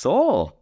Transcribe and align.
So, 0.00 0.52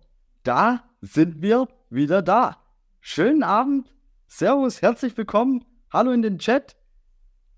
da 0.45 0.83
sind 1.03 1.43
wir 1.43 1.69
wieder 1.91 2.23
da. 2.23 2.57
Schönen 3.01 3.43
Abend, 3.43 3.95
Servus, 4.27 4.81
herzlich 4.81 5.15
willkommen. 5.15 5.63
Hallo 5.93 6.11
in 6.13 6.23
den 6.23 6.39
Chat. 6.39 6.75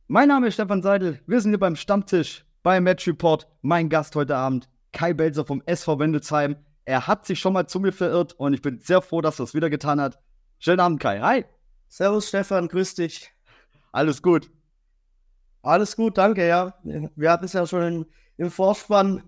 Mein 0.08 0.26
Name 0.26 0.48
ist 0.48 0.54
Stefan 0.54 0.82
Seidel. 0.82 1.20
Wir 1.28 1.40
sind 1.40 1.52
hier 1.52 1.60
beim 1.60 1.76
Stammtisch 1.76 2.44
bei 2.64 2.80
Match 2.80 3.06
Report. 3.06 3.46
Mein 3.62 3.88
Gast 3.90 4.16
heute 4.16 4.34
Abend, 4.34 4.68
Kai 4.92 5.12
Belzer 5.12 5.46
vom 5.46 5.62
SV 5.66 6.00
Wendelsheim. 6.00 6.56
Er 6.84 7.06
hat 7.06 7.27
sich 7.27 7.38
schon 7.38 7.52
mal 7.52 7.68
zu 7.68 7.79
mir 7.79 7.92
verirrt 7.92 8.32
und 8.32 8.54
ich 8.54 8.62
bin 8.62 8.80
sehr 8.80 9.00
froh, 9.00 9.20
dass 9.20 9.38
er 9.38 9.45
es 9.45 9.54
wieder 9.54 9.70
getan 9.70 10.00
hat. 10.00 10.18
Schönen 10.58 10.80
Abend, 10.80 10.98
Kai. 10.98 11.20
Hi. 11.20 11.45
Servus, 11.86 12.26
Stefan. 12.26 12.66
Grüß 12.66 12.96
dich. 12.96 13.30
Alles 13.92 14.20
gut. 14.20 14.50
Alles 15.62 15.95
gut, 15.95 16.18
danke, 16.18 16.45
ja. 16.45 16.74
Wir 17.14 17.30
hatten 17.30 17.45
es 17.45 17.52
ja 17.52 17.64
schon 17.68 17.82
im, 17.82 18.06
im 18.36 18.50
Vorspann. 18.50 19.22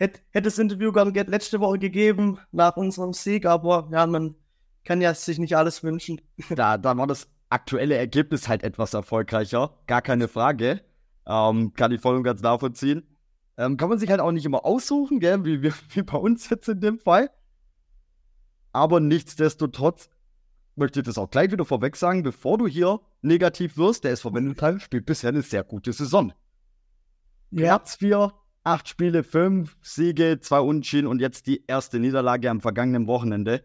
Hätte, 0.00 0.20
hätte 0.30 0.46
das 0.46 0.58
Interview 0.58 0.92
gern 0.92 1.12
letzte 1.12 1.60
Woche 1.60 1.78
gegeben, 1.78 2.38
nach 2.52 2.78
unserem 2.78 3.12
Sieg, 3.12 3.44
aber 3.44 3.86
ja, 3.92 4.06
man 4.06 4.34
kann 4.82 5.02
ja 5.02 5.12
sich 5.12 5.38
nicht 5.38 5.54
alles 5.54 5.82
wünschen. 5.82 6.22
Da, 6.48 6.78
da 6.78 6.96
war 6.96 7.06
das 7.06 7.28
aktuelle 7.50 7.96
Ergebnis 7.96 8.48
halt 8.48 8.62
etwas 8.62 8.94
erfolgreicher, 8.94 9.74
gar 9.86 10.00
keine 10.00 10.28
Frage. 10.28 10.80
Ähm, 11.26 11.74
kann 11.74 11.92
ich 11.92 12.00
voll 12.00 12.16
und 12.16 12.22
ganz 12.22 12.40
nachvollziehen. 12.40 13.02
Ähm, 13.58 13.76
kann 13.76 13.90
man 13.90 13.98
sich 13.98 14.08
halt 14.08 14.20
auch 14.20 14.32
nicht 14.32 14.46
immer 14.46 14.64
aussuchen, 14.64 15.20
gell? 15.20 15.44
Wie, 15.44 15.62
wie, 15.62 15.72
wie 15.90 16.02
bei 16.02 16.16
uns 16.16 16.48
jetzt 16.48 16.66
in 16.70 16.80
dem 16.80 16.98
Fall. 16.98 17.30
Aber 18.72 19.00
nichtsdestotrotz 19.00 20.08
möchte 20.76 21.00
ich 21.00 21.06
das 21.06 21.18
auch 21.18 21.28
gleich 21.28 21.52
wieder 21.52 21.66
vorweg 21.66 21.94
sagen, 21.94 22.22
bevor 22.22 22.56
du 22.56 22.66
hier 22.66 23.00
negativ 23.20 23.76
wirst, 23.76 24.04
der 24.04 24.12
SV 24.12 24.32
Wendeltal 24.32 24.80
spielt 24.80 25.04
bisher 25.04 25.28
eine 25.28 25.42
sehr 25.42 25.62
gute 25.62 25.92
Saison. 25.92 26.32
Ja. 27.50 27.76
Platz 27.76 27.96
4, 27.96 28.32
acht 28.64 28.88
Spiele, 28.88 29.22
fünf 29.22 29.76
Siege, 29.82 30.38
zwei 30.40 30.60
Unentschieden 30.60 31.06
und 31.06 31.20
jetzt 31.20 31.46
die 31.46 31.64
erste 31.66 31.98
Niederlage 31.98 32.50
am 32.50 32.60
vergangenen 32.60 33.06
Wochenende. 33.06 33.64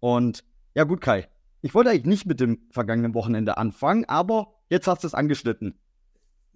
Und 0.00 0.44
ja 0.74 0.84
gut, 0.84 1.00
Kai, 1.00 1.28
ich 1.60 1.74
wollte 1.74 1.90
eigentlich 1.90 2.06
nicht 2.06 2.26
mit 2.26 2.40
dem 2.40 2.66
vergangenen 2.70 3.14
Wochenende 3.14 3.56
anfangen, 3.56 4.04
aber 4.06 4.54
jetzt 4.68 4.86
hast 4.86 5.04
du 5.04 5.06
es 5.06 5.14
angeschnitten. 5.14 5.78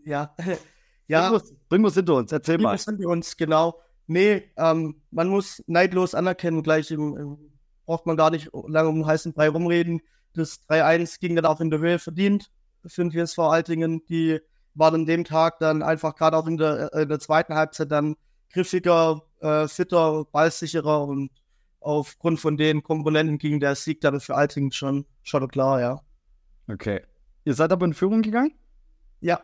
Ja, 0.04 0.34
ja. 1.06 1.40
Bring 1.68 1.84
es 1.84 1.94
hinter 1.94 2.14
uns, 2.14 2.32
erzähl 2.32 2.58
mal. 2.58 2.76
Bring 2.76 2.96
hinter 2.96 3.10
uns, 3.10 3.36
genau. 3.36 3.80
Nee, 4.08 4.50
ähm, 4.56 5.02
man 5.10 5.28
muss 5.28 5.62
neidlos 5.66 6.14
anerkennen, 6.14 6.62
gleich 6.62 6.90
im, 6.90 7.16
im, 7.16 7.38
braucht 7.86 8.06
man 8.06 8.16
gar 8.16 8.30
nicht 8.30 8.50
lange 8.52 8.88
um 8.88 8.96
den 8.96 9.06
heißen 9.06 9.32
Brei 9.32 9.48
rumreden. 9.48 10.00
Das 10.32 10.60
3-1 10.68 11.20
ging 11.20 11.34
dann 11.36 11.46
auch 11.46 11.60
in 11.60 11.70
der 11.70 11.80
Höhe 11.80 11.98
verdient 11.98 12.50
für 12.84 13.04
den 13.04 13.10
TSV 13.10 13.38
Altingen, 13.38 14.04
die 14.06 14.40
war 14.76 14.92
an 14.92 15.06
dem 15.06 15.24
Tag 15.24 15.58
dann 15.58 15.82
einfach 15.82 16.14
gerade 16.14 16.36
auch 16.36 16.46
in 16.46 16.56
der, 16.56 16.92
äh, 16.94 17.02
in 17.02 17.08
der 17.08 17.18
zweiten 17.18 17.54
Halbzeit 17.54 17.90
dann 17.90 18.16
griffiger, 18.52 19.22
äh, 19.40 19.66
fitter, 19.66 20.24
ballsicherer 20.30 21.04
und 21.04 21.30
aufgrund 21.80 22.40
von 22.40 22.56
den 22.56 22.82
Komponenten 22.82 23.38
ging 23.38 23.60
der 23.60 23.74
Sieg 23.74 24.00
dann 24.00 24.20
für 24.20 24.34
Altingen 24.34 24.72
schon, 24.72 25.06
schon 25.22 25.48
klar, 25.48 25.80
ja. 25.80 26.00
Okay. 26.68 27.02
Ihr 27.44 27.54
seid 27.54 27.72
aber 27.72 27.86
in 27.86 27.94
Führung 27.94 28.22
gegangen? 28.22 28.52
Ja. 29.20 29.40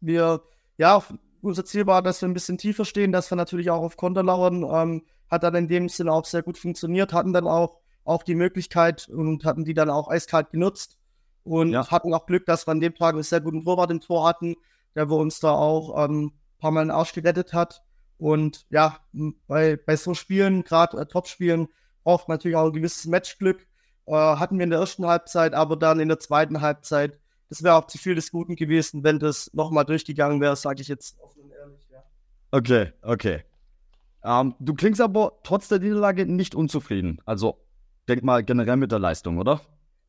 Wir, 0.00 0.42
ja, 0.78 1.02
unser 1.40 1.64
Ziel 1.64 1.86
war, 1.86 2.02
dass 2.02 2.22
wir 2.22 2.28
ein 2.28 2.34
bisschen 2.34 2.58
tiefer 2.58 2.84
stehen, 2.84 3.12
dass 3.12 3.30
wir 3.30 3.36
natürlich 3.36 3.70
auch 3.70 3.82
auf 3.82 3.96
Konter 3.96 4.22
lauern. 4.22 4.62
Ähm, 4.62 5.02
hat 5.28 5.42
dann 5.42 5.54
in 5.54 5.68
dem 5.68 5.88
Sinne 5.88 6.12
auch 6.12 6.24
sehr 6.24 6.42
gut 6.42 6.58
funktioniert, 6.58 7.12
hatten 7.12 7.32
dann 7.32 7.46
auch, 7.46 7.80
auch 8.04 8.22
die 8.22 8.34
Möglichkeit 8.34 9.08
und 9.08 9.44
hatten 9.44 9.64
die 9.64 9.74
dann 9.74 9.90
auch 9.90 10.08
eiskalt 10.08 10.50
genutzt 10.50 10.98
und 11.44 11.72
ja. 11.72 11.90
hatten 11.90 12.14
auch 12.14 12.26
Glück, 12.26 12.46
dass 12.46 12.66
wir 12.66 12.72
an 12.72 12.80
dem 12.80 12.94
Tag 12.94 13.14
einen 13.14 13.22
sehr 13.22 13.40
guten 13.40 13.64
Torwart 13.64 13.90
im 13.90 14.00
Tor 14.00 14.26
hatten, 14.26 14.56
der 14.94 15.10
wir 15.10 15.16
uns 15.16 15.40
da 15.40 15.52
auch 15.52 16.04
ähm, 16.04 16.26
ein 16.26 16.58
paar 16.58 16.70
Mal 16.70 16.84
den 16.84 16.90
Arsch 16.90 17.12
gerettet 17.12 17.52
hat. 17.52 17.82
Und 18.18 18.66
ja, 18.70 18.98
bei, 19.48 19.76
bei 19.76 19.96
so 19.96 20.14
Spielen, 20.14 20.62
gerade 20.64 20.98
äh, 20.98 21.06
Top-Spielen, 21.06 21.68
braucht 22.04 22.28
man 22.28 22.36
natürlich 22.36 22.56
auch 22.56 22.66
ein 22.66 22.72
gewisses 22.72 23.06
Matchglück. 23.06 23.66
Äh, 24.06 24.12
hatten 24.12 24.58
wir 24.58 24.64
in 24.64 24.70
der 24.70 24.80
ersten 24.80 25.06
Halbzeit, 25.06 25.54
aber 25.54 25.76
dann 25.76 26.00
in 26.00 26.08
der 26.08 26.20
zweiten 26.20 26.60
Halbzeit, 26.60 27.18
das 27.48 27.62
wäre 27.62 27.74
auch 27.74 27.86
zu 27.86 27.98
viel 27.98 28.14
des 28.14 28.30
Guten 28.30 28.56
gewesen, 28.56 29.04
wenn 29.04 29.18
das 29.18 29.50
nochmal 29.54 29.84
durchgegangen 29.84 30.40
wäre, 30.40 30.56
sage 30.56 30.82
ich 30.82 30.88
jetzt 30.88 31.18
offen 31.20 31.42
und 31.42 31.52
ehrlich. 31.52 31.88
Ja. 31.90 32.02
Okay, 32.50 32.92
okay. 33.02 33.44
Ähm, 34.24 34.54
du 34.60 34.74
klingst 34.74 35.00
aber 35.00 35.38
trotz 35.42 35.68
der 35.68 35.80
Niederlage 35.80 36.26
nicht 36.26 36.54
unzufrieden. 36.54 37.20
Also 37.24 37.58
denk 38.08 38.22
mal 38.22 38.44
generell 38.44 38.76
mit 38.76 38.92
der 38.92 38.98
Leistung, 38.98 39.38
oder? 39.38 39.60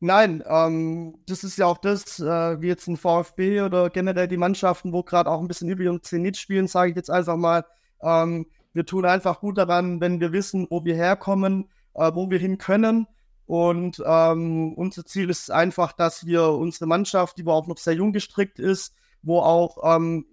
Nein, 0.04 0.44
ähm, 0.46 1.16
das 1.26 1.44
ist 1.44 1.56
ja 1.56 1.64
auch 1.64 1.78
das, 1.78 2.20
äh, 2.20 2.60
wie 2.60 2.66
jetzt 2.66 2.88
ein 2.88 2.98
VfB 2.98 3.62
oder 3.62 3.88
generell 3.88 4.28
die 4.28 4.36
Mannschaften, 4.36 4.92
wo 4.92 5.02
gerade 5.02 5.30
auch 5.30 5.40
ein 5.40 5.48
bisschen 5.48 5.70
über 5.70 5.82
ihren 5.82 6.02
Zenit 6.02 6.36
spielen, 6.36 6.68
sage 6.68 6.90
ich 6.90 6.96
jetzt 6.96 7.08
einfach 7.08 7.38
mal. 7.38 7.64
Ähm, 8.02 8.44
wir 8.74 8.84
tun 8.84 9.06
einfach 9.06 9.40
gut 9.40 9.56
daran, 9.56 10.02
wenn 10.02 10.20
wir 10.20 10.30
wissen, 10.32 10.66
wo 10.68 10.84
wir 10.84 10.94
herkommen, 10.94 11.70
äh, 11.94 12.10
wo 12.12 12.28
wir 12.28 12.38
hin 12.38 12.58
können. 12.58 13.06
Und 13.46 14.02
ähm, 14.04 14.74
unser 14.74 15.06
Ziel 15.06 15.30
ist 15.30 15.50
einfach, 15.50 15.92
dass 15.92 16.26
wir 16.26 16.50
unsere 16.50 16.84
Mannschaft, 16.84 17.38
die 17.38 17.46
auch 17.46 17.66
noch 17.66 17.78
sehr 17.78 17.94
jung 17.94 18.12
gestrickt 18.12 18.58
ist, 18.58 18.94
wo 19.22 19.38
auch 19.38 19.96
ähm, 19.96 20.26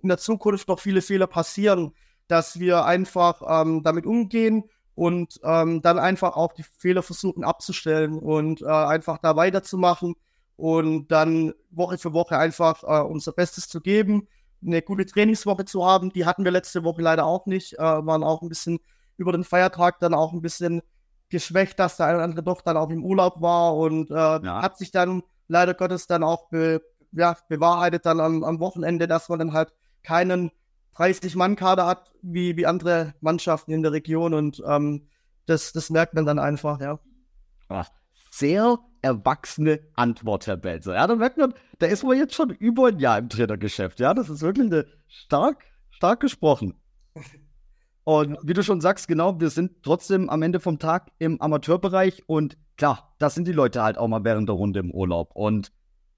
in 0.00 0.08
der 0.08 0.16
Zukunft 0.16 0.66
noch 0.68 0.80
viele 0.80 1.02
Fehler 1.02 1.26
passieren, 1.26 1.92
dass 2.26 2.58
wir 2.58 2.86
einfach 2.86 3.42
ähm, 3.46 3.82
damit 3.82 4.06
umgehen 4.06 4.64
und 4.94 5.40
ähm, 5.42 5.82
dann 5.82 5.98
einfach 5.98 6.36
auch 6.36 6.52
die 6.52 6.62
Fehler 6.62 7.02
versuchen 7.02 7.44
abzustellen 7.44 8.18
und 8.18 8.62
äh, 8.62 8.66
einfach 8.66 9.18
da 9.18 9.36
weiterzumachen 9.36 10.14
und 10.56 11.08
dann 11.08 11.52
Woche 11.70 11.98
für 11.98 12.12
Woche 12.12 12.38
einfach 12.38 12.82
äh, 12.84 13.02
unser 13.02 13.32
Bestes 13.32 13.68
zu 13.68 13.80
geben, 13.80 14.28
eine 14.64 14.82
gute 14.82 15.04
Trainingswoche 15.04 15.64
zu 15.64 15.84
haben. 15.84 16.12
Die 16.12 16.26
hatten 16.26 16.44
wir 16.44 16.52
letzte 16.52 16.84
Woche 16.84 17.02
leider 17.02 17.26
auch 17.26 17.46
nicht, 17.46 17.74
äh, 17.74 17.78
waren 17.78 18.22
auch 18.22 18.42
ein 18.42 18.48
bisschen 18.48 18.78
über 19.16 19.32
den 19.32 19.44
Feiertag 19.44 19.98
dann 20.00 20.14
auch 20.14 20.32
ein 20.32 20.42
bisschen 20.42 20.82
geschwächt, 21.28 21.78
dass 21.78 21.96
der 21.96 22.06
eine 22.06 22.16
oder 22.16 22.24
andere 22.24 22.42
doch 22.42 22.60
dann 22.60 22.76
auch 22.76 22.90
im 22.90 23.04
Urlaub 23.04 23.40
war 23.40 23.76
und 23.76 24.10
äh, 24.10 24.14
ja. 24.14 24.62
hat 24.62 24.78
sich 24.78 24.92
dann 24.92 25.22
leider 25.48 25.74
Gottes 25.74 26.06
dann 26.06 26.22
auch 26.22 26.48
be, 26.48 26.82
ja, 27.12 27.36
bewahrheitet 27.48 28.06
dann 28.06 28.20
am, 28.20 28.44
am 28.44 28.60
Wochenende, 28.60 29.08
dass 29.08 29.28
man 29.28 29.40
dann 29.40 29.52
halt 29.52 29.72
keinen 30.02 30.52
30-Mann-Kader 30.96 31.86
hat, 31.86 32.12
wie, 32.22 32.56
wie 32.56 32.66
andere 32.66 33.14
Mannschaften 33.20 33.72
in 33.72 33.82
der 33.82 33.92
Region 33.92 34.34
und 34.34 34.62
ähm, 34.66 35.08
das, 35.46 35.72
das 35.72 35.90
merkt 35.90 36.14
man 36.14 36.26
dann 36.26 36.38
einfach, 36.38 36.80
ja. 36.80 36.98
Ach, 37.68 37.88
sehr 38.30 38.78
erwachsene 39.02 39.80
Antwort, 39.94 40.46
Herr 40.46 40.56
Belzer. 40.56 40.94
Ja, 40.94 41.06
da 41.06 41.14
merkt 41.14 41.36
man, 41.36 41.54
da 41.78 41.86
ist 41.86 42.04
man 42.04 42.16
jetzt 42.16 42.34
schon 42.34 42.50
über 42.50 42.88
ein 42.88 42.98
Jahr 42.98 43.18
im 43.18 43.28
Trainergeschäft. 43.28 44.00
Ja, 44.00 44.14
das 44.14 44.30
ist 44.30 44.40
wirklich 44.40 44.66
eine 44.66 44.86
stark, 45.06 45.64
stark 45.90 46.20
gesprochen. 46.20 46.74
Und 48.04 48.36
wie 48.42 48.52
du 48.52 48.62
schon 48.62 48.80
sagst, 48.80 49.08
genau, 49.08 49.40
wir 49.40 49.50
sind 49.50 49.82
trotzdem 49.82 50.28
am 50.28 50.42
Ende 50.42 50.60
vom 50.60 50.78
Tag 50.78 51.10
im 51.18 51.40
Amateurbereich 51.40 52.22
und 52.26 52.56
klar, 52.76 53.14
das 53.18 53.34
sind 53.34 53.48
die 53.48 53.52
Leute 53.52 53.82
halt 53.82 53.98
auch 53.98 54.08
mal 54.08 54.24
während 54.24 54.48
der 54.48 54.56
Runde 54.56 54.80
im 54.80 54.90
Urlaub 54.90 55.30
und 55.34 55.72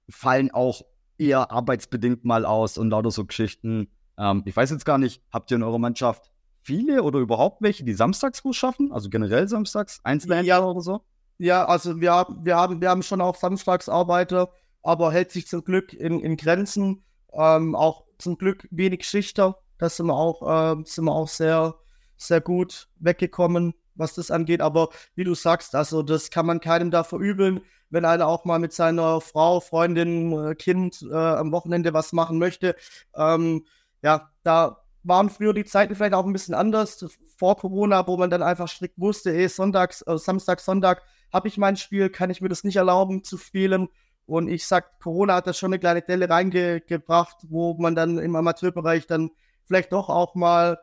fallen 0.09 0.51
auch 0.51 0.81
eher 1.17 1.51
arbeitsbedingt 1.51 2.25
mal 2.25 2.45
aus 2.45 2.77
und 2.77 2.89
lauter 2.89 3.11
so 3.11 3.25
Geschichten. 3.25 3.89
Ähm, 4.17 4.43
ich 4.45 4.55
weiß 4.55 4.71
jetzt 4.71 4.85
gar 4.85 4.97
nicht, 4.97 5.21
habt 5.31 5.51
ihr 5.51 5.57
in 5.57 5.63
eurer 5.63 5.79
Mannschaft 5.79 6.31
viele 6.61 7.03
oder 7.03 7.19
überhaupt 7.19 7.61
welche, 7.61 7.83
die 7.83 7.93
Samstagsbus 7.93 8.55
schaffen? 8.55 8.91
Also 8.91 9.09
generell 9.09 9.47
samstags, 9.47 10.01
Einzelhändler 10.03 10.59
ja. 10.59 10.63
oder 10.63 10.81
so? 10.81 11.01
Ja, 11.37 11.65
also 11.65 12.01
wir, 12.01 12.25
wir, 12.41 12.55
haben, 12.55 12.81
wir 12.81 12.89
haben 12.89 13.03
schon 13.03 13.21
auch 13.21 13.35
Samstagsarbeiter, 13.35 14.49
aber 14.81 15.11
hält 15.11 15.31
sich 15.31 15.47
zum 15.47 15.63
Glück 15.63 15.93
in, 15.93 16.19
in 16.19 16.35
Grenzen. 16.35 17.03
Ähm, 17.33 17.75
auch 17.75 18.05
zum 18.17 18.37
Glück 18.37 18.67
wenig 18.71 19.07
Schichter. 19.07 19.59
Das 19.77 19.97
sind 19.97 20.07
wir 20.07 20.15
auch, 20.15 20.41
äh, 20.41 20.83
sind 20.85 21.05
wir 21.05 21.13
auch 21.13 21.27
sehr, 21.27 21.75
sehr 22.15 22.41
gut 22.41 22.89
weggekommen, 22.97 23.75
was 23.95 24.15
das 24.15 24.31
angeht. 24.31 24.61
Aber 24.61 24.89
wie 25.15 25.23
du 25.23 25.35
sagst, 25.35 25.75
also 25.75 26.01
das 26.01 26.31
kann 26.31 26.45
man 26.47 26.59
keinem 26.59 26.89
da 26.89 27.03
verübeln, 27.03 27.61
wenn 27.89 28.05
einer 28.05 28.27
auch 28.27 28.43
mal 28.43 28.59
mit 28.59 28.73
seiner 28.73 29.21
Frau, 29.21 29.59
Freundin, 29.59 30.31
äh, 30.33 30.55
Kind 30.55 31.05
äh, 31.09 31.15
am 31.15 31.51
Wochenende 31.51 31.93
was 31.93 32.11
machen 32.13 32.39
möchte. 32.39 32.75
Ähm, 33.15 33.65
ja, 34.07 34.31
da 34.43 34.77
waren 35.03 35.29
früher 35.29 35.53
die 35.53 35.65
Zeiten 35.65 35.93
vielleicht 35.93 36.13
auch 36.13 36.25
ein 36.25 36.31
bisschen 36.31 36.55
anders, 36.55 37.05
vor 37.35 37.57
Corona, 37.57 38.07
wo 38.07 38.15
man 38.15 38.29
dann 38.29 38.41
einfach 38.41 38.69
strikt 38.69 38.97
wusste, 38.97 39.31
ey, 39.31 39.49
Sonntags, 39.49 40.01
äh, 40.03 40.17
Samstag, 40.17 40.61
Sonntag 40.61 41.01
habe 41.33 41.49
ich 41.49 41.57
mein 41.57 41.75
Spiel, 41.75 42.09
kann 42.09 42.29
ich 42.29 42.39
mir 42.39 42.47
das 42.47 42.63
nicht 42.63 42.77
erlauben 42.77 43.25
zu 43.25 43.37
spielen. 43.37 43.89
Und 44.25 44.47
ich 44.47 44.65
sag, 44.65 45.01
Corona 45.01 45.35
hat 45.35 45.47
da 45.47 45.51
schon 45.51 45.73
eine 45.73 45.79
kleine 45.79 46.01
Delle 46.01 46.29
reingebracht, 46.29 47.35
wo 47.49 47.73
man 47.73 47.95
dann 47.95 48.17
im 48.17 48.33
Amateurbereich 48.37 49.07
dann 49.07 49.31
vielleicht 49.65 49.91
doch 49.91 50.07
auch 50.07 50.35
mal 50.35 50.79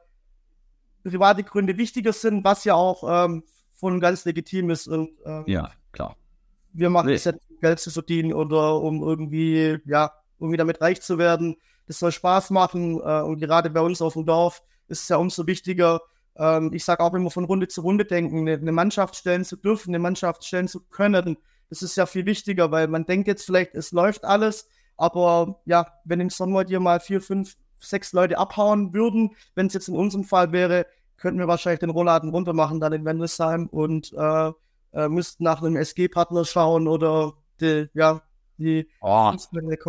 private 1.03 1.45
Gründe 1.45 1.79
wichtiger 1.79 2.13
sind, 2.13 2.45
was 2.45 2.65
ja 2.65 2.75
auch 2.75 3.25
ähm, 3.25 3.45
von 3.71 4.01
ganz 4.01 4.27
legitim 4.27 4.69
ist. 4.69 4.87
Und, 4.87 5.13
ähm, 5.25 5.45
ja, 5.47 5.71
klar. 5.93 6.15
Wir 6.75 6.91
machen 6.91 7.07
nee. 7.07 7.15
es 7.15 7.25
ja, 7.25 7.33
Geld 7.63 7.81
zu 7.81 7.91
verdienen 7.91 8.35
oder 8.35 8.81
um 8.83 9.03
irgendwie, 9.03 9.79
ja, 9.87 10.13
irgendwie 10.39 10.59
damit 10.59 10.83
reich 10.83 11.01
zu 11.01 11.17
werden 11.17 11.57
das 11.87 11.99
soll 11.99 12.13
Spaß 12.13 12.51
machen 12.51 13.01
äh, 13.01 13.21
und 13.23 13.41
gerade 13.41 13.71
bei 13.71 13.81
uns 13.81 14.01
auf 14.01 14.15
dem 14.15 14.27
Dorf 14.27 14.63
ist 14.89 15.03
es 15.03 15.09
ja 15.09 15.17
umso 15.17 15.47
wichtiger. 15.47 16.01
Ähm, 16.37 16.71
ich 16.73 16.85
sage 16.85 17.03
auch 17.03 17.15
immer 17.15 17.31
von 17.31 17.45
Runde 17.45 17.69
zu 17.69 17.83
Runde 17.83 18.05
denken, 18.05 18.41
eine, 18.41 18.55
eine, 18.55 18.73
Mannschaft 18.73 19.17
stellen 19.17 19.45
zu 19.45 19.57
dürfen, 19.57 19.91
eine 19.91 19.99
Mannschaft 19.99 20.45
stellen 20.45 20.69
zu 20.69 20.81
können. 20.81 21.37
Das 21.69 21.83
ist 21.83 21.97
ja 21.97 22.07
viel 22.07 22.27
wichtiger, 22.27 22.71
weil 22.71 22.89
man 22.89 23.07
denkt 23.07 23.29
jetzt 23.29 23.45
vielleicht, 23.45 23.75
es 23.75 23.93
läuft 23.93 24.25
alles, 24.25 24.69
aber 24.97 25.61
ja, 25.65 25.87
wenn 26.05 26.21
im 26.21 26.31
Sommer 26.31 26.65
dir 26.65 26.81
mal 26.81 27.01
vier, 27.01 27.21
fünf, 27.21 27.57
sechs 27.79 28.13
Leute 28.13 28.39
abhauen 28.39 28.95
würden, 28.95 29.37
wenn 29.55 29.67
es 29.67 29.75
jetzt 29.75 29.89
in 29.89 29.97
unserem 29.97 30.25
Fall 30.25 30.53
wäre, 30.53 30.87
könnten 31.19 31.39
wir 31.39 31.49
wahrscheinlich 31.49 31.81
den 31.81 31.91
Rollladen 31.91 32.31
runter 32.31 32.53
machen 32.53 32.81
dann 32.81 32.93
in 32.93 33.05
Wendelsheim 33.05 33.67
und 33.67 34.13
äh, 34.15 34.53
äh, 34.93 35.09
müssten 35.09 35.45
nach 35.45 35.63
einem 35.63 35.77
SG-Partner 35.77 36.45
schauen 36.45 36.89
oder 36.89 37.35
die, 37.61 37.89
ja, 37.93 38.23
die 38.57 38.89
oh, 39.01 39.33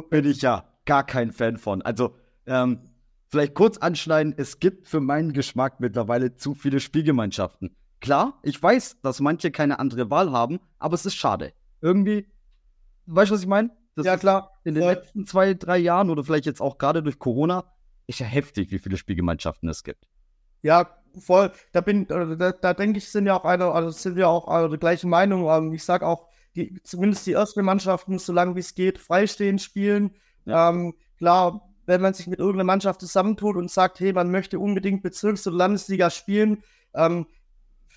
bin 0.09 0.25
ich 0.25 0.41
ja 0.41 0.65
gar 0.85 1.05
kein 1.05 1.31
Fan 1.31 1.57
von. 1.57 1.81
Also, 1.81 2.15
ähm, 2.45 2.79
vielleicht 3.27 3.53
kurz 3.53 3.77
anschneiden, 3.77 4.33
es 4.37 4.59
gibt 4.59 4.87
für 4.87 4.99
meinen 4.99 5.33
Geschmack 5.33 5.79
mittlerweile 5.79 6.35
zu 6.35 6.53
viele 6.53 6.79
Spielgemeinschaften. 6.79 7.75
Klar, 7.99 8.39
ich 8.43 8.61
weiß, 8.61 9.01
dass 9.01 9.19
manche 9.19 9.51
keine 9.51 9.79
andere 9.79 10.09
Wahl 10.09 10.31
haben, 10.31 10.59
aber 10.79 10.95
es 10.95 11.05
ist 11.05 11.15
schade. 11.15 11.53
Irgendwie, 11.81 12.27
weißt 13.07 13.31
du, 13.31 13.35
was 13.35 13.41
ich 13.41 13.47
meine? 13.47 13.71
Ja, 13.97 14.17
klar. 14.17 14.51
In 14.63 14.75
den 14.75 14.83
voll. 14.83 14.93
letzten 14.93 15.25
zwei, 15.25 15.53
drei 15.53 15.77
Jahren 15.77 16.09
oder 16.09 16.23
vielleicht 16.23 16.45
jetzt 16.45 16.61
auch 16.61 16.77
gerade 16.77 17.01
durch 17.01 17.17
Corona 17.17 17.63
ist 18.07 18.19
ja 18.19 18.25
heftig, 18.25 18.71
wie 18.71 18.79
viele 18.79 18.97
Spielgemeinschaften 18.97 19.69
es 19.69 19.83
gibt. 19.83 20.07
Ja, 20.61 20.97
voll. 21.19 21.51
Da 21.71 21.81
bin, 21.81 22.07
da, 22.07 22.51
da 22.51 22.73
denke 22.73 22.97
ich, 22.97 23.09
sind 23.09 23.25
ja 23.25 23.39
auch 23.39 23.45
eine, 23.45 23.71
also 23.71 23.89
sind 23.89 24.15
wir 24.15 24.27
auch 24.27 24.47
also 24.47 24.75
die 24.75 24.79
gleiche 24.79 25.07
Meinung. 25.07 25.47
Ähm, 25.49 25.73
ich 25.73 25.83
sage 25.83 26.05
auch, 26.05 26.27
die, 26.55 26.81
zumindest 26.83 27.25
die 27.27 27.33
ersten 27.33 27.63
Mannschaften, 27.63 28.19
solange 28.19 28.55
wie 28.55 28.61
es 28.61 28.75
geht, 28.75 28.97
freistehen 28.97 29.59
spielen. 29.59 30.15
Ähm, 30.47 30.95
klar, 31.17 31.69
wenn 31.85 32.01
man 32.01 32.13
sich 32.13 32.27
mit 32.27 32.39
irgendeiner 32.39 32.63
Mannschaft 32.63 32.99
zusammentut 33.01 33.55
und 33.55 33.69
sagt, 33.69 33.99
hey, 33.99 34.13
man 34.13 34.31
möchte 34.31 34.59
unbedingt 34.59 35.03
Bezirks- 35.03 35.47
oder 35.47 35.57
Landesliga 35.57 36.09
spielen, 36.09 36.63
ähm, 36.93 37.27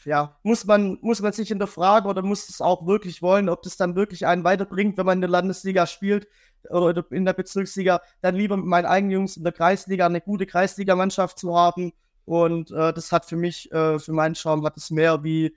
ja, 0.04 0.38
muss 0.42 0.64
man, 0.64 0.98
muss 1.02 1.20
man 1.20 1.32
sich 1.32 1.48
hinterfragen 1.48 2.08
oder 2.08 2.22
muss 2.22 2.48
es 2.48 2.60
auch 2.60 2.86
wirklich 2.86 3.20
wollen, 3.22 3.48
ob 3.48 3.62
das 3.62 3.76
dann 3.76 3.96
wirklich 3.96 4.26
einen 4.26 4.44
weiterbringt, 4.44 4.96
wenn 4.96 5.06
man 5.06 5.18
in 5.18 5.22
der 5.22 5.30
Landesliga 5.30 5.86
spielt 5.86 6.28
oder 6.70 7.04
in 7.10 7.24
der 7.24 7.32
Bezirksliga, 7.32 8.00
dann 8.20 8.34
lieber 8.34 8.56
mit 8.56 8.66
meinen 8.66 8.86
eigenen 8.86 9.12
Jungs 9.12 9.36
in 9.36 9.44
der 9.44 9.52
Kreisliga 9.52 10.06
eine 10.06 10.20
gute 10.20 10.46
Kreisligamannschaft 10.46 11.38
zu 11.38 11.56
haben. 11.56 11.92
Und 12.24 12.70
äh, 12.70 12.92
das 12.92 13.12
hat 13.12 13.26
für 13.26 13.36
mich, 13.36 13.72
äh, 13.72 13.98
für 13.98 14.12
meinen 14.12 14.34
Schaum, 14.34 14.64
hat 14.64 14.76
es 14.76 14.90
mehr 14.90 15.24
wie, 15.24 15.54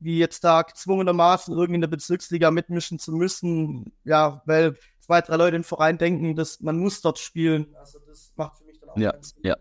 wie 0.00 0.18
jetzt 0.18 0.42
da 0.44 0.62
gezwungenermaßen 0.62 1.54
irgendwie 1.54 1.74
in 1.76 1.80
der 1.80 1.88
Bezirksliga 1.88 2.50
mitmischen 2.50 2.98
zu 2.98 3.12
müssen. 3.12 3.92
Ja, 4.04 4.42
weil 4.46 4.76
zwei, 5.04 5.20
drei 5.20 5.36
Leute 5.36 5.56
im 5.56 5.64
Verein 5.64 5.98
denken, 5.98 6.34
dass 6.34 6.60
man 6.60 6.78
muss 6.78 7.02
dort 7.02 7.18
spielen. 7.18 7.74
Also 7.78 7.98
das 8.06 8.32
macht 8.36 8.56
für 8.56 8.64
mich 8.64 8.80
dann 8.80 8.90
auch 8.90 8.96
ja, 8.96 9.12
Sinn. 9.20 9.42
Ja, 9.44 9.56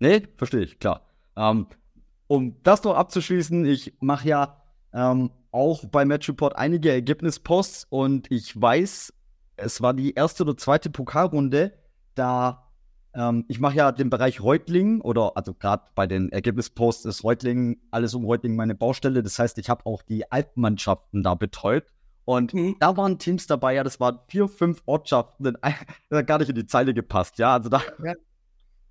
nee, 0.00 0.22
verstehe 0.36 0.62
ich, 0.62 0.78
klar. 0.78 1.06
Ähm, 1.36 1.66
um 2.26 2.56
das 2.62 2.82
noch 2.82 2.96
abzuschließen, 2.96 3.64
ich 3.64 3.94
mache 4.00 4.28
ja 4.28 4.62
ähm, 4.92 5.30
auch 5.52 5.84
bei 5.86 6.04
Match 6.04 6.28
Report 6.28 6.56
einige 6.56 6.90
Ergebnisposts 6.90 7.86
und 7.88 8.30
ich 8.30 8.60
weiß, 8.60 9.12
es 9.56 9.80
war 9.80 9.94
die 9.94 10.14
erste 10.14 10.42
oder 10.42 10.56
zweite 10.56 10.90
Pokalrunde, 10.90 11.72
da 12.14 12.68
ähm, 13.14 13.44
ich 13.48 13.60
mache 13.60 13.76
ja 13.76 13.92
den 13.92 14.10
Bereich 14.10 14.40
Reutling 14.40 15.00
oder 15.00 15.36
also 15.36 15.54
gerade 15.54 15.84
bei 15.94 16.06
den 16.06 16.30
Ergebnisposts 16.30 17.04
ist 17.04 17.24
Reutling, 17.24 17.80
alles 17.90 18.14
um 18.14 18.24
Reutling 18.24 18.56
meine 18.56 18.74
Baustelle. 18.74 19.22
Das 19.22 19.38
heißt, 19.38 19.58
ich 19.58 19.70
habe 19.70 19.86
auch 19.86 20.02
die 20.02 20.30
Alpenmannschaften 20.30 21.22
da 21.22 21.34
betreut. 21.34 21.84
Und 22.28 22.52
mhm. 22.52 22.76
da 22.78 22.94
waren 22.94 23.18
Teams 23.18 23.46
dabei, 23.46 23.72
ja, 23.72 23.82
das 23.82 24.00
waren 24.00 24.18
vier, 24.28 24.48
fünf 24.48 24.82
Ortschaften, 24.84 25.44
das 25.44 25.54
hat 26.10 26.26
gar 26.26 26.36
nicht 26.36 26.50
in 26.50 26.56
die 26.56 26.66
Zeile 26.66 26.92
gepasst, 26.92 27.38
ja. 27.38 27.54
Also 27.54 27.70
da, 27.70 27.80
ja. 28.04 28.12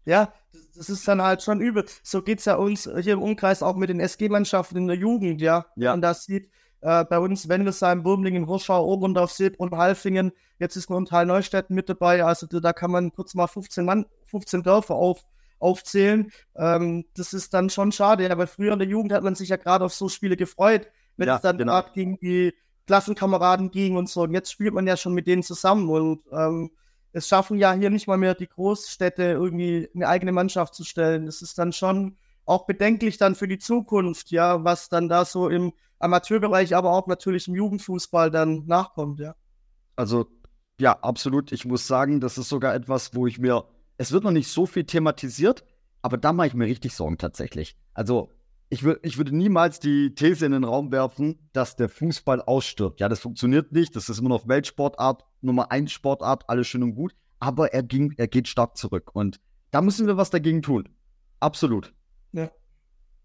Ja, 0.06 0.34
das 0.76 0.90
ist 0.90 1.08
dann 1.08 1.22
halt 1.22 1.44
schon 1.44 1.62
übel. 1.62 1.86
So 2.02 2.24
geht 2.24 2.40
es 2.40 2.46
ja 2.46 2.56
uns 2.56 2.90
hier 3.00 3.14
im 3.14 3.22
Umkreis 3.22 3.62
auch 3.62 3.76
mit 3.76 3.92
den 3.92 4.00
SG-Mannschaften 4.00 4.78
in 4.78 4.88
der 4.88 4.98
Jugend, 4.98 5.40
ja. 5.40 5.68
ja. 5.76 5.94
Und 5.94 6.02
das 6.02 6.24
sieht 6.24 6.50
äh, 6.82 7.06
bei 7.06 7.20
uns 7.20 7.48
Wendelsheim, 7.48 8.02
Burmlingen, 8.02 8.48
Hirschau, 8.48 8.84
Oberndorf, 8.84 9.32
Seebrunn, 9.32 9.70
Halfingen. 9.70 10.32
Jetzt 10.58 10.76
ist 10.76 10.90
nur 10.90 11.00
ein 11.00 11.06
Teil 11.06 11.28
Neustädten 11.28 11.76
mit 11.76 11.90
dabei. 11.90 12.24
Also 12.24 12.48
da 12.48 12.74
kann 12.74 12.90
man 12.90 13.12
kurz 13.12 13.36
mal 13.36 13.46
15 13.46 13.86
Mann, 13.86 14.08
15 14.24 14.64
Dörfer 14.64 14.96
auf, 14.96 15.28
aufzählen. 15.60 16.32
Ähm, 16.56 17.06
das 17.16 17.34
ist 17.34 17.54
dann 17.54 17.70
schon 17.70 17.92
schade. 17.92 18.28
Ja, 18.28 18.36
weil 18.36 18.48
früher 18.48 18.74
in 18.74 18.80
der 18.80 18.88
Jugend 18.88 19.14
hat 19.14 19.22
man 19.22 19.36
sich 19.36 19.50
ja 19.50 19.58
gerade 19.58 19.86
auf 19.86 19.94
so 19.94 20.10
Spiele 20.10 20.38
gefreut, 20.38 20.88
wenn 21.18 21.28
ja, 21.28 21.36
es 21.36 21.44
dann 21.44 21.60
genau. 21.60 21.74
gerade 21.74 21.92
gegen 21.94 22.18
die 22.18 22.56
Klassenkameraden 22.88 23.70
ging 23.70 23.96
und 23.96 24.10
so. 24.10 24.24
Und 24.24 24.34
jetzt 24.34 24.52
spielt 24.52 24.74
man 24.74 24.88
ja 24.88 24.98
schon 24.98 25.14
mit 25.14 25.28
denen 25.28 25.44
zusammen 25.44 25.90
und 25.90 26.24
ähm, 26.32 26.72
es 27.12 27.28
schaffen 27.28 27.58
ja 27.58 27.74
hier 27.74 27.90
nicht 27.90 28.08
mal 28.08 28.18
mehr 28.18 28.36
die 28.36 28.48
Großstädte 28.48 29.24
irgendwie 29.24 29.90
eine 29.94 30.08
eigene 30.08 30.32
Mannschaft 30.32 30.74
zu 30.74 30.84
stellen. 30.84 31.26
Das 31.26 31.42
ist 31.42 31.58
dann 31.58 31.74
schon 31.74 32.18
auch 32.46 32.66
bedenklich 32.66 33.18
dann 33.18 33.36
für 33.36 33.48
die 33.48 33.60
Zukunft, 33.60 34.32
ja, 34.32 34.64
was 34.64 34.90
dann 34.90 35.10
da 35.10 35.26
so 35.26 35.50
im 35.50 35.74
Amateurbereich, 36.00 36.76
aber 36.76 36.92
auch 36.94 37.08
natürlich 37.08 37.48
im 37.48 37.56
Jugendfußball 37.56 38.32
dann 38.32 38.66
nachkommt, 38.68 39.20
ja. 39.20 39.36
Also, 39.96 40.28
ja, 40.80 40.94
absolut. 41.00 41.52
Ich 41.52 41.66
muss 41.66 41.88
sagen, 41.88 42.22
das 42.22 42.38
ist 42.38 42.50
sogar 42.50 42.74
etwas, 42.76 43.16
wo 43.16 43.28
ich 43.28 43.40
mir, 43.40 43.66
es 43.98 44.12
wird 44.12 44.24
noch 44.24 44.32
nicht 44.32 44.48
so 44.48 44.66
viel 44.66 44.86
thematisiert, 44.86 45.66
aber 46.02 46.18
da 46.18 46.32
mache 46.32 46.48
ich 46.48 46.54
mir 46.54 46.66
richtig 46.66 46.94
Sorgen 46.94 47.18
tatsächlich. 47.18 47.76
Also, 47.94 48.30
ich, 48.70 48.86
ich 49.02 49.18
würde 49.18 49.36
niemals 49.36 49.80
die 49.80 50.14
These 50.14 50.46
in 50.46 50.52
den 50.52 50.64
Raum 50.64 50.92
werfen, 50.92 51.40
dass 51.54 51.76
der 51.76 51.90
Fußball 51.90 52.42
ausstirbt. 52.42 53.00
Ja, 53.00 53.08
das 53.08 53.20
funktioniert 53.20 53.72
nicht. 53.72 53.96
Das 53.96 54.10
ist 54.10 54.20
immer 54.20 54.30
noch 54.30 54.48
Weltsportart, 54.48 55.24
Nummer 55.42 55.72
1 55.72 55.92
Sportart, 55.92 56.50
alles 56.50 56.68
schön 56.68 56.84
und 56.84 56.96
gut. 56.96 57.16
Aber 57.40 57.74
er, 57.74 57.84
ging, 57.84 58.14
er 58.18 58.28
geht 58.28 58.48
stark 58.48 58.76
zurück. 58.78 59.12
Und 59.14 59.40
da 59.72 59.82
müssen 59.82 60.08
wir 60.08 60.18
was 60.18 60.32
dagegen 60.32 60.62
tun. 60.62 60.90
Absolut. 61.40 61.94
Ja. 62.34 62.50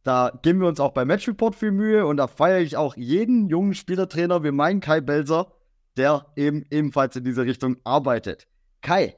Da 0.05 0.39
geben 0.43 0.61
wir 0.61 0.69
uns 0.69 0.81
auch 0.81 0.93
bei 0.93 1.05
Match 1.05 1.29
Report 1.29 1.55
viel 1.55 1.71
Mühe 1.71 2.07
und 2.07 2.17
da 2.17 2.27
feiere 2.27 2.61
ich 2.61 2.77
auch 2.77 2.97
jeden 2.97 3.49
jungen 3.49 3.75
Spielertrainer 3.75 4.43
wie 4.45 4.51
meinen 4.51 4.81
Kai 4.81 5.01
Belser, 5.01 5.53
der 5.97 6.27
eben 6.37 6.65
ebenfalls 6.71 7.17
in 7.17 7.25
diese 7.25 7.45
Richtung 7.45 7.77
arbeitet. 7.85 8.49
Kai, 8.81 9.17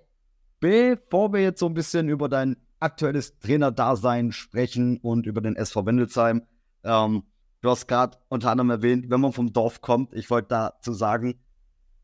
bevor 0.60 1.32
wir 1.32 1.40
jetzt 1.40 1.60
so 1.60 1.66
ein 1.66 1.74
bisschen 1.74 2.08
über 2.08 2.28
dein 2.28 2.56
aktuelles 2.80 3.38
Trainerdasein 3.38 4.32
sprechen 4.32 4.98
und 4.98 5.26
über 5.26 5.40
den 5.40 5.56
SV 5.56 5.86
Wendelsheim. 5.86 6.42
Ähm, 6.82 7.24
du 7.60 7.70
hast 7.70 7.86
gerade 7.86 8.18
unter 8.28 8.50
anderem 8.50 8.70
erwähnt, 8.70 9.10
wenn 9.10 9.20
man 9.20 9.32
vom 9.32 9.52
Dorf 9.52 9.80
kommt, 9.80 10.14
ich 10.14 10.30
wollte 10.30 10.48
dazu 10.48 10.92
sagen, 10.92 11.40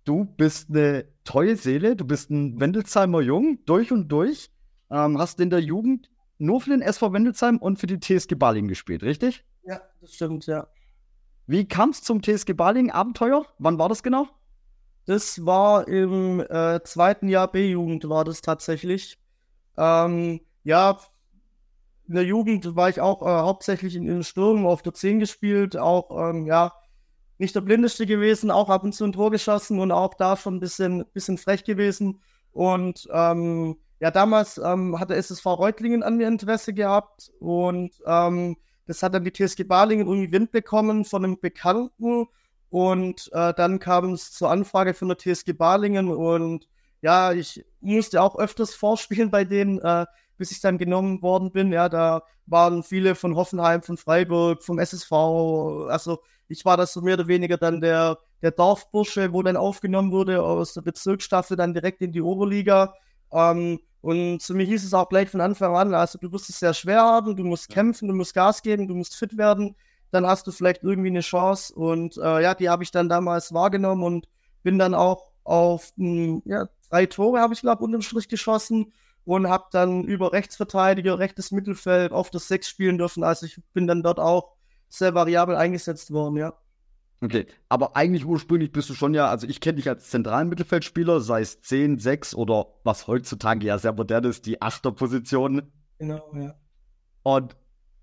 du 0.04 0.24
bist 0.24 0.70
eine 0.70 1.06
treue 1.24 1.56
Seele, 1.56 1.96
du 1.96 2.04
bist 2.06 2.30
ein 2.30 2.60
Wendelsheimer 2.60 3.20
Jung, 3.20 3.58
durch 3.66 3.92
und 3.92 4.08
durch, 4.08 4.50
ähm, 4.90 5.18
hast 5.18 5.40
in 5.40 5.50
der 5.50 5.60
Jugend 5.60 6.10
nur 6.38 6.60
für 6.60 6.70
den 6.70 6.80
SV 6.80 7.12
Wendelsheim 7.12 7.58
und 7.58 7.78
für 7.78 7.86
die 7.86 8.00
TSG 8.00 8.34
Balingen 8.34 8.68
gespielt, 8.68 9.02
richtig? 9.02 9.44
Ja, 9.62 9.80
das 10.00 10.14
stimmt, 10.14 10.46
ja. 10.46 10.66
Wie 11.46 11.66
kam 11.66 11.90
es 11.90 12.02
zum 12.02 12.22
TSG 12.22 12.54
Balingen 12.54 12.90
Abenteuer? 12.90 13.44
Wann 13.58 13.78
war 13.78 13.88
das 13.88 14.02
genau? 14.02 14.28
Das 15.06 15.44
war 15.44 15.88
im 15.88 16.40
äh, 16.40 16.80
zweiten 16.84 17.28
Jahr 17.28 17.50
B-Jugend, 17.50 18.08
war 18.08 18.24
das 18.24 18.40
tatsächlich. 18.42 19.18
Ähm, 19.76 20.40
ja, 20.64 20.98
in 22.08 22.14
der 22.14 22.24
Jugend 22.24 22.74
war 22.74 22.88
ich 22.88 23.00
auch 23.00 23.22
äh, 23.22 23.26
hauptsächlich 23.26 23.94
in 23.94 24.06
den 24.06 24.24
Stürmen 24.24 24.66
auf 24.66 24.82
der 24.82 24.94
10 24.94 25.20
gespielt, 25.20 25.76
auch, 25.76 26.30
ähm, 26.30 26.46
ja, 26.46 26.72
nicht 27.38 27.54
der 27.54 27.60
Blindeste 27.60 28.04
gewesen, 28.04 28.50
auch 28.50 28.68
ab 28.68 28.84
und 28.84 28.92
zu 28.92 29.04
ein 29.04 29.12
Tor 29.12 29.30
geschossen 29.30 29.78
und 29.78 29.92
auch 29.92 30.14
da 30.14 30.36
schon 30.36 30.56
ein 30.56 30.60
bisschen, 30.60 31.04
bisschen 31.14 31.38
frech 31.38 31.64
gewesen. 31.64 32.20
Und 32.52 33.08
ähm, 33.12 33.78
ja, 34.00 34.10
damals 34.10 34.58
ähm, 34.58 34.98
hatte 34.98 35.14
SSV 35.14 35.46
Reutlingen 35.46 36.02
an 36.02 36.16
mir 36.16 36.28
Interesse 36.28 36.74
gehabt 36.74 37.30
und 37.38 37.92
ähm, 38.06 38.56
das 38.86 39.02
hat 39.02 39.14
dann 39.14 39.24
die 39.24 39.32
TSG 39.32 39.62
Balingen 39.64 40.06
irgendwie 40.06 40.32
Wind 40.32 40.50
bekommen 40.50 41.04
von 41.04 41.24
einem 41.24 41.38
Bekannten 41.38 42.26
und 42.70 43.30
äh, 43.32 43.54
dann 43.54 43.78
kam 43.78 44.12
es 44.14 44.32
zur 44.32 44.50
Anfrage 44.50 44.94
von 44.94 45.08
der 45.08 45.18
TSG 45.18 45.52
Balingen 45.52 46.08
und 46.08 46.68
ja, 47.02 47.32
ich 47.32 47.64
musste 47.80 48.20
auch 48.20 48.36
öfters 48.38 48.74
vorspielen 48.74 49.30
bei 49.30 49.44
denen. 49.44 49.78
Äh, 49.78 50.06
bis 50.40 50.52
ich 50.52 50.60
dann 50.62 50.78
genommen 50.78 51.20
worden 51.20 51.52
bin. 51.52 51.70
Ja, 51.70 51.90
da 51.90 52.22
waren 52.46 52.82
viele 52.82 53.14
von 53.14 53.36
Hoffenheim, 53.36 53.82
von 53.82 53.98
Freiburg, 53.98 54.64
vom 54.64 54.78
SSV. 54.78 55.12
Also 55.90 56.20
ich 56.48 56.64
war 56.64 56.78
das 56.78 56.94
so 56.94 57.02
mehr 57.02 57.14
oder 57.14 57.28
weniger 57.28 57.58
dann 57.58 57.82
der, 57.82 58.16
der 58.40 58.50
Dorfbursche, 58.50 59.34
wo 59.34 59.42
dann 59.42 59.58
aufgenommen 59.58 60.12
wurde 60.12 60.42
aus 60.42 60.72
der 60.72 60.80
Bezirksstaffel 60.80 61.58
dann 61.58 61.74
direkt 61.74 62.00
in 62.00 62.12
die 62.12 62.22
Oberliga. 62.22 62.94
Ähm, 63.30 63.80
und 64.00 64.40
zu 64.40 64.54
mir 64.54 64.64
hieß 64.64 64.82
es 64.82 64.94
auch 64.94 65.10
gleich 65.10 65.28
von 65.28 65.42
Anfang 65.42 65.76
an, 65.76 65.92
also 65.92 66.18
du 66.18 66.32
wirst 66.32 66.48
es 66.48 66.58
sehr 66.58 66.72
schwer 66.72 67.02
haben, 67.02 67.36
du 67.36 67.44
musst 67.44 67.68
kämpfen, 67.68 68.08
du 68.08 68.14
musst 68.14 68.32
Gas 68.32 68.62
geben, 68.62 68.88
du 68.88 68.94
musst 68.94 69.14
fit 69.14 69.36
werden, 69.36 69.76
dann 70.10 70.26
hast 70.26 70.46
du 70.46 70.52
vielleicht 70.52 70.82
irgendwie 70.82 71.10
eine 71.10 71.20
Chance. 71.20 71.74
Und 71.74 72.16
äh, 72.16 72.42
ja, 72.42 72.54
die 72.54 72.70
habe 72.70 72.82
ich 72.82 72.90
dann 72.90 73.10
damals 73.10 73.52
wahrgenommen 73.52 74.02
und 74.02 74.26
bin 74.62 74.78
dann 74.78 74.94
auch 74.94 75.32
auf 75.44 75.92
mh, 75.96 76.40
ja, 76.46 76.66
drei 76.88 77.04
Tore, 77.04 77.40
habe 77.40 77.52
ich 77.52 77.60
glaube 77.60 77.84
unterm 77.84 78.00
Strich 78.00 78.28
geschossen 78.28 78.94
und 79.24 79.48
habe 79.48 79.66
dann 79.72 80.04
über 80.04 80.32
Rechtsverteidiger, 80.32 81.18
rechtes 81.18 81.50
Mittelfeld 81.50 82.12
auf 82.12 82.30
das 82.30 82.48
Sechs 82.48 82.68
spielen 82.68 82.98
dürfen. 82.98 83.22
Also 83.22 83.46
ich 83.46 83.60
bin 83.72 83.86
dann 83.86 84.02
dort 84.02 84.18
auch 84.18 84.56
sehr 84.88 85.14
variabel 85.14 85.56
eingesetzt 85.56 86.10
worden, 86.10 86.36
ja. 86.36 86.54
Okay, 87.22 87.46
aber 87.68 87.96
eigentlich 87.96 88.24
ursprünglich 88.24 88.72
bist 88.72 88.88
du 88.88 88.94
schon 88.94 89.12
ja, 89.12 89.28
also 89.28 89.46
ich 89.46 89.60
kenne 89.60 89.76
dich 89.76 89.88
als 89.88 90.08
zentralen 90.08 90.48
Mittelfeldspieler, 90.48 91.20
sei 91.20 91.42
es 91.42 91.60
10, 91.60 91.98
6 91.98 92.34
oder 92.34 92.68
was 92.82 93.06
heutzutage 93.08 93.66
ja 93.66 93.78
sehr 93.78 93.92
modern 93.92 94.24
ist, 94.24 94.46
die 94.46 94.62
Achterposition. 94.62 95.70
Genau, 95.98 96.32
ja. 96.34 96.54
Und 97.22 97.56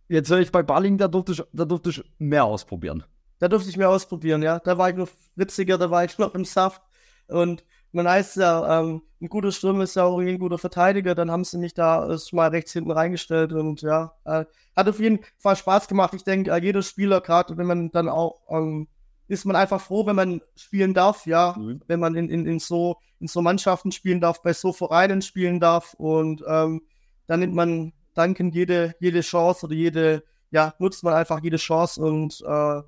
jetzt 0.07 0.29
höre 0.29 0.39
ich 0.39 0.51
bei 0.51 0.62
Barling, 0.62 1.00
da 1.00 1.07
durfte 1.07 1.31
ich, 1.31 1.43
da 1.51 1.65
durfte 1.65 1.89
ich 1.89 2.03
mehr 2.19 2.45
ausprobieren. 2.45 3.03
Da 3.39 3.47
durfte 3.47 3.69
ich 3.69 3.77
mehr 3.77 3.89
ausprobieren, 3.89 4.43
ja. 4.43 4.59
Da 4.59 4.77
war 4.77 4.91
ich 4.91 4.95
noch 4.95 5.09
witziger, 5.36 5.79
da 5.79 5.89
war 5.89 6.05
ich 6.05 6.19
noch 6.19 6.36
im 6.36 6.45
Saft. 6.45 6.83
Und 7.27 7.63
man 7.91 8.08
heißt 8.08 8.38
ja, 8.38 8.79
ähm, 8.79 9.01
ein 9.22 9.29
guter 9.29 9.51
Stürmer 9.51 9.84
ist 9.84 9.96
ja 9.96 10.03
auch 10.03 10.17
irgendwie 10.20 10.36
ein 10.36 10.39
guter 10.39 10.58
Verteidiger, 10.58 11.15
dann 11.15 11.32
haben 11.32 11.44
sie 11.44 11.58
mich 11.58 11.74
da 11.74 12.08
äh, 12.12 12.17
mal 12.32 12.50
rechts 12.50 12.74
hinten 12.74 12.91
reingestellt 12.91 13.53
und 13.53 13.82
ja, 13.82 14.13
äh, 14.25 14.46
hat 14.75 14.88
auf 14.88 15.00
jeden 15.00 15.20
Fall 15.38 15.56
Spaß 15.56 15.88
gemacht. 15.88 16.13
Ich 16.13 16.24
denke, 16.24 16.51
äh, 16.51 16.62
jeder 16.62 16.84
Spieler, 16.84 17.22
gerade 17.22 17.58
wenn 17.58 17.65
man 17.65 17.91
dann 17.91 18.10
auch, 18.10 18.41
ähm, 18.50 18.88
ist 19.27 19.46
man 19.46 19.56
einfach 19.56 19.82
froh, 19.82 20.06
wenn 20.06 20.15
man 20.15 20.41
spielen 20.56 20.94
darf, 20.94 21.25
ja, 21.25 21.56
mhm. 21.58 21.82
wenn 21.88 22.00
man 22.00 22.15
in, 22.15 22.29
in, 22.29 22.46
in, 22.46 22.60
so, 22.60 22.98
in 23.20 23.27
so 23.27 23.41
Mannschaften 23.41 23.91
spielen 23.91 24.22
darf, 24.22 24.41
bei 24.41 24.53
so 24.53 24.72
Vereinen 24.72 25.22
spielen 25.22 25.60
darf 25.60 25.94
und 25.96 26.44
ähm, 26.48 26.82
dann 27.25 27.39
nimmt 27.41 27.56
man 27.56 27.94
dankend 28.13 28.56
jede, 28.56 28.96
jede 29.00 29.22
Chance 29.22 29.65
oder 29.65 29.75
jede, 29.75 30.24
ja, 30.51 30.74
nutzt 30.79 31.03
man 31.03 31.13
einfach 31.13 31.41
jede 31.41 31.58
Chance 31.58 32.01
und 32.01 32.41
äh, 32.41 32.82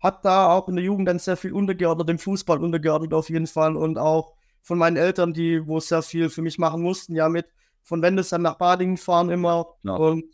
hat 0.00 0.24
da 0.24 0.52
auch 0.52 0.68
in 0.68 0.76
der 0.76 0.84
Jugend 0.84 1.06
dann 1.08 1.18
sehr 1.18 1.36
viel 1.36 1.52
untergeordnet, 1.52 2.08
dem 2.08 2.18
Fußball 2.18 2.62
untergeordnet 2.62 3.12
auf 3.14 3.28
jeden 3.28 3.46
Fall 3.46 3.76
und 3.76 3.98
auch 3.98 4.32
von 4.62 4.78
meinen 4.78 4.96
Eltern, 4.96 5.32
die 5.32 5.66
wo 5.66 5.80
sehr 5.80 6.02
viel 6.02 6.30
für 6.30 6.42
mich 6.42 6.58
machen 6.58 6.82
mussten, 6.82 7.14
ja 7.14 7.28
mit 7.28 7.46
von 7.82 8.02
Wendelsheim 8.02 8.42
nach 8.42 8.56
Badingen 8.56 8.96
fahren 8.96 9.30
immer 9.30 9.66
ja. 9.82 9.94
und 9.94 10.24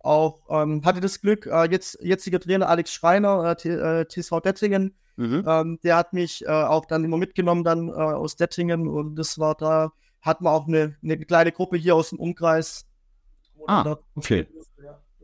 auch 0.00 0.42
ähm, 0.50 0.82
hatte 0.84 1.00
das 1.00 1.20
Glück, 1.20 1.46
äh, 1.46 1.70
jetzt 1.70 1.98
jetziger 2.02 2.38
Trainer 2.38 2.68
Alex 2.68 2.92
Schreiner, 2.92 3.56
äh, 3.64 4.06
TSV 4.06 4.32
äh, 4.32 4.40
Dettingen, 4.42 4.94
mhm. 5.16 5.44
ähm, 5.46 5.78
der 5.82 5.96
hat 5.96 6.12
mich 6.12 6.44
äh, 6.44 6.50
auch 6.50 6.84
dann 6.84 7.04
immer 7.04 7.16
mitgenommen 7.16 7.64
dann 7.64 7.88
äh, 7.88 7.92
aus 7.92 8.36
Dettingen 8.36 8.86
und 8.86 9.16
das 9.16 9.38
war 9.38 9.54
da, 9.54 9.92
hatten 10.20 10.44
wir 10.44 10.52
auch 10.52 10.66
eine, 10.66 10.96
eine 11.02 11.18
kleine 11.18 11.52
Gruppe 11.52 11.78
hier 11.78 11.94
aus 11.94 12.10
dem 12.10 12.18
Umkreis. 12.18 12.86
Ah, 13.66 13.96
okay. 14.14 14.46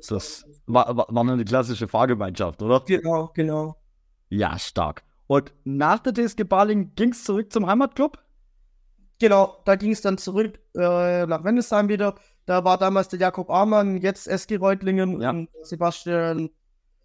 Das 0.08 0.46
war, 0.66 0.96
war, 0.96 1.06
war 1.10 1.22
eine 1.28 1.44
klassische 1.44 1.86
Fahrgemeinschaft, 1.86 2.62
oder? 2.62 2.80
Genau, 2.86 3.30
genau. 3.34 3.76
Ja, 4.30 4.58
stark. 4.58 5.02
Und 5.26 5.52
nach 5.64 5.98
der 5.98 6.14
TSG 6.14 6.44
Baling 6.44 6.94
ging 6.94 7.10
es 7.10 7.24
zurück 7.24 7.52
zum 7.52 7.66
Heimatclub? 7.66 8.18
Genau, 9.20 9.58
da 9.64 9.76
ging 9.76 9.92
es 9.92 10.00
dann 10.00 10.16
zurück 10.18 10.58
äh, 10.74 11.26
nach 11.26 11.44
Wendelsheim 11.44 11.88
wieder. 11.88 12.14
Da 12.46 12.64
war 12.64 12.78
damals 12.78 13.08
der 13.08 13.20
Jakob 13.20 13.50
Amann, 13.50 13.98
jetzt 13.98 14.26
SG 14.26 14.56
Reutlingen 14.56 15.20
ja. 15.20 15.30
und 15.30 15.50
Sebastian 15.62 16.50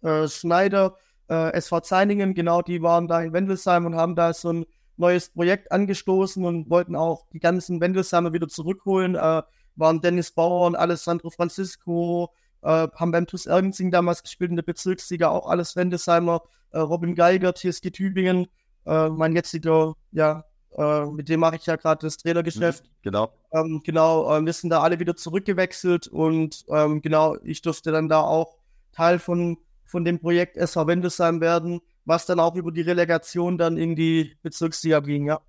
äh, 0.02 0.26
Schneider, 0.26 0.96
äh, 1.28 1.52
SV 1.52 1.80
Zeiningen, 1.80 2.34
genau, 2.34 2.62
die 2.62 2.80
waren 2.82 3.06
da 3.06 3.20
in 3.20 3.32
Wendelsheim 3.32 3.84
und 3.84 3.96
haben 3.96 4.16
da 4.16 4.32
so 4.32 4.52
ein 4.52 4.66
neues 4.96 5.28
Projekt 5.28 5.70
angestoßen 5.70 6.44
und 6.44 6.70
wollten 6.70 6.96
auch 6.96 7.26
die 7.32 7.38
ganzen 7.38 7.80
Wendelsheimer 7.80 8.32
wieder 8.32 8.48
zurückholen. 8.48 9.14
Äh, 9.14 9.42
waren 9.76 10.00
Dennis 10.00 10.32
Bauer 10.32 10.66
und 10.66 10.74
Alessandro 10.74 11.30
Francisco, 11.30 12.32
äh, 12.66 12.88
haben 12.94 13.12
beim 13.12 13.26
TuS 13.26 13.46
Ergenzing 13.46 13.92
damals 13.92 14.22
gespielt 14.22 14.50
in 14.50 14.56
der 14.56 14.64
Bezirksliga, 14.64 15.28
auch 15.28 15.48
alles 15.48 15.76
Wendesheimer, 15.76 16.42
äh, 16.72 16.80
Robin 16.80 17.14
Geiger, 17.14 17.54
TSG 17.54 17.90
Tübingen, 17.92 18.48
äh, 18.86 19.08
mein 19.08 19.34
jetziger, 19.34 19.94
ja, 20.10 20.44
äh, 20.76 21.06
mit 21.06 21.28
dem 21.28 21.40
mache 21.40 21.56
ich 21.56 21.66
ja 21.66 21.76
gerade 21.76 22.04
das 22.04 22.16
Trainergeschäft. 22.16 22.84
Mhm, 22.84 22.90
genau. 23.02 23.32
Ähm, 23.52 23.82
genau, 23.84 24.36
äh, 24.36 24.44
wir 24.44 24.52
sind 24.52 24.70
da 24.70 24.80
alle 24.80 24.98
wieder 24.98 25.14
zurückgewechselt 25.14 26.08
und 26.08 26.64
ähm, 26.68 27.00
genau, 27.02 27.36
ich 27.44 27.62
durfte 27.62 27.92
dann 27.92 28.08
da 28.08 28.20
auch 28.20 28.58
Teil 28.92 29.20
von, 29.20 29.58
von 29.84 30.04
dem 30.04 30.18
Projekt 30.18 30.56
SV 30.56 30.88
Wendesheim 30.88 31.40
werden, 31.40 31.80
was 32.04 32.26
dann 32.26 32.40
auch 32.40 32.56
über 32.56 32.72
die 32.72 32.82
Relegation 32.82 33.58
dann 33.58 33.76
in 33.76 33.94
die 33.94 34.36
Bezirksliga 34.42 34.98
ging, 35.00 35.26
ja. 35.26 35.40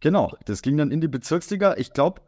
Genau, 0.00 0.32
das 0.44 0.60
ging 0.60 0.76
dann 0.76 0.90
in 0.90 1.00
die 1.00 1.08
Bezirksliga. 1.08 1.76
Ich 1.76 1.92
glaube, 1.92 2.20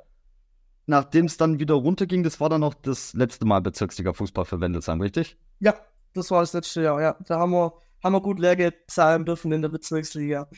nachdem 0.86 1.26
es 1.26 1.36
dann 1.36 1.58
wieder 1.58 1.74
runterging, 1.74 2.22
das 2.22 2.40
war 2.40 2.48
dann 2.48 2.60
noch 2.60 2.74
das 2.74 3.14
letzte 3.14 3.44
Mal 3.44 3.60
Bezirksliga-Fußball 3.60 4.44
für 4.44 4.60
Wendelsheim, 4.60 5.00
richtig? 5.00 5.36
Ja, 5.60 5.74
das 6.14 6.30
war 6.30 6.40
das 6.40 6.52
letzte 6.52 6.82
Jahr, 6.82 7.00
ja. 7.00 7.16
Da 7.26 7.38
haben 7.38 7.52
wir, 7.52 7.74
haben 8.02 8.12
wir 8.12 8.20
gut 8.20 8.38
Lehrgeld 8.38 8.74
zahlen 8.88 9.24
dürfen 9.24 9.52
in 9.52 9.62
der 9.62 9.68
Bezirksliga. 9.68 10.48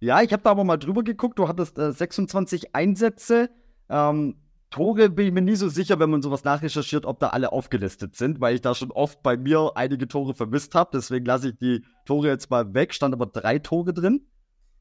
Ja, 0.00 0.22
ich 0.22 0.32
habe 0.32 0.42
da 0.42 0.50
aber 0.50 0.64
mal 0.64 0.76
drüber 0.76 1.02
geguckt. 1.02 1.38
Du 1.38 1.48
hattest 1.48 1.78
äh, 1.78 1.92
26 1.92 2.74
Einsätze. 2.74 3.50
Ähm, 3.88 4.36
Tore 4.70 5.08
bin 5.08 5.28
ich 5.28 5.32
mir 5.32 5.40
nie 5.40 5.54
so 5.54 5.68
sicher, 5.68 6.00
wenn 6.00 6.10
man 6.10 6.20
sowas 6.20 6.42
nachrecherchiert, 6.42 7.06
ob 7.06 7.20
da 7.20 7.28
alle 7.28 7.52
aufgelistet 7.52 8.16
sind, 8.16 8.40
weil 8.40 8.56
ich 8.56 8.60
da 8.60 8.74
schon 8.74 8.90
oft 8.90 9.22
bei 9.22 9.36
mir 9.36 9.72
einige 9.76 10.08
Tore 10.08 10.34
vermisst 10.34 10.74
habe. 10.74 10.90
Deswegen 10.92 11.24
lasse 11.24 11.50
ich 11.50 11.58
die 11.58 11.84
Tore 12.06 12.28
jetzt 12.28 12.50
mal 12.50 12.74
weg. 12.74 12.92
Stand 12.92 13.14
aber 13.14 13.26
drei 13.26 13.60
Tore 13.60 13.94
drin. 13.94 14.26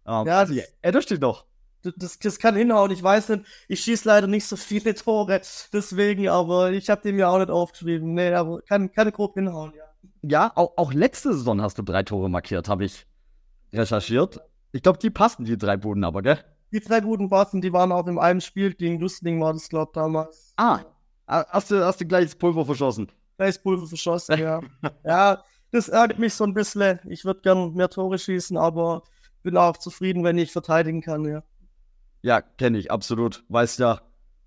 Ähm, 0.07 0.25
ja, 0.25 0.45
das, 0.45 0.51
erinnerst 0.81 1.12
du 1.12 1.13
dich 1.13 1.22
noch? 1.22 1.45
Das, 1.84 2.18
das 2.18 2.40
kann 2.40 2.56
hinhauen. 2.56 2.92
Ich 2.92 3.04
weiß 3.04 3.30
nicht, 3.30 3.46
ich 3.68 3.82
schieße 3.82 4.08
leider 4.08 4.28
nicht 4.28 4.46
so 4.46 4.56
viele 4.56 4.96
Tore, 4.96 5.42
deswegen, 5.72 6.30
aber 6.30 6.72
ich 6.72 6.90
habe 6.90 7.02
den 7.02 7.20
ja 7.20 7.30
auch 7.30 7.40
nicht 7.40 7.50
aufgeschrieben. 7.50 8.13
Nee, 8.13 8.34
aber 8.34 8.62
kann, 8.62 8.92
kann 8.92 9.12
grob 9.12 9.36
hinhauen, 9.36 9.74
ja. 9.75 9.84
Ja, 10.22 10.52
auch, 10.56 10.74
auch 10.78 10.94
letzte 10.94 11.34
Saison 11.34 11.62
hast 11.62 11.78
du 11.78 11.82
drei 11.82 12.04
Tore 12.04 12.30
markiert, 12.30 12.70
habe 12.70 12.86
ich 12.86 13.06
recherchiert. 13.74 14.40
Ich 14.72 14.82
glaube, 14.82 15.00
die 15.00 15.10
passen, 15.10 15.46
die 15.46 15.58
drei 15.58 15.78
Buden 15.78 16.04
aber, 16.04 16.22
gell? 16.22 16.40
Die 16.72 16.80
drei 16.80 17.02
Buden 17.02 17.30
passen, 17.30 17.62
die 17.62 17.74
waren 17.74 17.92
auch 17.92 18.08
in 18.08 18.18
einem 18.18 18.42
Spiel 18.42 18.74
gegen 18.74 19.00
Lusting, 19.00 19.42
war 19.42 19.54
das, 19.54 19.70
glaube 19.70 19.92
ich, 19.92 19.94
damals. 19.94 20.54
Ah, 20.58 20.80
hast 21.28 21.72
du, 21.72 21.86
hast 21.86 22.02
du 22.02 22.06
gleich 22.06 22.25
das 22.25 22.36
Pulver 22.36 22.66
verschossen? 22.66 23.12
Gleich 23.38 23.56
das 23.56 23.63
Pulver 23.63 23.86
verschossen, 23.86 24.40
ja. 24.40 24.62
ja, 25.04 25.44
das 25.72 25.90
ärgert 25.90 26.20
mich 26.20 26.34
so 26.34 26.46
ein 26.46 26.54
bisschen. 26.54 27.00
Ich 27.06 27.25
würde 27.25 27.42
gern 27.42 27.74
mehr 27.74 27.90
Tore 27.90 28.18
schießen, 28.18 28.58
aber 28.58 29.04
bin 29.44 29.58
auch 29.58 29.78
zufrieden, 29.78 30.24
wenn 30.24 30.38
ich 30.38 30.52
verteidigen 30.52 31.02
kann, 31.02 31.25
ja. 31.25 31.44
Ja, 32.24 32.42
kenne 32.42 32.80
ich, 32.80 32.89
absolut. 32.89 33.44
Weißt 33.50 33.80
ja, 33.80 34.01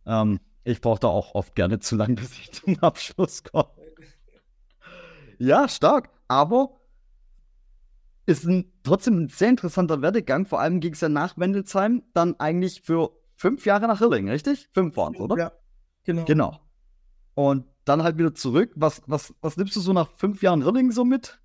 ähm, 0.06 0.40
ich 0.64 0.80
brauche 0.80 0.98
da 0.98 1.08
auch 1.08 1.34
oft 1.34 1.54
gerne 1.54 1.78
zu 1.78 1.94
lang, 1.94 2.14
bis 2.16 2.32
ich 2.32 2.50
zum 2.52 2.78
Abschluss 2.80 3.44
komme. 3.44 3.70
ja, 5.38 5.68
stark. 5.68 6.10
Aber 6.26 6.80
ist 8.24 8.44
ein, 8.44 8.72
trotzdem 8.82 9.24
ein 9.24 9.28
sehr 9.28 9.50
interessanter 9.50 10.02
Werdegang. 10.02 10.46
Vor 10.46 10.58
allem 10.58 10.80
ging 10.80 10.94
es 10.94 11.00
ja 11.00 11.08
nach 11.08 11.38
Wendelsheim 11.38 12.02
dann 12.14 12.34
eigentlich 12.40 12.82
für 12.82 13.10
fünf 13.36 13.64
Jahre 13.66 13.86
nach 13.86 13.98
Hirling, 13.98 14.28
richtig? 14.28 14.68
Fünf 14.72 14.96
waren 14.96 15.14
oder? 15.14 15.36
Ja, 15.36 15.52
genau. 16.02 16.24
Genau. 16.24 16.60
Und 17.34 17.66
dann 17.84 18.02
halt 18.02 18.18
wieder 18.18 18.34
zurück. 18.34 18.72
Was, 18.74 19.02
was, 19.06 19.34
was 19.42 19.56
nimmst 19.56 19.76
du 19.76 19.80
so 19.80 19.92
nach 19.92 20.10
fünf 20.16 20.42
Jahren 20.42 20.62
Hirling 20.62 20.90
so 20.90 21.04
mit? 21.04 21.40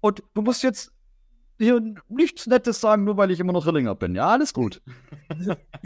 Und 0.00 0.22
du 0.34 0.42
musst 0.42 0.62
jetzt 0.62 0.92
hier 1.60 1.80
nichts 2.08 2.46
Nettes 2.46 2.80
sagen, 2.80 3.04
nur 3.04 3.16
weil 3.16 3.30
ich 3.30 3.40
immer 3.40 3.52
noch 3.52 3.66
Rillinger 3.66 3.94
bin. 3.94 4.14
Ja, 4.14 4.28
alles 4.28 4.52
gut. 4.52 4.82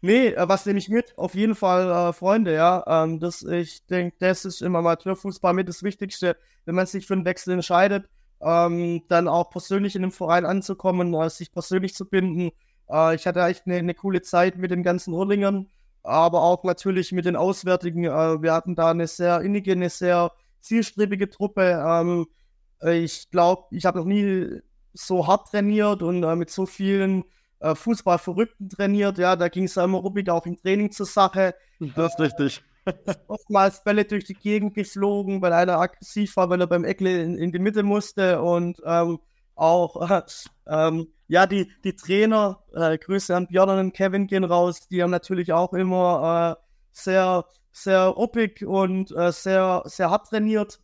nee, 0.00 0.28
äh, 0.28 0.48
was 0.48 0.66
nehme 0.66 0.78
ich 0.78 0.88
mit? 0.88 1.16
Auf 1.18 1.34
jeden 1.34 1.54
Fall 1.54 2.10
äh, 2.10 2.12
Freunde, 2.12 2.54
ja. 2.54 2.84
Ähm, 2.86 3.20
das, 3.20 3.42
ich 3.42 3.84
denke, 3.86 4.16
das 4.18 4.44
ist 4.44 4.62
im 4.62 4.76
Amateurfußball 4.76 5.54
mit 5.54 5.68
das 5.68 5.82
Wichtigste, 5.82 6.36
wenn 6.64 6.74
man 6.74 6.86
sich 6.86 7.06
für 7.06 7.14
einen 7.14 7.24
Wechsel 7.24 7.52
entscheidet 7.54 8.08
ähm, 8.40 9.02
dann 9.08 9.28
auch 9.28 9.50
persönlich 9.50 9.96
in 9.96 10.02
dem 10.02 10.12
Verein 10.12 10.44
anzukommen, 10.44 11.14
äh, 11.14 11.30
sich 11.30 11.52
persönlich 11.52 11.94
zu 11.94 12.04
binden. 12.04 12.50
Äh, 12.90 13.14
ich 13.14 13.26
hatte 13.26 13.40
echt 13.42 13.66
eine, 13.66 13.76
eine, 13.76 13.94
coole 13.94 14.22
Zeit 14.22 14.56
mit 14.58 14.70
den 14.70 14.82
ganzen 14.82 15.14
Hurlingern, 15.14 15.68
aber 16.02 16.42
auch 16.42 16.64
natürlich 16.64 17.12
mit 17.12 17.24
den 17.24 17.36
Auswärtigen. 17.36 18.04
Äh, 18.04 18.42
wir 18.42 18.52
hatten 18.52 18.74
da 18.74 18.90
eine 18.90 19.06
sehr 19.06 19.40
innige, 19.40 19.72
eine 19.72 19.90
sehr 19.90 20.32
zielstrebige 20.60 21.30
Truppe. 21.30 21.82
Ähm, 21.86 22.26
ich 22.92 23.30
glaube, 23.30 23.64
ich 23.70 23.86
habe 23.86 23.98
noch 23.98 24.04
nie 24.04 24.60
so 24.96 25.26
hart 25.26 25.50
trainiert 25.50 26.02
und 26.02 26.22
äh, 26.22 26.36
mit 26.36 26.50
so 26.50 26.66
vielen 26.66 27.24
äh, 27.60 27.74
Fußballverrückten 27.74 28.68
trainiert. 28.68 29.18
Ja, 29.18 29.36
da 29.36 29.48
ging 29.48 29.64
es 29.64 29.76
immer 29.76 29.98
ruppig 29.98 30.28
auch 30.30 30.46
im 30.46 30.56
Training 30.56 30.90
zur 30.90 31.06
Sache. 31.06 31.54
Das 31.94 32.14
ist 32.14 32.20
richtig. 32.20 32.64
oftmals 33.28 33.82
Bälle 33.82 34.04
durch 34.04 34.24
die 34.24 34.34
Gegend 34.34 34.74
geflogen, 34.74 35.42
weil 35.42 35.52
einer 35.52 35.78
aggressiv 35.78 36.36
war, 36.36 36.50
weil 36.50 36.60
er 36.60 36.66
beim 36.66 36.84
Eckle 36.84 37.22
in, 37.22 37.36
in 37.36 37.52
die 37.52 37.58
Mitte 37.58 37.82
musste 37.82 38.40
und 38.40 38.80
ähm, 38.84 39.18
auch 39.54 40.10
äh, 40.10 40.22
ähm, 40.66 41.08
ja 41.28 41.46
die 41.46 41.70
die 41.84 41.96
Trainer 41.96 42.62
äh, 42.74 42.98
Grüße 42.98 43.34
an 43.34 43.48
Björn 43.48 43.78
und 43.78 43.92
Kevin 43.92 44.26
gehen 44.26 44.44
raus, 44.44 44.88
die 44.88 45.02
haben 45.02 45.10
natürlich 45.10 45.52
auch 45.52 45.72
immer 45.72 46.56
äh, 46.58 46.62
sehr 46.92 47.44
sehr 47.72 48.04
ruppig 48.06 48.64
und 48.64 49.10
äh, 49.12 49.32
sehr 49.32 49.82
sehr 49.86 50.10
hart 50.10 50.28
trainiert, 50.28 50.80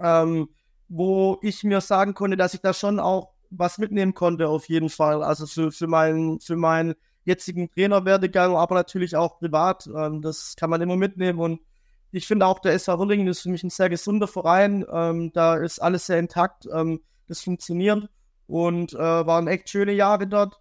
ähm, 0.00 0.48
wo 0.88 1.38
ich 1.42 1.64
mir 1.64 1.80
sagen 1.80 2.14
konnte, 2.14 2.36
dass 2.36 2.54
ich 2.54 2.60
da 2.60 2.72
schon 2.72 3.00
auch 3.00 3.35
was 3.50 3.78
mitnehmen 3.78 4.14
konnte 4.14 4.48
auf 4.48 4.68
jeden 4.68 4.90
Fall, 4.90 5.22
also 5.22 5.46
für 5.46 5.72
für 5.72 5.86
meinen 5.86 6.40
für 6.40 6.56
meinen 6.56 6.94
jetzigen 7.24 7.70
Trainerwerdegang, 7.70 8.56
aber 8.56 8.74
natürlich 8.74 9.16
auch 9.16 9.38
privat. 9.38 9.86
Ähm, 9.86 10.22
das 10.22 10.54
kann 10.56 10.70
man 10.70 10.80
immer 10.80 10.96
mitnehmen 10.96 11.38
und 11.38 11.60
ich 12.12 12.26
finde 12.26 12.46
auch, 12.46 12.60
der 12.60 12.72
SV 12.72 12.98
Hurlingen 12.98 13.26
ist 13.26 13.40
für 13.40 13.50
mich 13.50 13.62
ein 13.62 13.70
sehr 13.70 13.90
gesunder 13.90 14.28
Verein. 14.28 14.86
Ähm, 14.90 15.32
da 15.32 15.56
ist 15.56 15.80
alles 15.80 16.06
sehr 16.06 16.18
intakt. 16.18 16.66
Ähm, 16.72 17.00
das 17.28 17.40
funktioniert 17.40 18.08
und 18.46 18.94
äh, 18.94 18.98
waren 18.98 19.48
echt 19.48 19.68
schöne 19.68 19.92
Jahre 19.92 20.26
dort. 20.26 20.60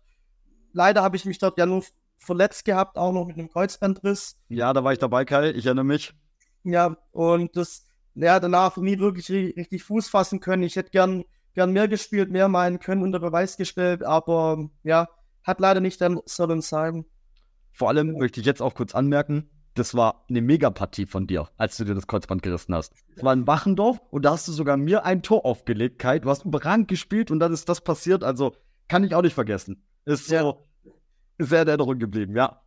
Leider 0.73 1.03
habe 1.03 1.15
ich 1.15 1.25
mich 1.25 1.37
dort 1.37 1.57
ja 1.57 1.65
nur 1.65 1.83
verletzt 2.17 2.65
gehabt, 2.65 2.97
auch 2.97 3.11
noch 3.11 3.25
mit 3.25 3.37
einem 3.37 3.49
Kreuzbandriss. 3.49 4.37
Ja, 4.49 4.73
da 4.73 4.83
war 4.83 4.93
ich 4.93 4.99
dabei, 4.99 5.25
Kai. 5.25 5.51
Ich 5.51 5.65
erinnere 5.65 5.85
mich. 5.85 6.13
Ja, 6.63 6.97
und 7.11 7.55
das, 7.55 7.87
ja, 8.15 8.39
danach 8.39 8.75
nie 8.77 8.99
wirklich 8.99 9.29
richtig 9.29 9.83
Fuß 9.83 10.09
fassen 10.09 10.39
können. 10.39 10.63
Ich 10.63 10.75
hätte 10.75 10.89
gern, 10.89 11.23
gern 11.55 11.71
mehr 11.71 11.87
gespielt, 11.87 12.29
mehr 12.29 12.47
meinen 12.47 12.79
können, 12.79 13.01
unter 13.01 13.19
Beweis 13.19 13.57
gestellt, 13.57 14.03
aber 14.03 14.69
ja, 14.83 15.09
hat 15.43 15.59
leider 15.59 15.79
nicht 15.79 15.99
dann 16.01 16.19
sollen 16.25 16.61
sein. 16.61 17.05
Vor 17.71 17.89
allem 17.89 18.13
möchte 18.17 18.39
ich 18.39 18.45
jetzt 18.45 18.61
auch 18.61 18.75
kurz 18.75 18.93
anmerken, 18.93 19.49
das 19.73 19.93
war 19.93 20.25
eine 20.29 20.41
Megapartie 20.41 21.05
von 21.05 21.27
dir, 21.27 21.49
als 21.57 21.75
du 21.77 21.83
dir 21.83 21.95
das 21.95 22.07
Kreuzband 22.07 22.41
gerissen 22.41 22.73
hast. 22.73 22.93
Es 23.15 23.23
war 23.23 23.33
in 23.33 23.45
Wachendorf 23.45 23.99
und 24.09 24.23
da 24.23 24.31
hast 24.31 24.47
du 24.47 24.53
sogar 24.53 24.77
mir 24.77 25.03
ein 25.03 25.21
Tor 25.21 25.45
aufgelegt, 25.45 25.99
Kai. 25.99 26.19
Du 26.19 26.29
hast 26.29 26.45
überragend 26.45 26.87
gespielt 26.87 27.29
und 27.29 27.39
dann 27.39 27.51
ist 27.51 27.67
das 27.67 27.81
passiert. 27.81 28.23
Also 28.23 28.55
kann 28.87 29.03
ich 29.03 29.13
auch 29.13 29.21
nicht 29.21 29.33
vergessen. 29.33 29.85
Ist 30.05 30.27
so. 30.27 30.65
sehr 31.39 31.63
in 31.63 31.67
Erinnerung 31.67 31.99
geblieben, 31.99 32.35
ja. 32.35 32.61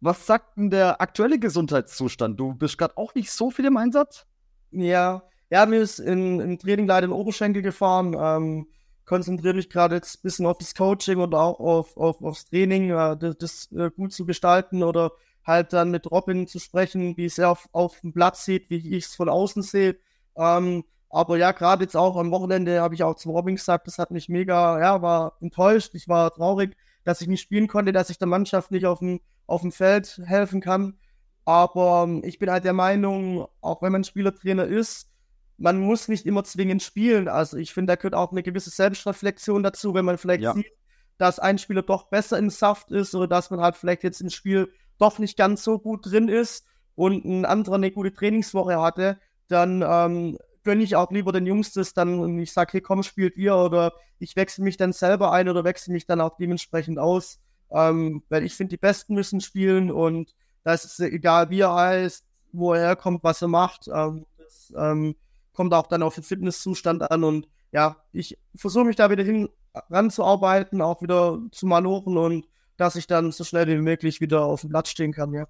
Was 0.00 0.26
sagt 0.26 0.56
denn 0.56 0.70
der 0.70 1.00
aktuelle 1.00 1.40
Gesundheitszustand? 1.40 2.38
Du 2.38 2.54
bist 2.54 2.78
gerade 2.78 2.96
auch 2.96 3.14
nicht 3.16 3.32
so 3.32 3.50
viel 3.50 3.64
im 3.64 3.76
Einsatz? 3.76 4.26
Ja, 4.70 5.24
ja, 5.50 5.66
mir 5.66 5.80
ist 5.80 5.98
in, 5.98 6.40
im 6.40 6.58
Training 6.58 6.86
leider 6.86 7.08
ein 7.08 7.12
Oberschenkel 7.12 7.62
gefahren. 7.62 8.16
Ähm, 8.18 8.66
konzentriere 9.06 9.54
mich 9.54 9.70
gerade 9.70 9.96
jetzt 9.96 10.18
ein 10.18 10.22
bisschen 10.22 10.46
auf 10.46 10.58
das 10.58 10.74
Coaching 10.74 11.18
und 11.18 11.34
auch 11.34 11.58
auf, 11.58 11.96
auf 11.96 12.22
aufs 12.22 12.44
Training, 12.46 12.90
äh, 12.90 13.16
das, 13.16 13.38
das 13.38 13.72
äh, 13.72 13.90
gut 13.90 14.12
zu 14.12 14.26
gestalten 14.26 14.82
oder 14.82 15.12
halt 15.44 15.72
dann 15.72 15.90
mit 15.90 16.10
Robin 16.10 16.46
zu 16.46 16.58
sprechen, 16.58 17.16
wie 17.16 17.24
es 17.24 17.38
er 17.38 17.50
auf, 17.50 17.68
auf 17.72 18.00
dem 18.00 18.12
Platz 18.12 18.44
sieht, 18.44 18.68
wie 18.68 18.96
ich 18.96 19.06
es 19.06 19.16
von 19.16 19.30
außen 19.30 19.62
sehe. 19.62 19.96
Ähm, 20.36 20.84
aber 21.10 21.38
ja, 21.38 21.52
gerade 21.52 21.84
jetzt 21.84 21.96
auch 21.96 22.16
am 22.16 22.30
Wochenende 22.30 22.82
habe 22.82 22.94
ich 22.94 23.02
auch 23.02 23.14
zum 23.14 23.32
Robin 23.32 23.56
gesagt, 23.56 23.86
das 23.86 23.98
hat 23.98 24.10
mich 24.10 24.28
mega, 24.28 24.78
ja, 24.78 25.00
war 25.00 25.38
enttäuscht. 25.40 25.94
Ich 25.94 26.06
war 26.06 26.30
traurig, 26.32 26.76
dass 27.04 27.22
ich 27.22 27.28
nicht 27.28 27.40
spielen 27.40 27.66
konnte, 27.66 27.92
dass 27.92 28.10
ich 28.10 28.18
der 28.18 28.28
Mannschaft 28.28 28.70
nicht 28.70 28.84
auf 28.84 28.98
dem, 28.98 29.20
auf 29.46 29.62
dem 29.62 29.72
Feld 29.72 30.20
helfen 30.24 30.60
kann. 30.60 30.98
Aber 31.46 32.04
ähm, 32.06 32.22
ich 32.24 32.38
bin 32.38 32.50
halt 32.50 32.64
der 32.64 32.74
Meinung, 32.74 33.48
auch 33.62 33.80
wenn 33.80 33.92
man 33.92 34.04
Spielertrainer 34.04 34.66
ist, 34.66 35.10
man 35.58 35.78
muss 35.80 36.08
nicht 36.08 36.24
immer 36.24 36.44
zwingend 36.44 36.82
spielen. 36.82 37.28
Also 37.28 37.56
ich 37.56 37.74
finde, 37.74 37.92
da 37.92 37.96
gehört 37.96 38.14
auch 38.14 38.30
eine 38.30 38.42
gewisse 38.42 38.70
Selbstreflexion 38.70 39.62
dazu, 39.62 39.92
wenn 39.92 40.04
man 40.04 40.16
vielleicht 40.16 40.42
ja. 40.42 40.54
sieht, 40.54 40.72
dass 41.18 41.40
ein 41.40 41.58
Spieler 41.58 41.82
doch 41.82 42.08
besser 42.08 42.38
im 42.38 42.48
Saft 42.48 42.92
ist 42.92 43.14
oder 43.14 43.26
dass 43.26 43.50
man 43.50 43.60
halt 43.60 43.76
vielleicht 43.76 44.04
jetzt 44.04 44.20
im 44.20 44.30
Spiel 44.30 44.72
doch 44.98 45.18
nicht 45.18 45.36
ganz 45.36 45.64
so 45.64 45.78
gut 45.78 46.06
drin 46.10 46.28
ist 46.28 46.66
und 46.94 47.24
ein 47.24 47.44
anderer 47.44 47.74
eine 47.74 47.90
gute 47.90 48.12
Trainingswoche 48.12 48.80
hatte, 48.80 49.18
dann 49.48 49.84
ähm, 49.86 50.38
gönne 50.62 50.84
ich 50.84 50.96
auch 50.96 51.10
lieber 51.10 51.32
den 51.32 51.46
Jungs 51.46 51.72
das 51.72 51.92
dann 51.92 52.20
und 52.20 52.38
ich 52.38 52.52
sage, 52.52 52.72
hey 52.74 52.80
komm, 52.80 53.02
spielt 53.02 53.36
ihr 53.36 53.56
oder 53.56 53.92
ich 54.20 54.36
wechsle 54.36 54.64
mich 54.64 54.76
dann 54.76 54.92
selber 54.92 55.32
ein 55.32 55.48
oder 55.48 55.64
wechsle 55.64 55.92
mich 55.92 56.06
dann 56.06 56.20
auch 56.20 56.36
dementsprechend 56.36 56.98
aus. 56.98 57.40
Ähm, 57.70 58.22
weil 58.28 58.44
ich 58.44 58.54
finde, 58.54 58.70
die 58.70 58.78
Besten 58.78 59.14
müssen 59.14 59.40
spielen 59.40 59.90
und 59.90 60.34
da 60.64 60.72
ist 60.74 61.00
egal, 61.00 61.50
wie 61.50 61.60
er 61.60 61.74
heißt, 61.74 62.24
wo 62.52 62.72
er 62.72 62.80
herkommt, 62.80 63.24
was 63.24 63.42
er 63.42 63.48
macht. 63.48 63.88
Ähm, 63.88 64.24
das 64.38 64.72
ähm, 64.76 65.16
kommt 65.58 65.74
auch 65.74 65.88
dann 65.88 66.04
auf 66.04 66.14
den 66.14 66.22
Fitnesszustand 66.22 67.10
an 67.10 67.24
und 67.24 67.48
ja, 67.72 67.96
ich 68.12 68.38
versuche 68.54 68.84
mich 68.84 68.94
da 68.94 69.10
wieder 69.10 69.24
hin 69.24 69.48
ranzuarbeiten, 69.90 70.80
auch 70.80 71.02
wieder 71.02 71.40
zu 71.50 71.66
malochen 71.66 72.16
und 72.16 72.46
dass 72.76 72.94
ich 72.94 73.08
dann 73.08 73.32
so 73.32 73.42
schnell 73.42 73.66
wie 73.66 73.82
möglich 73.82 74.20
wieder 74.20 74.44
auf 74.44 74.60
dem 74.60 74.70
Platz 74.70 74.88
stehen 74.88 75.12
kann, 75.12 75.34
ja. 75.34 75.48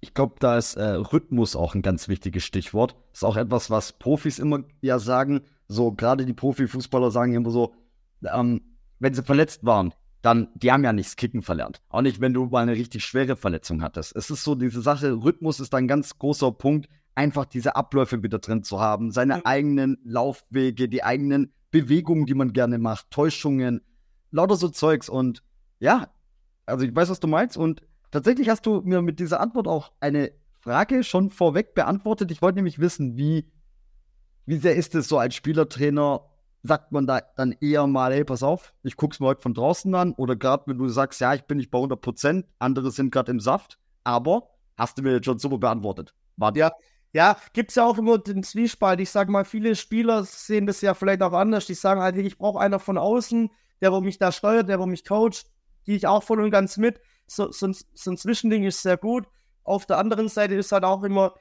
Ich 0.00 0.12
glaube, 0.12 0.34
da 0.40 0.58
ist 0.58 0.74
äh, 0.74 0.82
Rhythmus 0.82 1.56
auch 1.56 1.74
ein 1.74 1.80
ganz 1.80 2.06
wichtiges 2.06 2.44
Stichwort. 2.44 2.96
Ist 3.14 3.24
auch 3.24 3.38
etwas, 3.38 3.70
was 3.70 3.94
Profis 3.94 4.38
immer 4.38 4.60
ja 4.82 4.98
sagen. 4.98 5.40
So, 5.68 5.90
gerade 5.90 6.26
die 6.26 6.34
Profifußballer 6.34 7.10
sagen 7.10 7.32
immer 7.32 7.50
so, 7.50 7.72
ähm, 8.30 8.60
wenn 8.98 9.14
sie 9.14 9.22
verletzt 9.22 9.64
waren, 9.64 9.94
dann, 10.20 10.48
die 10.54 10.70
haben 10.70 10.84
ja 10.84 10.92
nichts 10.92 11.16
Kicken 11.16 11.40
verlernt. 11.40 11.80
Auch 11.88 12.02
nicht, 12.02 12.20
wenn 12.20 12.34
du 12.34 12.44
mal 12.44 12.60
eine 12.60 12.72
richtig 12.72 13.06
schwere 13.06 13.36
Verletzung 13.36 13.82
hattest. 13.82 14.14
Es 14.14 14.28
ist 14.28 14.44
so 14.44 14.54
diese 14.54 14.82
Sache, 14.82 15.12
Rhythmus 15.12 15.60
ist 15.60 15.74
ein 15.74 15.88
ganz 15.88 16.18
großer 16.18 16.52
Punkt, 16.52 16.90
einfach 17.14 17.44
diese 17.44 17.76
Abläufe 17.76 18.22
wieder 18.22 18.38
drin 18.38 18.62
zu 18.62 18.80
haben, 18.80 19.10
seine 19.10 19.38
mhm. 19.38 19.42
eigenen 19.44 19.98
Laufwege, 20.04 20.88
die 20.88 21.02
eigenen 21.02 21.52
Bewegungen, 21.70 22.26
die 22.26 22.34
man 22.34 22.52
gerne 22.52 22.78
macht, 22.78 23.10
Täuschungen, 23.10 23.82
lauter 24.30 24.56
so 24.56 24.68
Zeugs. 24.68 25.08
Und 25.08 25.42
ja, 25.78 26.08
also 26.66 26.84
ich 26.84 26.94
weiß, 26.94 27.10
was 27.10 27.20
du 27.20 27.28
meinst. 27.28 27.56
Und 27.56 27.82
tatsächlich 28.10 28.48
hast 28.48 28.66
du 28.66 28.80
mir 28.82 29.02
mit 29.02 29.20
dieser 29.20 29.40
Antwort 29.40 29.68
auch 29.68 29.92
eine 30.00 30.32
Frage 30.60 31.04
schon 31.04 31.30
vorweg 31.30 31.74
beantwortet. 31.74 32.30
Ich 32.30 32.42
wollte 32.42 32.56
nämlich 32.56 32.78
wissen, 32.78 33.16
wie, 33.16 33.50
wie 34.46 34.58
sehr 34.58 34.76
ist 34.76 34.94
es 34.94 35.08
so 35.08 35.18
als 35.18 35.34
Spielertrainer, 35.34 36.26
sagt 36.62 36.92
man 36.92 37.06
da 37.06 37.22
dann 37.36 37.52
eher 37.60 37.86
mal, 37.86 38.12
hey, 38.12 38.24
pass 38.24 38.42
auf, 38.42 38.74
ich 38.82 38.96
guck's 38.96 39.18
mir 39.18 39.26
heute 39.26 39.40
von 39.40 39.54
draußen 39.54 39.94
an. 39.94 40.12
Oder 40.12 40.36
gerade 40.36 40.64
wenn 40.66 40.78
du 40.78 40.88
sagst, 40.88 41.20
ja, 41.20 41.34
ich 41.34 41.44
bin 41.44 41.58
nicht 41.58 41.70
bei 41.70 41.78
100 41.78 42.00
Prozent, 42.00 42.46
andere 42.58 42.90
sind 42.90 43.10
gerade 43.10 43.32
im 43.32 43.40
Saft. 43.40 43.78
Aber 44.04 44.50
hast 44.76 44.98
du 44.98 45.02
mir 45.02 45.12
jetzt 45.12 45.26
schon 45.26 45.38
super 45.38 45.58
beantwortet. 45.58 46.14
War 46.36 46.56
ja, 46.56 46.72
ja, 47.12 47.36
gibt 47.52 47.70
es 47.70 47.74
ja 47.76 47.84
auch 47.84 47.98
immer 47.98 48.18
den 48.18 48.42
Zwiespalt. 48.42 49.00
Ich 49.00 49.10
sage 49.10 49.32
mal, 49.32 49.44
viele 49.44 49.74
Spieler 49.74 50.24
sehen 50.24 50.66
das 50.66 50.80
ja 50.80 50.94
vielleicht 50.94 51.22
auch 51.22 51.32
anders. 51.32 51.66
Die 51.66 51.74
sagen 51.74 52.00
halt, 52.00 52.16
ich 52.16 52.38
brauche 52.38 52.60
einer 52.60 52.78
von 52.78 52.98
außen, 52.98 53.50
der 53.80 53.92
wo 53.92 54.00
mich 54.00 54.18
da 54.18 54.30
steuert, 54.30 54.68
der 54.68 54.78
wo 54.78 54.86
mich 54.86 55.04
coacht. 55.04 55.46
Gehe 55.84 55.96
ich 55.96 56.06
auch 56.06 56.22
voll 56.22 56.40
und 56.40 56.50
ganz 56.50 56.76
mit. 56.76 57.00
So, 57.26 57.50
so, 57.50 57.70
so 57.94 58.10
ein 58.10 58.16
Zwischending 58.16 58.64
ist 58.64 58.82
sehr 58.82 58.96
gut. 58.96 59.26
Auf 59.64 59.86
der 59.86 59.98
anderen 59.98 60.28
Seite 60.28 60.54
ist 60.54 60.72
halt 60.72 60.84
auch 60.84 61.02
immer, 61.02 61.34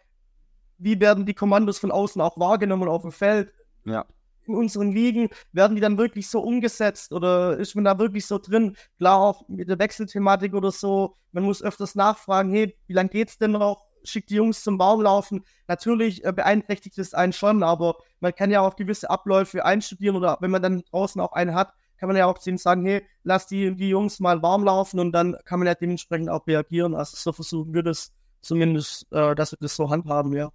wie 0.77 0.99
werden 0.99 1.25
die 1.25 1.33
Kommandos 1.33 1.77
von 1.77 1.91
außen 1.91 2.21
auch 2.21 2.39
wahrgenommen 2.39 2.89
auf 2.89 3.03
dem 3.03 3.11
Feld? 3.11 3.53
Ja. 3.85 4.05
In 4.45 4.55
unseren 4.55 4.91
Ligen, 4.91 5.29
werden 5.51 5.75
die 5.75 5.81
dann 5.81 5.99
wirklich 5.99 6.27
so 6.27 6.41
umgesetzt 6.41 7.13
oder 7.13 7.57
ist 7.57 7.75
man 7.75 7.83
da 7.83 7.99
wirklich 7.99 8.25
so 8.25 8.39
drin? 8.39 8.75
Klar, 8.97 9.19
auch 9.19 9.47
mit 9.47 9.69
der 9.69 9.77
Wechselthematik 9.77 10.55
oder 10.55 10.71
so, 10.71 11.15
man 11.31 11.43
muss 11.43 11.61
öfters 11.61 11.93
nachfragen, 11.93 12.51
hey, 12.51 12.75
wie 12.87 12.93
lange 12.93 13.09
geht's 13.09 13.37
denn 13.37 13.51
noch? 13.51 13.88
Schickt 14.03 14.29
die 14.29 14.35
Jungs 14.35 14.63
zum 14.63 14.77
Baum 14.77 15.01
laufen. 15.01 15.43
Natürlich 15.67 16.23
äh, 16.25 16.31
beeinträchtigt 16.31 16.97
es 16.97 17.13
einen 17.13 17.33
schon, 17.33 17.63
aber 17.63 17.97
man 18.19 18.33
kann 18.33 18.51
ja 18.51 18.61
auch 18.61 18.75
gewisse 18.75 19.09
Abläufe 19.09 19.65
einstudieren 19.65 20.15
oder 20.15 20.37
wenn 20.41 20.51
man 20.51 20.61
dann 20.61 20.83
draußen 20.91 21.19
auch 21.21 21.33
einen 21.33 21.55
hat, 21.55 21.73
kann 21.97 22.07
man 22.07 22.15
ja 22.15 22.25
auch 22.25 22.37
zu 22.37 22.49
ihnen 22.49 22.57
sagen, 22.57 22.85
hey, 22.85 23.05
lass 23.23 23.47
die, 23.47 23.75
die 23.75 23.89
Jungs 23.89 24.19
mal 24.19 24.41
warm 24.41 24.63
laufen 24.63 24.99
und 24.99 25.11
dann 25.11 25.35
kann 25.43 25.59
man 25.59 25.67
ja 25.67 25.75
dementsprechend 25.75 26.29
auch 26.29 26.47
reagieren. 26.47 26.95
Also 26.95 27.17
so 27.17 27.33
versuchen 27.33 27.73
wir 27.73 27.83
das 27.83 28.13
zumindest, 28.41 29.11
äh, 29.11 29.35
dass 29.35 29.51
wir 29.51 29.57
das 29.59 29.75
so 29.75 29.89
handhaben, 29.89 30.33
ja. 30.33 30.49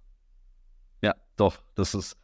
Ja, 1.01 1.13
doch, 1.37 1.57
das 1.75 1.93
ist, 1.93 2.17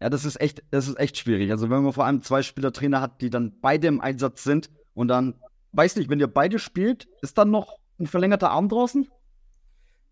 ja, 0.00 0.08
das 0.08 0.24
ist 0.24 0.40
echt, 0.40 0.62
das 0.70 0.86
ist 0.86 0.98
echt 0.98 1.18
schwierig. 1.18 1.50
Also 1.50 1.68
wenn 1.68 1.82
man 1.82 1.92
vor 1.92 2.04
allem 2.04 2.22
zwei 2.22 2.42
Spielertrainer 2.42 3.00
hat, 3.00 3.20
die 3.20 3.30
dann 3.30 3.60
beide 3.60 3.88
im 3.88 4.00
Einsatz 4.00 4.44
sind 4.44 4.70
und 4.94 5.08
dann, 5.08 5.34
weiß 5.72 5.96
nicht, 5.96 6.08
wenn 6.08 6.20
ihr 6.20 6.32
beide 6.32 6.58
spielt, 6.58 7.08
ist 7.22 7.38
dann 7.38 7.50
noch 7.50 7.76
ein 7.98 8.06
verlängerter 8.06 8.50
Arm 8.50 8.68
draußen? 8.68 9.08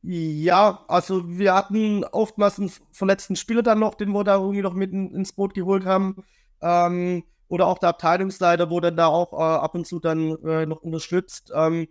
Ja, 0.03 0.85
also 0.89 1.29
wir 1.39 1.55
hatten 1.55 2.05
oftmals 2.05 2.59
einen 2.59 2.71
verletzten 2.93 3.37
Spieler 3.37 3.63
dann 3.63 3.81
noch, 3.81 3.95
den 3.95 4.13
wir 4.13 4.25
da 4.25 4.37
irgendwie 4.37 4.63
noch 4.63 4.75
mit 4.75 4.93
ins 4.93 5.33
Boot 5.33 5.55
geholt 5.55 5.85
haben. 5.85 6.25
Ähm, 6.61 7.25
oder 7.49 7.67
auch 7.67 7.79
der 7.79 7.91
Abteilungsleiter, 7.91 8.67
dann 8.67 8.97
da 8.97 9.07
auch 9.07 9.33
äh, 9.33 9.37
ab 9.37 9.75
und 9.75 9.87
zu 9.87 9.99
dann 10.01 10.37
äh, 10.45 10.67
noch 10.67 10.83
unterstützt. 10.83 11.51
Ähm, 11.55 11.89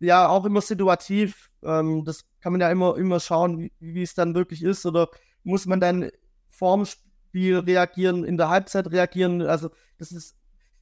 ja, 0.00 0.28
auch 0.28 0.44
immer 0.44 0.60
situativ. 0.60 1.50
Ähm, 1.62 2.04
das 2.04 2.24
kann 2.40 2.52
man 2.52 2.60
ja 2.60 2.70
immer, 2.70 2.96
immer 2.96 3.20
schauen, 3.20 3.58
wie, 3.58 3.72
wie 3.80 4.02
es 4.02 4.14
dann 4.14 4.34
wirklich 4.34 4.62
ist. 4.62 4.86
Oder 4.86 5.08
muss 5.42 5.66
man 5.66 5.80
dann 5.80 6.10
vorm 6.48 6.86
Spiel 6.86 7.58
reagieren, 7.58 8.24
in 8.24 8.36
der 8.36 8.48
Halbzeit 8.48 8.90
reagieren? 8.90 9.42
Also, 9.42 9.70
das 9.98 10.12
ist, 10.12 10.36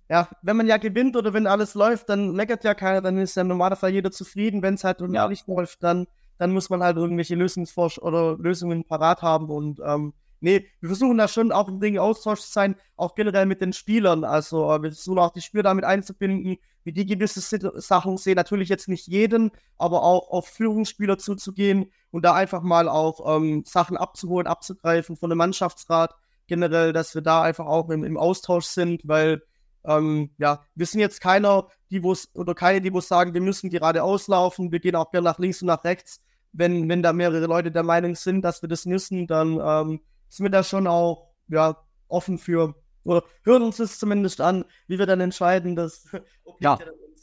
ja, 0.09 0.29
wenn 0.43 0.57
man 0.57 0.67
ja 0.67 0.77
gewinnt 0.77 1.17
oder 1.17 1.33
wenn 1.33 1.47
alles 1.47 1.75
läuft, 1.75 2.09
dann 2.11 2.33
meckert 2.33 2.65
ja 2.65 2.75
keiner, 2.75 3.01
dann 3.01 3.19
ist 3.19 3.35
ja 3.35 3.43
im 3.43 3.49
Normalfall 3.49 3.91
jeder 3.91 4.13
zufrieden. 4.13 4.63
Wenn 4.63 4.75
es 4.75 4.85
halt 4.85 5.01
ja. 5.01 5.29
nicht 5.29 5.49
läuft, 5.49 5.83
dann 5.83 6.07
dann 6.39 6.53
muss 6.53 6.71
man 6.71 6.83
halt 6.83 6.97
irgendwelche 6.97 7.35
Lösungsforsch 7.35 7.99
oder 7.99 8.37
Lösungen 8.39 8.85
parat 8.85 9.23
haben 9.23 9.49
und 9.49 9.81
ähm, 9.85 10.15
nee, 10.41 10.67
wir 10.81 10.89
versuchen 10.89 11.19
da 11.19 11.29
schon 11.29 11.53
auch 11.53 11.69
im 11.69 11.81
Ding 11.81 11.99
Austausch 11.99 12.41
zu 12.41 12.53
sein, 12.53 12.77
auch 12.97 13.15
generell 13.15 13.47
mit 13.47 13.61
den 13.61 13.73
Spielern. 13.73 14.25
Also 14.25 14.71
äh, 14.71 14.83
wir 14.83 14.93
versuchen 14.93 15.19
auch 15.19 15.33
die 15.33 15.41
Spieler 15.41 15.65
damit 15.65 15.85
einzubinden, 15.85 16.59
wie 16.85 16.93
die 16.93 17.07
gewisse 17.07 17.41
Sachen 17.81 18.17
sehen. 18.17 18.37
Natürlich 18.37 18.69
jetzt 18.69 18.89
nicht 18.89 19.07
jeden, 19.07 19.51
aber 19.77 20.03
auch 20.03 20.31
auf 20.31 20.47
Führungsspieler 20.47 21.19
zuzugehen 21.19 21.93
und 22.11 22.25
da 22.25 22.35
einfach 22.35 22.63
mal 22.63 22.89
auch 22.89 23.37
ähm, 23.37 23.65
Sachen 23.67 23.97
abzuholen, 23.97 24.47
abzugreifen 24.47 25.17
von 25.17 25.31
dem 25.31 25.39
Mannschaftsrat 25.39 26.15
generell, 26.47 26.93
dass 26.93 27.15
wir 27.15 27.23
da 27.23 27.43
einfach 27.43 27.67
auch 27.67 27.91
im, 27.91 28.05
im 28.05 28.17
Austausch 28.17 28.67
sind, 28.67 29.03
weil 29.05 29.43
ähm, 29.87 30.31
ja, 30.39 30.65
wir 30.75 30.87
sind 30.87 31.01
jetzt 31.01 31.21
keiner, 31.21 31.69
die 31.91 32.03
wo 32.03 32.15
oder 32.35 32.55
keine, 32.55 32.81
die 32.81 32.93
wo 32.93 33.01
sagen, 33.01 33.35
wir 33.35 33.41
müssen 33.41 33.71
gerade 33.71 34.03
auslaufen, 34.03 34.73
wir 34.73 34.81
gehen 34.81 34.97
auch 34.97 35.11
gerne 35.11 35.25
nach 35.25 35.39
links 35.39 35.63
und 35.63 35.69
nach 35.69 35.85
rechts. 35.85 36.23
Wenn, 36.53 36.89
wenn 36.89 37.03
da 37.03 37.13
mehrere 37.13 37.47
Leute 37.47 37.71
der 37.71 37.83
Meinung 37.83 38.15
sind, 38.15 38.43
dass 38.43 38.63
wir 38.63 38.69
das 38.69 38.87
müssen, 38.87 39.27
dann 39.27 39.61
ähm, 39.63 40.01
sind 40.29 40.45
wir 40.45 40.51
da 40.51 40.63
schon 40.63 40.87
auch 40.87 41.31
ja, 41.49 41.77
offen 42.09 42.39
für 42.39 42.75
oder 43.05 43.23
hören 43.45 43.63
uns 43.63 43.77
das 43.77 43.99
zumindest 43.99 44.41
an, 44.41 44.65
wie 44.89 44.99
wir 44.99 45.07
dann 45.07 45.21
entscheiden, 45.21 45.77
dass 45.77 46.07
ja, 46.61 46.79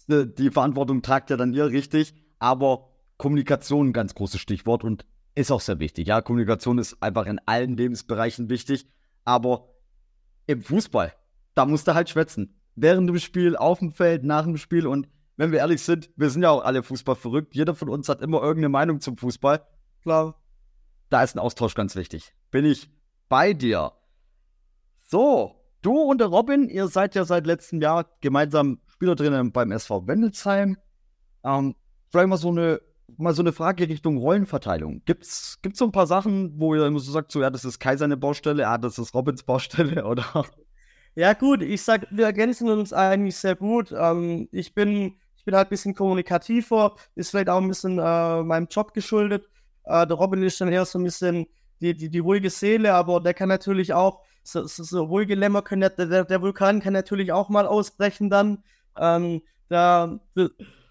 die 0.07 0.51
Verantwortung 0.51 1.01
tragt 1.01 1.29
ja 1.29 1.37
dann 1.37 1.53
ihr 1.53 1.67
richtig, 1.67 2.13
aber 2.39 2.89
Kommunikation 3.17 3.89
ein 3.89 3.93
ganz 3.93 4.15
großes 4.15 4.39
Stichwort 4.39 4.83
und 4.83 5.05
ist 5.35 5.51
auch 5.51 5.61
sehr 5.61 5.79
wichtig. 5.79 6.07
Ja, 6.07 6.21
Kommunikation 6.21 6.77
ist 6.77 7.01
einfach 7.01 7.25
in 7.25 7.39
allen 7.45 7.75
Lebensbereichen 7.75 8.49
wichtig, 8.49 8.87
aber 9.25 9.69
im 10.45 10.61
Fußball 10.61 11.13
da 11.55 11.65
musst 11.65 11.87
du 11.87 11.93
halt 11.93 12.09
schwätzen. 12.09 12.55
Während 12.75 13.07
dem 13.09 13.19
Spiel, 13.19 13.55
auf 13.55 13.79
dem 13.79 13.91
Feld, 13.91 14.23
nach 14.23 14.43
dem 14.43 14.57
Spiel 14.57 14.87
und 14.87 15.07
wenn 15.35 15.51
wir 15.51 15.59
ehrlich 15.59 15.81
sind, 15.81 16.11
wir 16.15 16.29
sind 16.29 16.43
ja 16.43 16.51
auch 16.51 16.63
alle 16.63 16.83
Fußball 16.83 17.15
verrückt. 17.15 17.55
Jeder 17.55 17.75
von 17.75 17.89
uns 17.89 18.07
hat 18.07 18.21
immer 18.21 18.41
irgendeine 18.41 18.69
Meinung 18.69 18.99
zum 18.99 19.17
Fußball. 19.17 19.65
Klar. 20.01 20.39
Da 21.09 21.23
ist 21.23 21.35
ein 21.35 21.39
Austausch 21.39 21.75
ganz 21.75 21.95
wichtig. 21.95 22.33
Bin 22.51 22.65
ich 22.65 22.89
bei 23.29 23.53
dir. 23.53 23.93
So, 25.07 25.55
du 25.81 25.91
und 25.91 26.19
der 26.19 26.27
Robin, 26.27 26.69
ihr 26.69 26.87
seid 26.87 27.15
ja 27.15 27.25
seit 27.25 27.45
letztem 27.45 27.81
Jahr 27.81 28.05
gemeinsam 28.21 28.79
Spielertrainer 28.87 29.43
beim 29.49 29.71
SV 29.71 30.07
Wendelsheim. 30.07 30.77
Ähm, 31.43 31.75
vielleicht 32.09 32.29
mal 32.29 32.37
so 32.37 32.49
eine 32.49 32.79
mal 33.17 33.33
so 33.33 33.41
eine 33.41 33.51
Frage 33.51 33.87
Richtung 33.89 34.17
Rollenverteilung. 34.17 35.03
Gibt's 35.05 35.59
gibt's 35.61 35.79
so 35.79 35.85
ein 35.85 35.91
paar 35.91 36.07
Sachen, 36.07 36.59
wo 36.59 36.73
ihr 36.73 36.85
immer 36.85 36.99
so 36.99 37.11
sagt, 37.11 37.31
so 37.31 37.41
ja, 37.41 37.49
das 37.49 37.65
ist 37.65 37.79
Kai 37.79 37.97
seine 37.97 38.17
Baustelle, 38.17 38.63
ja, 38.63 38.77
das 38.77 38.97
ist 38.97 39.13
Robins 39.13 39.43
Baustelle 39.43 40.05
oder 40.07 40.45
ja, 41.15 41.33
gut, 41.33 41.61
ich 41.61 41.81
sag, 41.83 42.07
wir 42.11 42.25
ergänzen 42.25 42.69
uns 42.69 42.93
eigentlich 42.93 43.35
sehr 43.35 43.55
gut. 43.55 43.91
Ähm, 43.91 44.47
ich 44.51 44.73
bin, 44.73 45.15
ich 45.37 45.45
bin 45.45 45.55
halt 45.55 45.67
ein 45.67 45.69
bisschen 45.69 45.93
kommunikativer, 45.95 46.95
ist 47.15 47.31
vielleicht 47.31 47.49
auch 47.49 47.61
ein 47.61 47.67
bisschen 47.67 47.99
äh, 47.99 48.43
meinem 48.43 48.67
Job 48.69 48.93
geschuldet. 48.93 49.47
Äh, 49.85 50.07
der 50.07 50.17
Robin 50.17 50.41
ist 50.43 50.59
dann 50.59 50.71
eher 50.71 50.85
so 50.85 50.99
ein 50.99 51.03
bisschen 51.03 51.47
die, 51.81 51.93
die, 51.93 52.09
die 52.09 52.19
ruhige 52.19 52.49
Seele, 52.49 52.93
aber 52.93 53.19
der 53.19 53.33
kann 53.33 53.49
natürlich 53.49 53.93
auch, 53.93 54.21
so, 54.43 54.65
so, 54.65 54.83
so 54.83 55.03
ruhige 55.03 55.35
Lämmer 55.35 55.61
können, 55.61 55.89
der, 55.97 56.25
der 56.25 56.41
Vulkan 56.41 56.81
kann 56.81 56.93
natürlich 56.93 57.31
auch 57.31 57.49
mal 57.49 57.65
ausbrechen 57.65 58.29
dann. 58.29 58.63
Ähm, 58.97 59.41
da, 59.69 60.19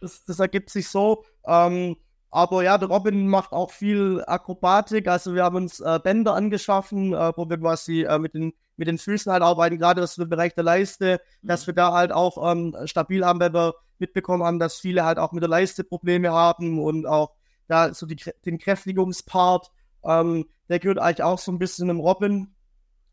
das, 0.01 0.25
das 0.25 0.39
ergibt 0.39 0.71
sich 0.71 0.89
so. 0.89 1.25
Ähm, 1.47 1.97
aber 2.35 2.65
ja, 2.65 2.79
der 2.79 2.89
Robin 2.89 3.29
macht 3.29 3.53
auch 3.53 3.71
viel 3.71 4.25
Akrobatik. 4.27 5.07
Also 5.07 5.35
wir 5.35 5.45
haben 5.45 5.57
uns 5.57 5.81
äh, 5.81 6.01
Bänder 6.03 6.35
angeschaffen, 6.35 7.13
äh, 7.13 7.33
wo 7.37 7.49
wir 7.49 7.59
quasi 7.59 8.05
äh, 8.05 8.19
mit, 8.19 8.33
den, 8.33 8.55
mit 8.77 8.89
den 8.89 8.97
Füßen 8.97 9.31
halt 9.31 9.43
arbeiten, 9.43 9.79
gerade 9.79 10.01
das 10.01 10.17
im 10.17 10.31
Bereich 10.31 10.55
der 10.55 10.65
Leiste, 10.65 11.21
mhm. 11.43 11.49
dass 11.49 11.67
wir 11.67 11.75
da 11.75 11.93
halt 11.93 12.11
auch 12.11 12.51
ähm, 12.51 12.75
stabil 12.87 13.23
haben, 13.25 13.39
weil 13.39 13.53
wir 13.53 13.75
mitbekommen 13.99 14.43
haben, 14.45 14.59
dass 14.59 14.79
viele 14.79 15.05
halt 15.05 15.19
auch 15.19 15.33
mit 15.33 15.43
der 15.43 15.51
Leiste 15.51 15.85
Probleme 15.85 16.33
haben 16.33 16.83
und 16.83 17.07
auch 17.07 17.33
da 17.69 17.93
so 17.93 18.07
die, 18.07 18.17
den 18.47 18.59
Kräftigungspart, 18.59 19.71
ähm, 20.03 20.47
der 20.71 20.79
gehört 20.79 20.99
eigentlich 20.99 21.23
auch 21.23 21.39
so 21.39 21.53
ein 21.53 21.59
bisschen 21.59 21.91
im 21.91 22.01
Robin. 22.01 22.55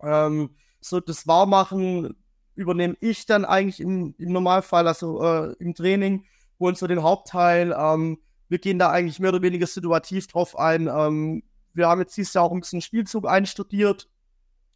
Ähm, 0.02 0.56
so 0.80 1.02
das 1.02 1.28
Warmachen 1.28 2.16
übernehme 2.56 2.96
ich 3.02 3.26
dann 3.26 3.44
eigentlich 3.44 3.82
im, 3.82 4.16
im 4.18 4.32
Normalfall, 4.32 4.88
also 4.88 5.22
äh, 5.22 5.56
im 5.60 5.76
Training, 5.76 6.24
und 6.58 6.78
so 6.78 6.88
den 6.88 7.04
Hauptteil. 7.04 7.76
Ähm, 7.78 8.20
wir 8.50 8.60
gehen 8.60 8.80
da 8.80 8.90
eigentlich 8.90 9.20
mehr 9.20 9.30
oder 9.30 9.42
weniger 9.42 9.68
situativ 9.68 10.28
drauf 10.28 10.58
ein. 10.58 10.88
Ähm, 10.88 11.44
wir 11.74 11.88
haben 11.88 12.02
jetzt 12.02 12.18
dieses 12.18 12.34
Jahr 12.34 12.44
auch 12.44 12.52
ein 12.52 12.60
bisschen 12.60 12.82
Spielzug 12.82 13.28
einstudiert, 13.28 14.10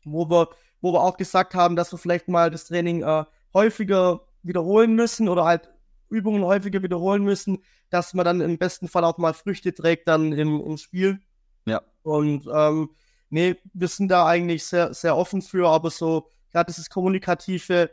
wo 0.06 0.30
wir, 0.30 0.50
wo 0.82 0.94
wir 0.94 1.02
auch 1.02 1.18
gesagt 1.18 1.56
haben, 1.56 1.76
dass 1.76 1.92
wir 1.92 1.98
vielleicht 1.98 2.28
mal 2.28 2.50
das 2.52 2.66
Training 2.66 3.04
äh, 3.04 3.26
häufiger 3.54 4.22
wiederholen 4.44 4.96
müssen 4.96 5.28
oder 5.28 5.46
halt 5.46 5.70
Übungen 6.10 6.44
häufiger 6.44 6.84
wiederholen 6.84 7.24
müssen, 7.24 7.64
dass 7.90 8.14
man 8.14 8.26
dann 8.26 8.42
im 8.42 8.58
besten 8.58 8.88
Fall 8.88 9.04
auch 9.04 9.18
mal 9.18 9.34
Früchte 9.34 9.74
trägt 9.74 10.08
dann 10.08 10.32
im, 10.32 10.62
im 10.62 10.78
Spiel. 10.78 11.20
Ja. 11.66 11.82
Und 12.04 12.48
ähm, 12.54 12.92
nee, 13.30 13.56
wir 13.74 13.88
sind 13.88 14.10
da 14.10 14.26
eigentlich 14.28 14.66
sehr, 14.66 14.94
sehr 14.94 15.18
offen 15.18 15.42
für, 15.42 15.68
aber 15.70 15.90
so, 15.90 16.30
gerade 16.52 16.72
dieses 16.72 16.90
Kommunikative 16.90 17.90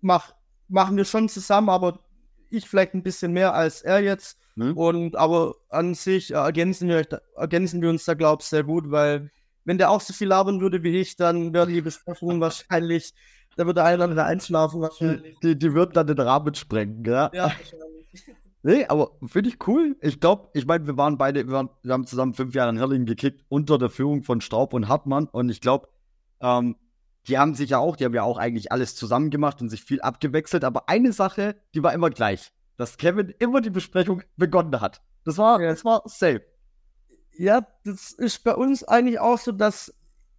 mach, 0.00 0.34
machen 0.68 0.96
wir 0.96 1.04
schon 1.04 1.28
zusammen, 1.28 1.68
aber 1.68 2.00
ich 2.50 2.68
vielleicht 2.68 2.94
ein 2.94 3.02
bisschen 3.02 3.32
mehr 3.32 3.54
als 3.54 3.82
er 3.82 4.00
jetzt. 4.00 4.38
Mhm. 4.56 4.76
Und 4.76 5.16
aber 5.16 5.54
an 5.68 5.94
sich 5.94 6.32
äh, 6.32 6.36
ergänzen, 6.36 6.88
wir, 6.88 7.06
ergänzen 7.36 7.82
wir 7.82 7.90
uns 7.90 8.04
da, 8.04 8.14
glaube 8.14 8.42
ich, 8.42 8.48
sehr 8.48 8.64
gut, 8.64 8.90
weil 8.90 9.30
wenn 9.64 9.78
der 9.78 9.90
auch 9.90 10.00
so 10.00 10.12
viel 10.12 10.28
labern 10.28 10.60
würde 10.60 10.82
wie 10.82 10.96
ich, 10.98 11.16
dann 11.16 11.52
wäre 11.52 11.66
die 11.66 11.82
Besprechung 11.82 12.40
wahrscheinlich, 12.40 13.14
da 13.56 13.66
würde 13.66 13.84
einer 13.84 14.10
wieder 14.10 14.24
einschlafen 14.24 14.80
wahrscheinlich. 14.80 15.38
Die, 15.42 15.58
die 15.58 15.74
würden 15.74 15.92
dann 15.92 16.06
den 16.06 16.18
Rahmen 16.18 16.54
sprengen, 16.54 17.04
ja? 17.04 17.30
Ja, 17.32 17.52
Nee, 18.62 18.84
aber 18.86 19.12
finde 19.24 19.50
ich 19.50 19.58
cool. 19.68 19.96
Ich 20.00 20.18
glaube, 20.18 20.48
ich 20.52 20.66
meine, 20.66 20.88
wir 20.88 20.96
waren 20.96 21.18
beide, 21.18 21.46
wir, 21.46 21.52
waren, 21.52 21.70
wir, 21.84 21.92
haben 21.92 22.04
zusammen 22.04 22.34
fünf 22.34 22.52
Jahre 22.52 22.70
in 22.70 22.78
Herrlingen 22.78 23.06
gekickt 23.06 23.44
unter 23.48 23.78
der 23.78 23.90
Führung 23.90 24.24
von 24.24 24.40
Straub 24.40 24.74
und 24.74 24.88
Hartmann. 24.88 25.28
Und 25.28 25.50
ich 25.50 25.60
glaube, 25.60 25.86
ähm, 26.40 26.74
die 27.28 27.38
haben 27.38 27.54
sich 27.54 27.70
ja 27.70 27.78
auch, 27.78 27.94
die 27.94 28.04
haben 28.04 28.14
ja 28.14 28.24
auch 28.24 28.38
eigentlich 28.38 28.72
alles 28.72 28.96
zusammen 28.96 29.30
gemacht 29.30 29.62
und 29.62 29.68
sich 29.68 29.84
viel 29.84 30.00
abgewechselt. 30.00 30.64
Aber 30.64 30.88
eine 30.88 31.12
Sache, 31.12 31.54
die 31.76 31.82
war 31.84 31.92
immer 31.92 32.10
gleich 32.10 32.52
dass 32.76 32.96
Kevin 32.96 33.34
immer 33.38 33.60
die 33.60 33.70
Besprechung 33.70 34.22
begonnen 34.36 34.80
hat. 34.80 35.02
Das 35.24 35.38
war, 35.38 35.58
das 35.58 35.84
war 35.84 36.02
safe. 36.06 36.42
Ja, 37.32 37.66
das 37.84 38.12
ist 38.12 38.44
bei 38.44 38.54
uns 38.54 38.84
eigentlich 38.84 39.18
auch 39.20 39.38
so, 39.38 39.52
dass 39.52 39.92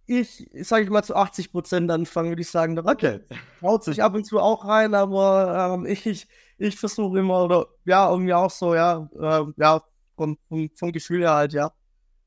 ich, 0.06 0.48
sage 0.62 0.84
ich 0.84 0.90
mal, 0.90 1.02
zu 1.02 1.14
80 1.14 1.52
Prozent 1.52 1.90
anfange, 1.90 2.30
würde 2.30 2.42
ich 2.42 2.50
sagen. 2.50 2.74
Da 2.74 2.84
okay. 2.84 3.20
Haut 3.62 3.84
sich 3.84 4.02
ab 4.02 4.14
und 4.14 4.24
zu 4.24 4.40
auch 4.40 4.64
rein, 4.64 4.94
aber 4.94 5.74
ähm, 5.74 5.86
ich, 5.86 6.26
ich 6.56 6.76
versuche 6.76 7.18
immer, 7.18 7.44
oder 7.44 7.66
ja, 7.84 8.10
irgendwie 8.10 8.32
auch 8.32 8.50
so, 8.50 8.74
ja, 8.74 9.08
äh, 9.20 9.44
ja, 9.56 9.82
vom, 10.16 10.38
vom, 10.48 10.70
vom 10.74 10.92
Gefühl 10.92 11.20
her 11.20 11.34
halt, 11.34 11.52
ja. 11.52 11.72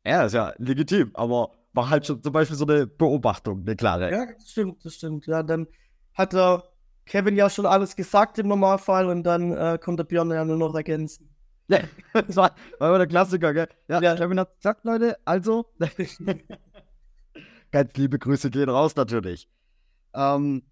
Ja, 0.05 0.25
ist 0.25 0.33
ja 0.33 0.53
legitim, 0.57 1.11
aber 1.15 1.51
war 1.73 1.89
halt 1.89 2.05
schon 2.05 2.21
zum 2.21 2.33
Beispiel 2.33 2.57
so 2.57 2.65
eine 2.65 2.85
Beobachtung, 2.85 3.61
eine 3.61 3.75
klare. 3.75 4.11
Ja, 4.11 4.25
das 4.25 4.51
stimmt, 4.51 4.83
das 4.85 4.95
stimmt. 4.95 5.25
Ja, 5.25 5.41
dann 5.41 5.67
hat 6.13 6.33
er 6.33 6.70
Kevin 7.05 7.35
ja 7.35 7.49
schon 7.49 7.65
alles 7.65 7.95
gesagt 7.95 8.37
im 8.39 8.47
Normalfall 8.47 9.07
und 9.07 9.23
dann 9.23 9.51
äh, 9.51 9.79
kommt 9.81 9.99
der 9.99 10.05
Björn 10.05 10.31
ja 10.31 10.45
nur 10.45 10.57
noch 10.57 10.75
ergänzen. 10.75 11.29
Ja, 11.67 11.79
das 12.13 12.35
war, 12.35 12.55
war 12.79 12.89
immer 12.89 12.97
der 12.99 13.07
Klassiker, 13.07 13.53
gell? 13.53 13.69
Ja, 13.87 14.01
ja. 14.01 14.15
Kevin 14.15 14.39
hat 14.39 14.55
gesagt, 14.55 14.85
Leute, 14.85 15.17
also. 15.25 15.65
Ganz 17.71 17.95
liebe 17.95 18.19
Grüße 18.19 18.49
gehen 18.49 18.69
raus 18.69 18.95
natürlich. 18.95 19.47
Ähm, 20.13 20.63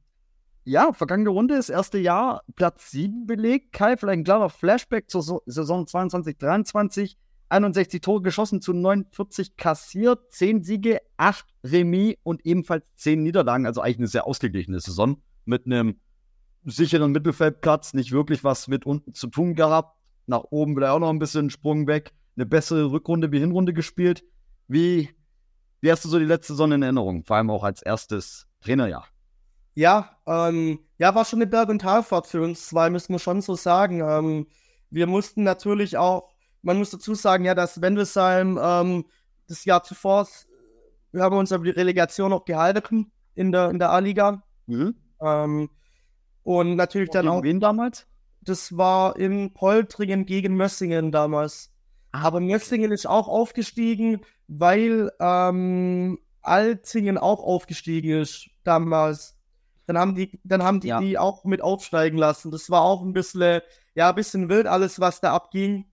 ja, 0.65 0.91
vergangene 0.93 1.29
Runde, 1.29 1.55
das 1.55 1.69
erste 1.69 1.97
Jahr, 1.97 2.43
Platz 2.55 2.91
7 2.91 3.25
belegt. 3.25 3.71
Kai, 3.71 3.97
vielleicht 3.97 4.19
ein 4.19 4.23
klarer 4.23 4.49
Flashback 4.49 5.09
zur 5.09 5.23
so 5.23 5.41
Saison 5.45 5.87
22, 5.87 6.37
23. 6.37 7.17
61 7.49 8.01
Tore 8.01 8.21
geschossen 8.21 8.61
zu 8.61 8.73
49 8.73 9.57
kassiert, 9.57 10.31
10 10.31 10.63
Siege, 10.63 10.99
8 11.17 11.45
Remis 11.63 12.15
und 12.23 12.45
ebenfalls 12.45 12.85
10 12.97 13.23
Niederlagen. 13.23 13.65
Also 13.65 13.81
eigentlich 13.81 13.97
eine 13.97 14.07
sehr 14.07 14.27
ausgeglichene 14.27 14.79
Saison 14.79 15.21
mit 15.45 15.65
einem 15.65 15.99
sicheren 16.65 17.11
Mittelfeldplatz, 17.11 17.93
nicht 17.93 18.11
wirklich 18.11 18.43
was 18.43 18.67
mit 18.67 18.85
unten 18.85 19.13
zu 19.13 19.27
tun 19.27 19.55
gehabt. 19.55 19.97
Nach 20.25 20.43
oben 20.49 20.75
wieder 20.75 20.93
auch 20.93 20.99
noch 20.99 21.09
ein 21.09 21.19
bisschen 21.19 21.49
Sprung 21.49 21.87
weg. 21.87 22.13
Eine 22.35 22.45
bessere 22.45 22.91
Rückrunde 22.91 23.31
wie 23.31 23.39
Hinrunde 23.39 23.73
gespielt. 23.73 24.23
Wie, 24.67 25.09
wie 25.81 25.91
hast 25.91 26.05
du 26.05 26.09
so 26.09 26.19
die 26.19 26.25
letzte 26.25 26.53
Saison 26.53 26.71
in 26.71 26.83
Erinnerung? 26.83 27.23
Vor 27.23 27.37
allem 27.37 27.49
auch 27.49 27.63
als 27.63 27.81
erstes 27.81 28.47
Trainerjahr. 28.61 29.07
Ja, 29.73 30.17
ähm, 30.27 30.79
ja, 30.97 31.15
war 31.15 31.25
schon 31.25 31.39
eine 31.39 31.47
Berg- 31.47 31.69
und 31.69 31.79
Talfahrt 31.79 32.27
für 32.27 32.41
uns 32.41 32.67
zwei, 32.67 32.89
müssen 32.89 33.13
wir 33.13 33.19
schon 33.19 33.41
so 33.41 33.55
sagen. 33.55 34.01
Ähm, 34.01 34.47
wir 34.89 35.07
mussten 35.07 35.43
natürlich 35.43 35.97
auch, 35.97 36.33
man 36.61 36.77
muss 36.77 36.91
dazu 36.91 37.15
sagen, 37.15 37.45
ja, 37.45 37.55
dass 37.55 37.81
Wendelsheim 37.81 38.59
ähm, 38.61 39.05
das 39.47 39.65
Jahr 39.65 39.83
zuvor, 39.83 40.27
wir 41.11 41.23
haben 41.23 41.37
uns 41.37 41.51
aber 41.51 41.63
die 41.63 41.69
Relegation 41.69 42.31
noch 42.31 42.45
gehalten 42.45 43.11
in 43.35 43.51
der, 43.51 43.69
in 43.69 43.79
der 43.79 43.91
A-Liga. 43.91 44.43
Mhm. 44.67 44.95
Und 46.49 46.77
natürlich 46.77 47.11
dann 47.11 47.27
auch. 47.27 47.43
Wen 47.43 47.59
damals? 47.59 48.07
Das 48.41 48.75
war 48.75 49.15
in 49.17 49.53
Poltringen 49.53 50.25
gegen 50.25 50.55
Mössingen 50.55 51.11
damals. 51.11 51.71
Ah. 52.11 52.23
Aber 52.23 52.39
Mössingen 52.39 52.91
ist 52.91 53.05
auch 53.05 53.27
aufgestiegen, 53.27 54.21
weil 54.47 55.11
ähm, 55.19 56.17
Alzingen 56.41 57.19
auch 57.19 57.43
aufgestiegen 57.43 58.19
ist 58.19 58.49
damals. 58.63 59.37
Dann 59.85 59.99
haben 59.99 60.15
die, 60.15 60.39
dann 60.43 60.63
haben 60.63 60.79
die, 60.79 60.87
ja. 60.87 60.99
die 60.99 61.19
auch 61.19 61.45
mit 61.45 61.61
aufsteigen 61.61 62.17
lassen. 62.17 62.49
Das 62.49 62.71
war 62.71 62.81
auch 62.81 63.03
ein 63.03 63.13
bisschen, 63.13 63.61
ja, 63.93 64.09
ein 64.09 64.15
bisschen 64.15 64.49
wild 64.49 64.65
alles, 64.65 64.99
was 64.99 65.21
da 65.21 65.35
abging. 65.35 65.85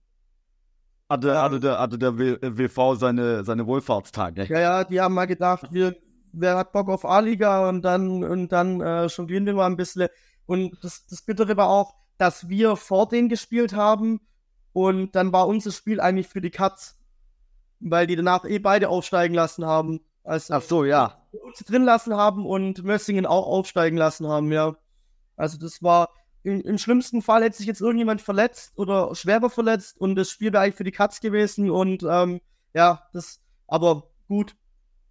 Hatte, 1.07 1.39
hatte 1.39 1.59
der, 1.59 1.77
hatte 1.77 1.99
der 1.99 2.17
WV 2.17 2.95
seine, 2.95 3.43
seine 3.43 3.67
Wohlfahrtstage. 3.67 4.45
Ja, 4.45 4.59
ja, 4.59 4.83
die 4.83 4.99
haben 4.99 5.13
mal 5.13 5.27
gedacht, 5.27 5.67
wir, 5.69 5.95
wer 6.31 6.57
hat 6.57 6.71
Bock 6.71 6.89
auf 6.89 7.05
A-Liga 7.05 7.69
und 7.69 7.83
dann, 7.83 8.23
und 8.23 8.51
dann 8.51 8.81
äh, 8.81 9.07
schon 9.07 9.27
gewinnen 9.27 9.45
wir 9.45 9.53
mal 9.53 9.67
ein 9.67 9.77
bisschen. 9.77 10.09
Und 10.47 10.83
das, 10.83 11.05
das 11.05 11.21
Bittere 11.21 11.55
war 11.57 11.69
auch, 11.69 11.93
dass 12.17 12.49
wir 12.49 12.75
vor 12.75 13.07
denen 13.07 13.29
gespielt 13.29 13.73
haben 13.73 14.21
und 14.73 15.15
dann 15.15 15.31
war 15.31 15.47
unser 15.47 15.71
Spiel 15.71 15.99
eigentlich 15.99 16.27
für 16.27 16.41
die 16.41 16.49
Cuts, 16.49 16.97
weil 17.79 18.07
die 18.07 18.15
danach 18.15 18.45
eh 18.45 18.57
beide 18.57 18.89
aufsteigen 18.89 19.35
lassen 19.35 19.65
haben. 19.65 20.01
Also 20.23 20.55
Ach 20.55 20.61
so, 20.61 20.85
ja. 20.85 21.21
Uns 21.43 21.59
drin 21.59 21.83
lassen 21.83 22.15
haben 22.15 22.45
und 22.45 22.83
Mössingen 22.83 23.25
auch 23.25 23.45
aufsteigen 23.45 23.97
lassen 23.97 24.27
haben, 24.27 24.51
ja. 24.51 24.75
Also 25.35 25.57
das 25.59 25.83
war, 25.83 26.09
im, 26.43 26.61
im 26.61 26.77
schlimmsten 26.77 27.21
Fall 27.21 27.43
hätte 27.43 27.57
sich 27.57 27.67
jetzt 27.67 27.81
irgendjemand 27.81 28.21
verletzt 28.21 28.73
oder 28.77 29.13
schwerer 29.15 29.49
verletzt 29.49 29.99
und 29.99 30.15
das 30.15 30.31
Spiel 30.31 30.51
wäre 30.53 30.63
eigentlich 30.63 30.75
für 30.75 30.83
die 30.83 30.91
Cuts 30.91 31.19
gewesen 31.21 31.69
und 31.69 32.03
ähm, 32.09 32.41
ja, 32.73 33.07
das, 33.13 33.41
aber 33.67 34.09
gut. 34.27 34.55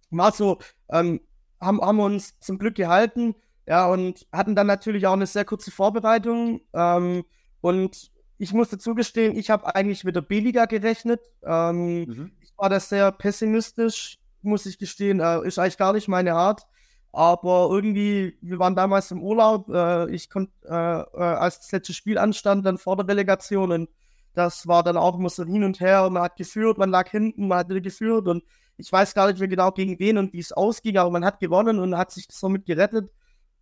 War 0.09 0.31
so, 0.31 0.59
ähm, 0.89 1.21
haben, 1.59 1.81
haben 1.81 1.97
wir 1.97 2.05
uns 2.05 2.39
zum 2.39 2.57
Glück 2.57 2.75
gehalten 2.75 3.35
ja, 3.67 3.85
und 3.87 4.25
hatten 4.31 4.55
dann 4.55 4.67
natürlich 4.67 5.07
auch 5.07 5.13
eine 5.13 5.27
sehr 5.27 5.43
kurze 5.43 5.71
Vorbereitung. 5.71 6.61
Ähm, 6.73 7.25
und 7.59 8.11
ich 8.37 8.53
musste 8.53 8.77
zugestehen, 8.77 9.35
ich 9.35 9.49
habe 9.49 9.75
eigentlich 9.75 10.05
mit 10.05 10.15
der 10.15 10.21
B-Liga 10.21 10.65
gerechnet. 10.65 11.19
Ähm, 11.43 12.05
mhm. 12.05 12.31
Ich 12.41 12.53
war 12.57 12.69
da 12.69 12.79
sehr 12.79 13.11
pessimistisch, 13.11 14.19
muss 14.41 14.65
ich 14.65 14.77
gestehen. 14.79 15.19
Äh, 15.19 15.45
ist 15.45 15.59
eigentlich 15.59 15.77
gar 15.77 15.91
nicht 15.91 16.07
meine 16.07 16.33
Art. 16.33 16.65
Aber 17.11 17.69
irgendwie, 17.69 18.37
wir 18.41 18.57
waren 18.57 18.75
damals 18.75 19.11
im 19.11 19.21
Urlaub. 19.21 19.67
Äh, 19.69 20.11
ich 20.11 20.29
konnte, 20.29 20.53
äh, 20.63 21.01
äh, 21.01 21.35
als 21.35 21.59
das 21.59 21.71
letzte 21.73 21.93
Spiel 21.93 22.17
anstand, 22.17 22.65
dann 22.65 22.77
vor 22.77 22.95
der 22.95 23.07
Relegation. 23.09 23.73
Und 23.73 23.89
das 24.33 24.65
war 24.67 24.81
dann 24.81 24.95
auch 24.95 25.19
immer 25.19 25.29
so 25.29 25.43
hin 25.43 25.65
und 25.65 25.81
her. 25.81 26.05
Und 26.05 26.13
man 26.13 26.23
hat 26.23 26.37
geführt, 26.37 26.77
man 26.77 26.89
lag 26.89 27.09
hinten, 27.09 27.49
man 27.49 27.57
hat 27.59 27.69
wieder 27.69 27.81
geführt. 27.81 28.29
Und 28.29 28.45
ich 28.77 28.89
weiß 28.89 29.13
gar 29.13 29.27
nicht 29.27 29.39
mehr 29.39 29.49
genau 29.49 29.71
gegen 29.71 29.99
wen 29.99 30.17
und 30.17 30.31
wie 30.31 30.39
es 30.39 30.53
ausging, 30.53 30.97
aber 30.97 31.09
man 31.09 31.25
hat 31.25 31.41
gewonnen 31.41 31.79
und 31.79 31.97
hat 31.97 32.11
sich 32.11 32.27
somit 32.31 32.65
gerettet 32.65 33.09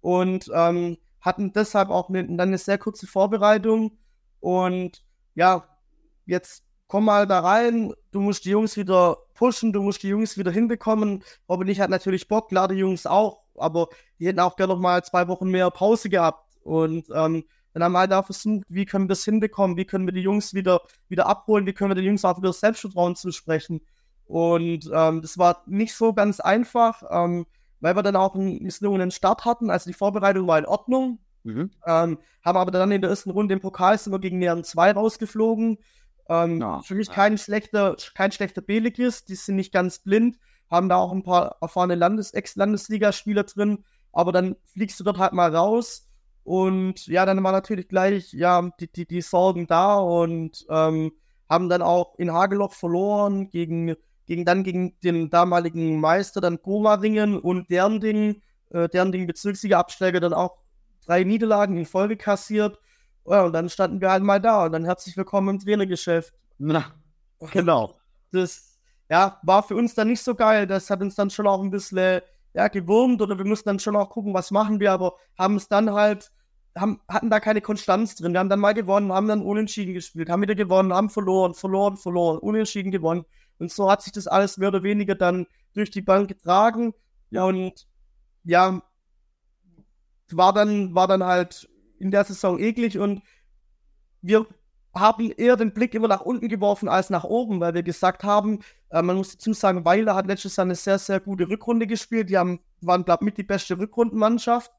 und 0.06 0.52
ähm, 0.54 1.00
hatten 1.20 1.52
deshalb 1.52 1.90
auch 1.90 2.10
eine, 2.10 2.24
dann 2.28 2.50
eine 2.50 2.60
sehr 2.60 2.78
kurze 2.78 3.08
Vorbereitung. 3.08 3.98
Und 4.40 5.04
ja, 5.34 5.68
jetzt 6.28 6.64
komm 6.86 7.06
mal 7.06 7.26
da 7.26 7.40
rein, 7.40 7.92
du 8.12 8.20
musst 8.20 8.46
die 8.46 8.52
Jungs 8.52 8.78
wieder 8.78 9.18
pushen, 9.34 9.74
du 9.74 9.82
musst 9.82 10.04
die 10.04 10.10
Jungs 10.10 10.38
wieder 10.38 10.52
hinbekommen. 10.52 11.24
Robin 11.50 11.68
ich 11.70 11.80
hat 11.80 11.90
natürlich 11.90 12.28
Bock, 12.28 12.50
klar 12.50 12.68
die 12.68 12.76
Jungs 12.76 13.08
auch, 13.08 13.42
aber 13.56 13.88
die 14.20 14.28
hätten 14.28 14.42
auch 14.42 14.56
gerne 14.56 14.74
noch 14.76 14.80
mal 14.80 15.04
zwei 15.04 15.28
Wochen 15.28 15.50
mehr 15.50 15.72
Pause 15.72 16.08
gehabt. 16.10 16.56
Und 16.62 17.08
ähm, 17.12 17.44
Dann 17.74 17.84
haben 17.84 17.92
wir 17.94 18.00
halt 18.00 18.14
auch 18.14 18.26
versucht, 18.26 18.64
wie 18.70 18.86
können 18.86 19.06
wir 19.06 19.10
das 19.10 19.26
hinbekommen, 19.26 19.76
wie 19.76 19.86
können 19.86 20.06
wir 20.06 20.14
die 20.14 20.22
Jungs 20.22 20.54
wieder, 20.54 20.82
wieder 21.10 21.26
abholen, 21.26 21.66
wie 21.66 21.74
können 21.74 21.90
wir 21.90 21.96
den 21.96 22.06
Jungs 22.06 22.24
auch 22.24 22.38
wieder 22.38 22.54
Selbstvertrauen 22.54 23.16
zusprechen. 23.16 23.82
Und 24.28 24.90
ähm, 24.94 25.22
das 25.24 25.38
war 25.40 25.64
nicht 25.66 25.96
so 25.96 26.14
ganz 26.14 26.40
einfach, 26.40 27.02
ähm, 27.10 27.48
weil 27.86 27.96
wir 27.96 28.02
dann 28.02 28.16
auch 28.16 28.34
einen 28.34 28.64
misslungenen 28.64 29.12
Start 29.12 29.46
hatten. 29.46 29.70
Also 29.70 29.88
die 29.88 29.94
Vorbereitung 29.94 30.48
war 30.48 30.58
in 30.58 30.66
Ordnung. 30.66 31.20
Mhm. 31.44 31.70
Ähm, 31.86 32.18
haben 32.44 32.58
aber 32.58 32.72
dann 32.72 32.92
in 32.92 33.02
der 33.02 33.12
ersten 33.12 33.30
Runde 33.30 33.54
im 33.54 33.60
Pokal 33.60 33.96
sind 34.00 34.12
wir 34.12 34.18
gegen 34.18 34.40
Nähern 34.40 34.64
2 34.64 34.94
rausgeflogen. 34.94 35.78
Ähm, 36.28 36.62
ja. 36.62 36.82
Für 36.82 36.96
mich 36.96 37.12
kein 37.12 37.38
schlechter, 37.38 37.96
kein 38.16 38.32
schlechter 38.32 38.64
B-Ligist, 38.64 39.30
die 39.30 39.36
sind 39.36 39.58
nicht 39.58 39.72
ganz 39.72 40.00
blind, 40.00 40.40
haben 40.68 40.90
da 40.90 40.96
auch 40.96 41.12
ein 41.12 41.22
paar 41.22 41.58
erfahrene 41.62 41.94
Landes 41.94 42.34
Ex-Landesligaspieler 42.34 43.44
drin, 43.44 43.86
aber 44.12 44.32
dann 44.32 44.56
fliegst 44.66 45.00
du 45.00 45.04
dort 45.04 45.20
halt 45.20 45.34
mal 45.34 45.56
raus 45.56 46.10
und 46.44 47.06
ja, 47.06 47.28
dann 47.28 47.44
war 47.44 47.52
natürlich 47.52 47.88
gleich 47.88 48.34
ja 48.34 48.68
die, 48.80 48.92
die, 48.92 49.06
die 49.06 49.22
Sorgen 49.22 49.68
da 49.68 50.00
und 50.00 50.66
ähm, 50.72 51.12
haben 51.48 51.70
dann 51.70 51.84
auch 51.84 52.18
in 52.18 52.34
Hageloch 52.34 52.74
verloren 52.74 53.52
gegen 53.52 53.96
gegen 54.26 54.46
dann 54.46 54.64
gegen 54.64 55.00
den 55.02 55.30
damaligen 55.30 56.00
Meister, 56.00 56.42
dann 56.42 56.60
Goma-Ringen 56.62 57.40
und 57.40 57.70
deren 57.70 58.00
Ding, 58.00 58.42
äh, 58.72 58.90
deren 58.90 59.12
Ding 59.12 59.28
Bezirksliga-Absteiger 59.28 60.20
dann 60.20 60.34
auch 60.34 60.58
drei 61.06 61.24
Niederlagen 61.24 61.78
in 61.78 61.86
Folge 61.86 62.18
kassiert. 62.18 62.80
Ja, 63.28 63.44
und 63.44 63.54
dann 63.54 63.70
standen 63.70 64.02
wir 64.02 64.12
halt 64.12 64.24
mal 64.24 64.40
da 64.40 64.66
und 64.66 64.72
dann 64.72 64.86
herzlich 64.86 65.18
willkommen 65.18 65.56
im 65.56 65.60
Trainergeschäft. 65.60 66.34
Na, 66.58 66.86
genau. 67.52 67.96
Das 68.32 68.78
ja, 69.10 69.40
war 69.44 69.64
für 69.64 69.76
uns 69.76 69.94
dann 69.94 70.10
nicht 70.10 70.22
so 70.22 70.36
geil. 70.36 70.68
Das 70.68 70.90
hat 70.90 71.02
uns 71.02 71.16
dann 71.16 71.30
schon 71.30 71.48
auch 71.48 71.62
ein 71.62 71.72
bisschen 71.72 72.22
ja, 72.54 72.68
gewurmt 72.70 73.22
oder 73.22 73.38
wir 73.38 73.46
mussten 73.46 73.70
dann 73.70 73.80
schon 73.80 73.96
auch 73.96 74.10
gucken, 74.10 74.34
was 74.34 74.50
machen 74.50 74.80
wir, 74.80 74.92
aber 74.92 75.16
haben 75.38 75.58
es 75.58 75.68
dann 75.68 75.92
halt, 75.92 76.32
haben, 76.76 77.02
hatten 77.08 77.30
da 77.30 77.40
keine 77.40 77.62
Konstanz 77.62 78.16
drin. 78.16 78.34
Wir 78.34 78.40
haben 78.40 78.50
dann 78.50 78.60
mal 78.60 78.74
gewonnen, 78.74 79.12
haben 79.12 79.28
dann 79.28 79.42
unentschieden 79.42 79.94
gespielt, 79.94 80.30
haben 80.30 80.42
wieder 80.42 80.56
gewonnen, 80.56 80.94
haben 80.94 81.10
verloren, 81.10 81.54
verloren, 81.54 81.98
verloren, 81.98 82.38
unentschieden 82.40 82.92
gewonnen. 82.92 83.26
Und 83.60 83.72
so 83.72 83.90
hat 83.90 84.02
sich 84.02 84.14
das 84.14 84.28
alles 84.28 84.58
mehr 84.58 84.70
oder 84.70 84.84
weniger 84.84 85.16
dann 85.16 85.48
durch 85.74 85.92
die 85.92 86.02
Bank 86.02 86.28
getragen. 86.28 86.94
Ja, 87.30 87.44
und 87.46 87.88
ja, 88.44 88.82
war 90.32 90.54
dann, 90.54 90.96
war 90.96 91.08
dann 91.08 91.24
halt 91.24 91.70
in 92.00 92.12
der 92.12 92.24
Saison 92.24 92.60
eklig 92.60 92.98
und 92.98 93.22
wir 94.22 94.48
haben 94.94 95.32
eher 95.32 95.58
den 95.58 95.74
Blick 95.74 95.94
immer 95.94 96.08
nach 96.08 96.22
unten 96.22 96.48
geworfen 96.48 96.88
als 96.88 97.10
nach 97.10 97.26
oben, 97.26 97.60
weil 97.60 97.74
wir 97.74 97.84
gesagt 97.84 98.24
haben, 98.24 98.60
äh, 98.90 99.02
man 99.02 99.18
muss 99.18 99.34
dazu 99.34 99.54
sagen, 99.54 99.84
Weiler 99.86 100.16
hat 100.16 100.26
letztes 100.26 100.56
Jahr 100.56 100.66
eine 100.66 100.76
sehr, 100.76 100.98
sehr 101.00 101.20
gute 101.20 101.50
Rückrunde 101.50 101.86
gespielt. 101.86 102.30
Die 102.30 102.38
haben, 102.38 102.60
waren, 102.82 103.04
glaube 103.04 103.24
ich, 103.24 103.26
mit 103.26 103.38
die 103.38 103.44
beste 103.44 103.78
Rückrundenmannschaft 103.78 104.72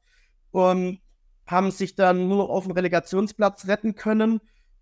und 0.51 0.99
haben 1.45 1.71
sich 1.71 1.95
dann 1.95 2.27
nur 2.27 2.49
auf 2.49 2.63
den 2.63 2.73
Relegationsplatz 2.73 3.67
retten 3.67 3.95
können. 3.95 4.41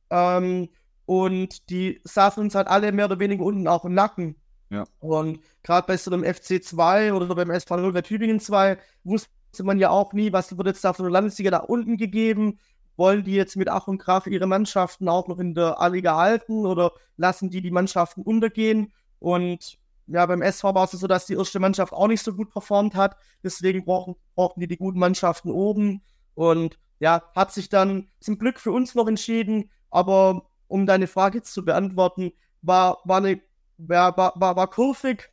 Ähm, 0.10 0.70
und 1.06 1.70
die 1.70 2.02
saßen 2.04 2.42
uns 2.42 2.56
halt 2.56 2.68
alle 2.68 2.92
mehr 2.92 3.06
oder 3.06 3.20
weniger 3.20 3.44
unten 3.44 3.68
auch 3.68 3.86
im 3.86 3.94
Nacken. 3.94 4.36
Ja. 4.70 4.86
Und 5.00 5.40
gerade 5.64 5.88
bei 5.88 5.98
so 5.98 6.12
einem 6.12 6.24
FC 6.24 6.64
2 6.64 7.14
oder 7.14 7.34
beim 7.36 7.52
SV 7.52 7.78
0 7.78 7.94
bei 7.94 8.02
Tübingen 8.02 8.40
2 8.40 8.78
wusste 9.04 9.30
man 9.64 9.80
ja 9.80 9.90
auch 9.90 10.14
nie, 10.14 10.34
was 10.34 10.58
wird 10.58 10.68
jetzt 10.68 10.84
da 10.84 10.94
von 10.94 11.06
der 11.06 11.12
Landesliga 11.12 11.52
nach 11.52 11.64
unten 11.64 11.98
gegeben. 11.98 12.60
Wollen 12.98 13.24
die 13.24 13.34
jetzt 13.34 13.58
mit 13.58 13.70
Ach 13.70 13.88
und 13.88 13.98
Krach 13.98 14.26
ihre 14.26 14.48
Mannschaften 14.48 15.10
auch 15.10 15.28
noch 15.28 15.40
in 15.40 15.54
der 15.54 15.80
A-Liga 15.82 16.16
halten 16.16 16.66
oder 16.66 16.94
lassen 17.18 17.50
die 17.50 17.62
die 17.62 17.72
Mannschaften 17.72 18.22
untergehen? 18.22 18.94
Und 19.20 19.78
ja, 20.08 20.26
beim 20.26 20.42
SV 20.42 20.74
war 20.76 20.86
es 20.86 20.92
so, 20.92 21.08
dass 21.08 21.26
die 21.26 21.34
erste 21.34 21.60
Mannschaft 21.60 21.92
auch 21.94 22.08
nicht 22.08 22.24
so 22.24 22.34
gut 22.34 22.52
performt 22.52 22.96
hat. 22.96 23.18
Deswegen 23.44 23.86
brauchen, 23.86 24.16
brauchten 24.36 24.62
die 24.62 24.68
die 24.68 24.78
guten 24.78 25.00
Mannschaften 25.00 25.52
oben. 25.52 26.04
Und 26.36 26.80
ja, 27.00 27.24
hat 27.36 27.52
sich 27.52 27.70
dann 27.70 28.08
zum 28.20 28.38
Glück 28.38 28.60
für 28.60 28.72
uns 28.72 28.96
noch 28.96 29.08
entschieden. 29.08 29.70
Aber 29.90 30.48
um 30.68 30.86
deine 30.86 31.08
Frage 31.08 31.42
zu 31.42 31.64
beantworten, 31.64 32.32
war, 32.62 33.00
war, 33.06 33.18
eine, 33.18 33.42
war, 33.78 34.16
war, 34.18 34.34
war, 34.36 34.56
war 34.56 34.70
kurvig, 34.70 35.30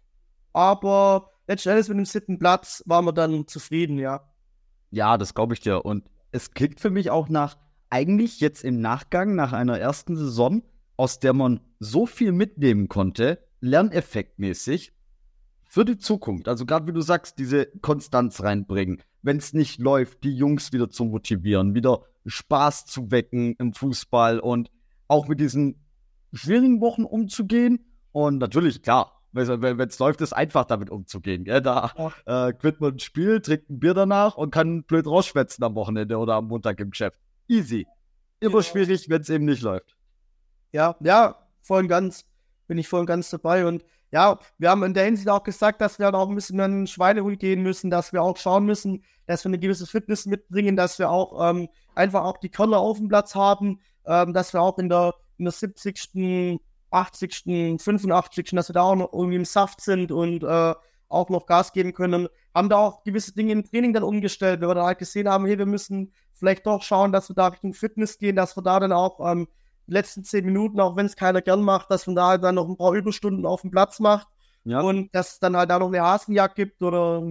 aber 0.52 1.30
letztendlich 1.46 1.88
mit 1.88 1.98
dem 1.98 2.04
siebten 2.04 2.38
Platz 2.38 2.82
waren 2.86 3.04
wir 3.04 3.12
dann 3.12 3.46
zufrieden, 3.46 3.98
ja. 3.98 4.28
Ja, 4.90 5.16
das 5.16 5.34
glaube 5.34 5.54
ich 5.54 5.60
dir. 5.60 5.84
Und 5.84 6.04
es 6.32 6.52
klingt 6.52 6.80
für 6.80 6.90
mich 6.90 7.10
auch 7.10 7.28
nach, 7.28 7.56
eigentlich 7.90 8.40
jetzt 8.40 8.64
im 8.64 8.80
Nachgang, 8.80 9.34
nach 9.34 9.52
einer 9.52 9.78
ersten 9.78 10.16
Saison, 10.16 10.62
aus 10.96 11.20
der 11.20 11.32
man 11.32 11.60
so 11.78 12.06
viel 12.06 12.32
mitnehmen 12.32 12.88
konnte, 12.88 13.38
lerneffektmäßig, 13.60 14.92
für 15.72 15.86
die 15.86 15.96
Zukunft. 15.96 16.48
Also 16.48 16.66
gerade 16.66 16.86
wie 16.86 16.92
du 16.92 17.00
sagst, 17.00 17.38
diese 17.38 17.66
Konstanz 17.80 18.42
reinbringen. 18.42 19.02
Wenn 19.22 19.38
es 19.38 19.54
nicht 19.54 19.80
läuft, 19.80 20.22
die 20.22 20.36
Jungs 20.36 20.72
wieder 20.72 20.90
zu 20.90 21.06
motivieren, 21.06 21.74
wieder 21.74 22.02
Spaß 22.26 22.84
zu 22.86 23.10
wecken 23.10 23.54
im 23.58 23.72
Fußball 23.72 24.38
und 24.38 24.70
auch 25.12 25.28
mit 25.28 25.40
diesen 25.40 25.78
schwierigen 26.32 26.80
Wochen 26.80 27.04
umzugehen. 27.04 27.84
Und 28.12 28.38
natürlich, 28.38 28.82
klar, 28.82 29.22
wenn 29.32 29.80
es 29.80 29.98
läuft, 29.98 30.20
ist 30.22 30.32
einfach 30.32 30.64
damit 30.64 30.90
umzugehen. 30.90 31.44
Gell? 31.44 31.60
Da 31.60 31.92
äh, 32.26 32.72
man 32.78 32.94
ein 32.94 32.98
Spiel, 32.98 33.40
trinkt 33.40 33.70
ein 33.70 33.78
Bier 33.78 33.94
danach 33.94 34.36
und 34.36 34.50
kann 34.50 34.84
blöd 34.84 35.06
rausschwätzen 35.06 35.62
am 35.64 35.74
Wochenende 35.74 36.16
oder 36.16 36.34
am 36.34 36.48
Montag 36.48 36.80
im 36.80 36.90
Geschäft. 36.90 37.20
Easy. 37.46 37.86
Immer 38.40 38.58
ja. 38.58 38.62
schwierig, 38.62 39.08
wenn 39.08 39.20
es 39.20 39.28
eben 39.28 39.44
nicht 39.44 39.62
läuft. 39.62 39.96
Ja, 40.72 40.96
ja, 41.00 41.36
voll 41.60 41.82
und 41.82 41.88
ganz. 41.88 42.24
Bin 42.66 42.78
ich 42.78 42.88
voll 42.88 43.00
und 43.00 43.06
ganz 43.06 43.28
dabei. 43.28 43.66
Und 43.66 43.84
ja, 44.10 44.38
wir 44.58 44.70
haben 44.70 44.82
in 44.82 44.94
der 44.94 45.04
Hinsicht 45.04 45.28
auch 45.28 45.42
gesagt, 45.42 45.80
dass 45.80 45.98
wir 45.98 46.06
halt 46.06 46.14
auch 46.14 46.28
ein 46.28 46.34
bisschen 46.34 46.58
in 46.58 46.72
den 46.72 46.86
Schweinehund 46.86 47.38
gehen 47.38 47.62
müssen, 47.62 47.90
dass 47.90 48.12
wir 48.12 48.22
auch 48.22 48.36
schauen 48.36 48.64
müssen, 48.64 49.04
dass 49.26 49.44
wir 49.44 49.50
eine 49.50 49.58
gewisse 49.58 49.86
Fitness 49.86 50.26
mitbringen, 50.26 50.76
dass 50.76 50.98
wir 50.98 51.10
auch 51.10 51.50
ähm, 51.50 51.68
einfach 51.94 52.24
auch 52.24 52.38
die 52.38 52.48
Körner 52.48 52.78
auf 52.78 52.98
dem 52.98 53.08
Platz 53.08 53.34
haben, 53.34 53.80
ähm, 54.06 54.32
dass 54.32 54.52
wir 54.52 54.60
auch 54.60 54.78
in 54.78 54.88
der, 54.88 55.14
in 55.38 55.44
der 55.44 55.52
70., 55.52 56.60
80., 56.90 57.80
85., 57.80 58.50
dass 58.52 58.68
wir 58.68 58.74
da 58.74 58.82
auch 58.82 58.94
noch 58.94 59.12
irgendwie 59.12 59.36
im 59.36 59.44
Saft 59.44 59.80
sind 59.80 60.12
und 60.12 60.42
äh, 60.44 60.74
auch 61.08 61.28
noch 61.28 61.46
Gas 61.46 61.72
geben 61.72 61.92
können. 61.92 62.28
Haben 62.54 62.68
da 62.68 62.76
auch 62.76 63.04
gewisse 63.04 63.34
Dinge 63.34 63.52
im 63.52 63.64
Training 63.64 63.92
dann 63.92 64.02
umgestellt, 64.02 64.60
weil 64.60 64.68
wir 64.68 64.74
dann 64.74 64.86
halt 64.86 64.98
gesehen 64.98 65.28
haben, 65.28 65.46
hey, 65.46 65.58
wir 65.58 65.66
müssen 65.66 66.12
vielleicht 66.32 66.66
doch 66.66 66.82
schauen, 66.82 67.12
dass 67.12 67.28
wir 67.30 67.34
da 67.34 67.48
Richtung 67.48 67.74
Fitness 67.74 68.18
gehen, 68.18 68.36
dass 68.36 68.56
wir 68.56 68.62
da 68.62 68.80
dann 68.80 68.92
auch 68.92 69.20
ähm, 69.30 69.48
die 69.86 69.92
letzten 69.92 70.24
zehn 70.24 70.44
Minuten, 70.44 70.80
auch 70.80 70.96
wenn 70.96 71.06
es 71.06 71.16
keiner 71.16 71.42
gern 71.42 71.62
macht, 71.62 71.90
dass 71.90 72.06
man 72.06 72.16
da 72.16 72.28
halt 72.28 72.44
dann 72.44 72.54
noch 72.54 72.68
ein 72.68 72.76
paar 72.76 72.92
Überstunden 72.92 73.46
auf 73.46 73.62
dem 73.62 73.70
Platz 73.70 74.00
macht. 74.00 74.28
Ja. 74.64 74.80
Und 74.80 75.14
dass 75.14 75.34
es 75.34 75.38
dann 75.40 75.56
halt 75.56 75.70
da 75.70 75.78
noch 75.78 75.88
eine 75.88 76.02
Hasenjagd 76.02 76.54
gibt 76.54 76.82
oder 76.82 77.22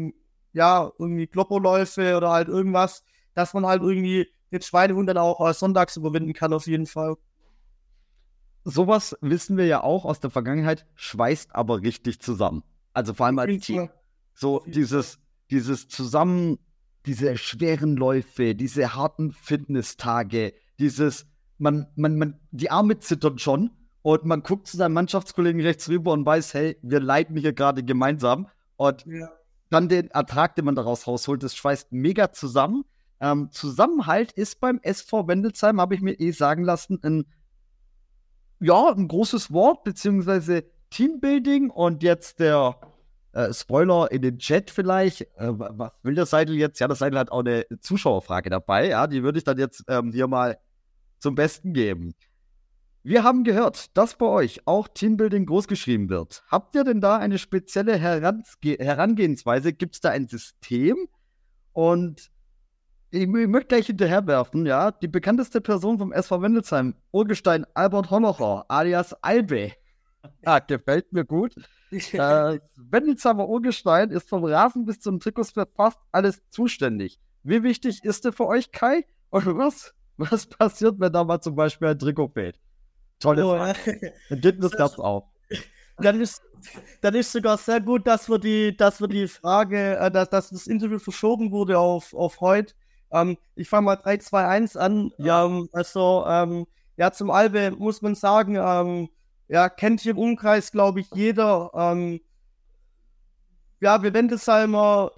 ja, 0.53 0.91
irgendwie 0.99 1.27
Klopperläufe 1.27 2.17
oder 2.17 2.29
halt 2.29 2.49
irgendwas, 2.49 3.03
dass 3.33 3.53
man 3.53 3.65
halt 3.65 3.81
irgendwie 3.81 4.27
den 4.51 4.61
Schweinehund 4.61 5.09
dann 5.09 5.17
auch 5.17 5.53
sonntags 5.53 5.97
überwinden 5.97 6.33
kann, 6.33 6.53
auf 6.53 6.67
jeden 6.67 6.85
Fall. 6.85 7.15
Sowas 8.63 9.17
wissen 9.21 9.57
wir 9.57 9.65
ja 9.65 9.81
auch 9.81 10.05
aus 10.05 10.19
der 10.19 10.29
Vergangenheit, 10.29 10.85
schweißt 10.95 11.55
aber 11.55 11.81
richtig 11.81 12.21
zusammen. 12.21 12.63
Also 12.93 13.13
vor 13.13 13.25
allem 13.25 13.39
als 13.39 13.65
Team. 13.65 13.89
So 14.33 14.63
dieses, 14.67 15.19
dieses 15.49 15.87
zusammen, 15.87 16.59
diese 17.05 17.37
schweren 17.37 17.95
Läufe, 17.95 18.53
diese 18.55 18.95
harten 18.95 19.31
Fitnesstage, 19.31 20.53
dieses, 20.79 21.25
man, 21.57 21.87
man, 21.95 22.17
man, 22.17 22.39
die 22.51 22.69
Arme 22.69 22.99
zittern 22.99 23.39
schon 23.39 23.71
und 24.03 24.25
man 24.25 24.43
guckt 24.43 24.67
zu 24.67 24.77
seinem 24.77 24.93
Mannschaftskollegen 24.93 25.61
rechts 25.61 25.89
rüber 25.89 26.11
und 26.11 26.25
weiß, 26.25 26.53
hey, 26.53 26.77
wir 26.81 26.99
leiden 26.99 27.37
hier 27.37 27.53
gerade 27.53 27.83
gemeinsam. 27.83 28.47
Und 28.77 29.05
ja. 29.05 29.29
dann 29.69 29.89
den 29.89 30.09
Ertrag, 30.09 30.55
den 30.55 30.65
man 30.65 30.75
daraus 30.75 31.07
rausholt, 31.07 31.43
das 31.43 31.55
schweißt 31.55 31.91
mega 31.91 32.31
zusammen. 32.31 32.83
Ähm, 33.21 33.49
Zusammenhalt 33.51 34.31
ist 34.31 34.59
beim 34.59 34.79
SV 34.81 35.27
Wendelsheim, 35.27 35.79
habe 35.79 35.93
ich 35.93 36.01
mir 36.01 36.19
eh 36.19 36.31
sagen 36.31 36.63
lassen, 36.63 36.99
ein, 37.03 37.25
ja, 38.59 38.91
ein 38.91 39.07
großes 39.07 39.53
Wort, 39.53 39.83
beziehungsweise 39.83 40.65
Teambuilding 40.89 41.69
und 41.69 42.01
jetzt 42.01 42.39
der 42.39 42.79
äh, 43.33 43.53
Spoiler 43.53 44.11
in 44.11 44.23
den 44.23 44.39
Chat 44.39 44.71
vielleicht. 44.71 45.21
Äh, 45.21 45.51
was 45.53 45.91
will 46.01 46.15
der 46.15 46.25
Seidel 46.25 46.55
jetzt? 46.55 46.79
Ja, 46.79 46.87
der 46.87 46.95
Seidel 46.95 47.19
hat 47.19 47.31
auch 47.31 47.39
eine 47.39 47.65
Zuschauerfrage 47.79 48.49
dabei. 48.49 48.89
Ja, 48.89 49.05
die 49.05 49.21
würde 49.21 49.37
ich 49.37 49.43
dann 49.43 49.59
jetzt 49.59 49.83
ähm, 49.87 50.11
hier 50.11 50.27
mal 50.27 50.57
zum 51.19 51.35
Besten 51.35 51.73
geben. 51.73 52.15
Wir 53.03 53.23
haben 53.23 53.43
gehört, 53.43 53.95
dass 53.97 54.15
bei 54.15 54.27
euch 54.27 54.67
auch 54.67 54.87
Teambuilding 54.87 55.45
großgeschrieben 55.45 56.09
wird. 56.09 56.43
Habt 56.49 56.75
ihr 56.75 56.83
denn 56.83 57.01
da 57.01 57.17
eine 57.17 57.37
spezielle 57.37 57.97
Herange 57.97 58.43
Herangehensweise? 58.63 59.73
Gibt 59.73 59.95
es 59.95 60.01
da 60.01 60.09
ein 60.09 60.27
System? 60.27 61.07
Und 61.73 62.31
ich, 63.11 63.21
ich 63.23 63.27
möchte 63.27 63.67
gleich 63.67 63.87
hinterherwerfen, 63.87 64.65
ja, 64.65 64.91
die 64.91 65.07
bekannteste 65.07 65.61
Person 65.61 65.97
vom 65.97 66.11
SV 66.11 66.41
Wendelsheim, 66.41 66.95
Urgestein 67.11 67.65
Albert 67.73 68.09
Honocher, 68.09 68.65
alias 68.67 69.13
Albe. 69.21 69.73
Ja, 70.45 70.59
gefällt 70.59 71.11
mir 71.13 71.25
gut. 71.25 71.55
äh, 71.91 72.59
Wendelsheimer 72.75 73.49
Urgestein 73.49 74.11
ist 74.11 74.29
vom 74.29 74.45
Rasen 74.45 74.85
bis 74.85 74.99
zum 74.99 75.19
Trikots 75.19 75.49
für 75.49 75.67
fast 75.75 75.97
alles 76.11 76.43
zuständig. 76.51 77.19
Wie 77.41 77.63
wichtig 77.63 78.03
ist 78.03 78.23
der 78.23 78.31
für 78.31 78.45
euch, 78.45 78.71
Kai? 78.71 79.03
Und 79.31 79.47
was, 79.57 79.95
was 80.17 80.45
passiert, 80.45 80.99
wenn 80.99 81.11
da 81.11 81.23
mal 81.23 81.41
zum 81.41 81.55
Beispiel 81.55 81.87
ein 81.87 81.97
Trikot 81.97 82.29
fehlt? 82.35 82.59
Tolle 83.19 83.45
oh, 83.45 83.55
Frage. 83.55 84.13
Dann 84.29 84.41
geht 84.41 84.63
das 84.63 84.73
Herz 84.73 84.99
auf. 84.99 85.23
Dann 85.97 86.21
ist, 86.21 86.43
dann 87.01 87.15
ist 87.15 87.31
sogar 87.31 87.57
sehr 87.57 87.81
gut, 87.81 88.05
dass 88.05 88.29
wir 88.29 88.37
die, 88.37 88.77
dass 88.77 89.01
wir 89.01 89.07
die 89.07 89.27
Frage, 89.27 89.97
äh, 89.97 90.11
dass, 90.11 90.29
dass 90.29 90.49
das 90.49 90.67
Interview 90.67 90.99
verschoben 90.99 91.51
wurde 91.51 91.79
auf, 91.79 92.13
auf 92.13 92.41
heute, 92.41 92.73
Ähm, 93.11 93.37
ich 93.55 93.69
fange 93.69 93.85
mal 93.85 93.95
3, 93.95 94.17
2, 94.17 94.47
1 94.47 94.77
an. 94.77 95.11
Ja. 95.17 95.45
Ähm, 95.45 95.69
also, 95.73 96.25
ähm, 96.27 96.67
ja, 96.97 97.11
zum 97.11 97.31
Albe 97.31 97.71
muss 97.71 98.01
man 98.01 98.15
sagen, 98.15 98.55
ähm, 98.55 99.09
ja, 99.47 99.69
kennt 99.69 100.01
hier 100.01 100.11
im 100.11 100.17
Umkreis, 100.17 100.71
glaube 100.71 101.01
ich, 101.01 101.07
jeder. 101.13 101.71
Ähm, 101.73 102.21
ja, 103.79 104.01
wir 104.03 104.13
Wendesalmer 104.13 105.11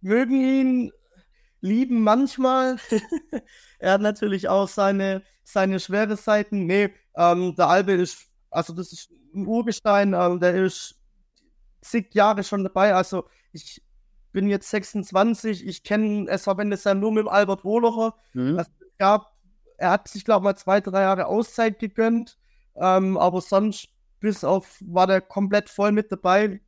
mögen 0.00 0.40
ihn, 0.40 0.92
lieben 1.60 2.02
manchmal. 2.02 2.76
er 3.78 3.92
hat 3.92 4.00
natürlich 4.00 4.48
auch 4.48 4.68
seine, 4.68 5.22
seine 5.44 5.80
schwere 5.80 6.16
Seiten. 6.16 6.66
Nee, 6.66 6.94
ähm, 7.16 7.54
der 7.56 7.68
Albe 7.68 7.92
ist, 7.92 8.26
also 8.50 8.72
das 8.72 8.92
ist 8.92 9.10
ein 9.34 9.46
Urgestein, 9.46 10.14
ähm, 10.14 10.40
der 10.40 10.54
ist 10.54 10.96
zig 11.82 12.14
Jahre 12.14 12.44
schon 12.44 12.64
dabei. 12.64 12.94
Also 12.94 13.24
ich 13.52 13.82
bin 14.32 14.48
jetzt 14.48 14.70
26, 14.70 15.66
ich 15.66 15.82
kenne 15.82 16.28
SV 16.28 16.58
Wendesheim 16.58 17.00
nur 17.00 17.12
mit 17.12 17.26
Albert 17.26 17.64
Wohlocher. 17.64 18.14
Mhm. 18.32 18.58
Also, 18.58 18.70
es 18.80 18.98
gab, 18.98 19.32
er 19.76 19.90
hat 19.90 20.08
sich, 20.08 20.24
glaube 20.24 20.42
ich, 20.42 20.44
mal 20.44 20.56
zwei, 20.56 20.80
drei 20.80 21.02
Jahre 21.02 21.26
Auszeit 21.26 21.78
gegönnt, 21.78 22.38
ähm, 22.76 23.16
aber 23.16 23.40
sonst 23.40 23.88
bis 24.20 24.44
auf 24.44 24.78
war 24.80 25.06
der 25.06 25.20
komplett 25.20 25.68
voll 25.70 25.92
mit 25.92 26.12
dabei. 26.12 26.60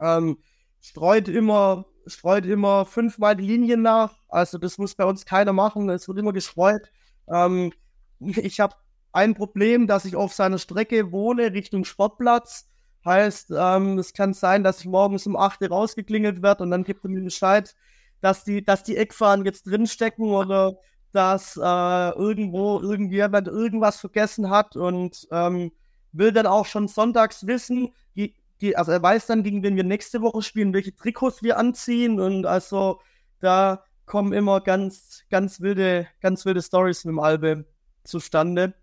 Ähm, 0.00 0.38
streut 0.80 1.28
immer, 1.28 1.86
streut 2.06 2.46
immer 2.46 2.86
fünfmal 2.86 3.36
die 3.36 3.46
Linien 3.46 3.82
nach. 3.82 4.18
Also 4.28 4.58
das 4.58 4.78
muss 4.78 4.94
bei 4.94 5.04
uns 5.04 5.26
keiner 5.26 5.52
machen. 5.52 5.90
Es 5.90 6.08
wird 6.08 6.18
immer 6.18 6.32
gestreut. 6.32 6.90
Ähm, 7.28 7.72
ich 8.20 8.60
habe 8.60 8.76
ein 9.12 9.34
Problem, 9.34 9.86
dass 9.86 10.04
ich 10.04 10.16
auf 10.16 10.32
seiner 10.32 10.58
Strecke 10.58 11.12
wohne, 11.12 11.52
Richtung 11.52 11.84
Sportplatz. 11.84 12.68
Heißt, 13.04 13.52
ähm, 13.56 13.98
es 13.98 14.12
kann 14.12 14.32
sein, 14.32 14.62
dass 14.62 14.80
ich 14.80 14.86
morgens 14.86 15.26
um 15.26 15.36
8 15.36 15.62
Uhr 15.62 15.68
rausgeklingelt 15.68 16.42
werde 16.42 16.62
und 16.62 16.70
dann 16.70 16.84
gibt 16.84 17.04
er 17.04 17.10
mir 17.10 17.22
Bescheid, 17.22 17.74
dass 18.20 18.44
die, 18.44 18.64
dass 18.64 18.84
die 18.84 18.96
Eckfahren 18.96 19.44
jetzt 19.44 19.66
drinstecken 19.66 20.30
oder 20.30 20.76
dass 21.12 21.56
äh, 21.56 21.60
irgendwo 21.60 22.80
irgendjemand 22.80 23.48
irgendwas 23.48 23.98
vergessen 24.00 24.50
hat 24.50 24.76
und 24.76 25.26
ähm, 25.32 25.72
will 26.12 26.32
dann 26.32 26.46
auch 26.46 26.66
schon 26.66 26.88
sonntags 26.88 27.46
wissen, 27.46 27.92
die, 28.14 28.34
die, 28.60 28.76
also 28.76 28.92
er 28.92 29.02
weiß 29.02 29.26
dann, 29.26 29.42
gegen 29.42 29.62
wen 29.62 29.76
wir 29.76 29.84
nächste 29.84 30.22
Woche 30.22 30.42
spielen, 30.42 30.72
welche 30.72 30.94
Trikots 30.94 31.42
wir 31.42 31.58
anziehen 31.58 32.20
und 32.20 32.46
also 32.46 33.00
da 33.40 33.84
kommen 34.06 34.32
immer 34.32 34.60
ganz, 34.60 35.24
ganz 35.30 35.60
wilde, 35.60 36.06
ganz 36.20 36.44
wilde 36.44 36.62
Stories 36.62 37.04
mit 37.04 37.12
dem 37.12 37.18
Albe 37.18 37.64
zustande. 38.04 38.74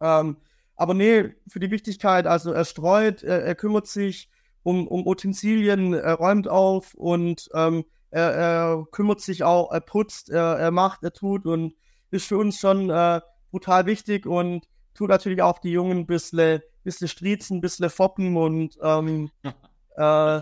Ähm, 0.00 0.38
aber 0.76 0.94
nee, 0.94 1.34
für 1.48 1.60
die 1.60 1.70
Wichtigkeit, 1.70 2.26
also 2.26 2.52
er 2.52 2.64
streut, 2.64 3.22
er, 3.22 3.44
er 3.44 3.54
kümmert 3.54 3.86
sich 3.86 4.28
um, 4.62 4.88
um 4.88 5.06
Utensilien, 5.06 5.94
er 5.94 6.14
räumt 6.14 6.48
auf 6.48 6.94
und 6.94 7.48
ähm, 7.54 7.84
er, 8.10 8.32
er, 8.32 8.86
kümmert 8.90 9.20
sich 9.20 9.44
auch, 9.44 9.72
er 9.72 9.80
putzt, 9.80 10.30
er, 10.30 10.58
er, 10.58 10.70
macht, 10.70 11.02
er 11.02 11.12
tut 11.12 11.46
und 11.46 11.74
ist 12.10 12.26
für 12.26 12.38
uns 12.38 12.58
schon 12.58 12.90
äh, 12.90 13.20
brutal 13.50 13.86
wichtig 13.86 14.26
und 14.26 14.66
tut 14.94 15.10
natürlich 15.10 15.42
auch 15.42 15.58
die 15.58 15.72
Jungen 15.72 15.98
ein 15.98 16.06
bisschen, 16.06 16.60
bisschen 16.82 17.08
striezen, 17.08 17.58
ein 17.58 17.60
bisschen 17.60 17.90
foppen 17.90 18.36
und 18.36 18.78
ähm, 18.82 19.30
äh, 19.96 20.40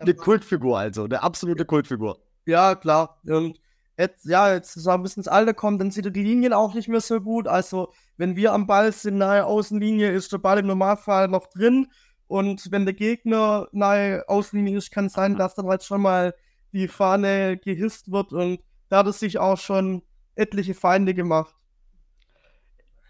eine 0.00 0.14
Kultfigur 0.14 0.78
also, 0.78 1.04
eine 1.04 1.22
absolute 1.22 1.64
Kultfigur. 1.64 2.18
Ja, 2.46 2.74
klar. 2.74 3.20
Und 3.26 3.60
jetzt, 3.98 4.24
ja, 4.26 4.54
jetzt 4.54 4.74
bisschen 4.74 5.20
ins 5.20 5.28
Alter 5.28 5.54
kommt, 5.54 5.80
dann 5.80 5.90
sieht 5.90 6.06
er 6.06 6.10
die 6.10 6.22
Linien 6.22 6.52
auch 6.52 6.74
nicht 6.74 6.88
mehr 6.88 7.00
so 7.00 7.20
gut. 7.20 7.48
Also, 7.48 7.92
wenn 8.16 8.36
wir 8.36 8.52
am 8.52 8.66
Ball 8.66 8.92
sind, 8.92 9.18
nahe 9.18 9.44
Außenlinie, 9.44 10.10
ist 10.10 10.32
der 10.32 10.38
Ball 10.38 10.58
im 10.58 10.66
Normalfall 10.66 11.28
noch 11.28 11.48
drin. 11.48 11.88
Und 12.28 12.70
wenn 12.70 12.84
der 12.84 12.94
Gegner 12.94 13.68
nahe 13.72 14.24
Außenlinie 14.28 14.78
ist, 14.78 14.92
kann 14.92 15.06
es 15.06 15.14
sein, 15.14 15.36
dass 15.36 15.54
dann 15.54 15.66
halt 15.66 15.82
schon 15.82 16.02
mal 16.02 16.34
die 16.72 16.88
Fahne 16.88 17.56
gehisst 17.56 18.12
wird. 18.12 18.32
Und 18.32 18.60
da 18.88 18.98
hat 18.98 19.06
es 19.08 19.18
sich 19.18 19.38
auch 19.38 19.58
schon 19.58 20.02
etliche 20.36 20.74
Feinde 20.74 21.14
gemacht. 21.14 21.54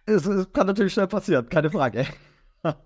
Es, 0.06 0.24
es 0.24 0.50
kann 0.52 0.66
natürlich 0.66 0.94
schnell 0.94 1.06
passieren, 1.08 1.48
keine 1.50 1.70
Frage. 1.70 2.06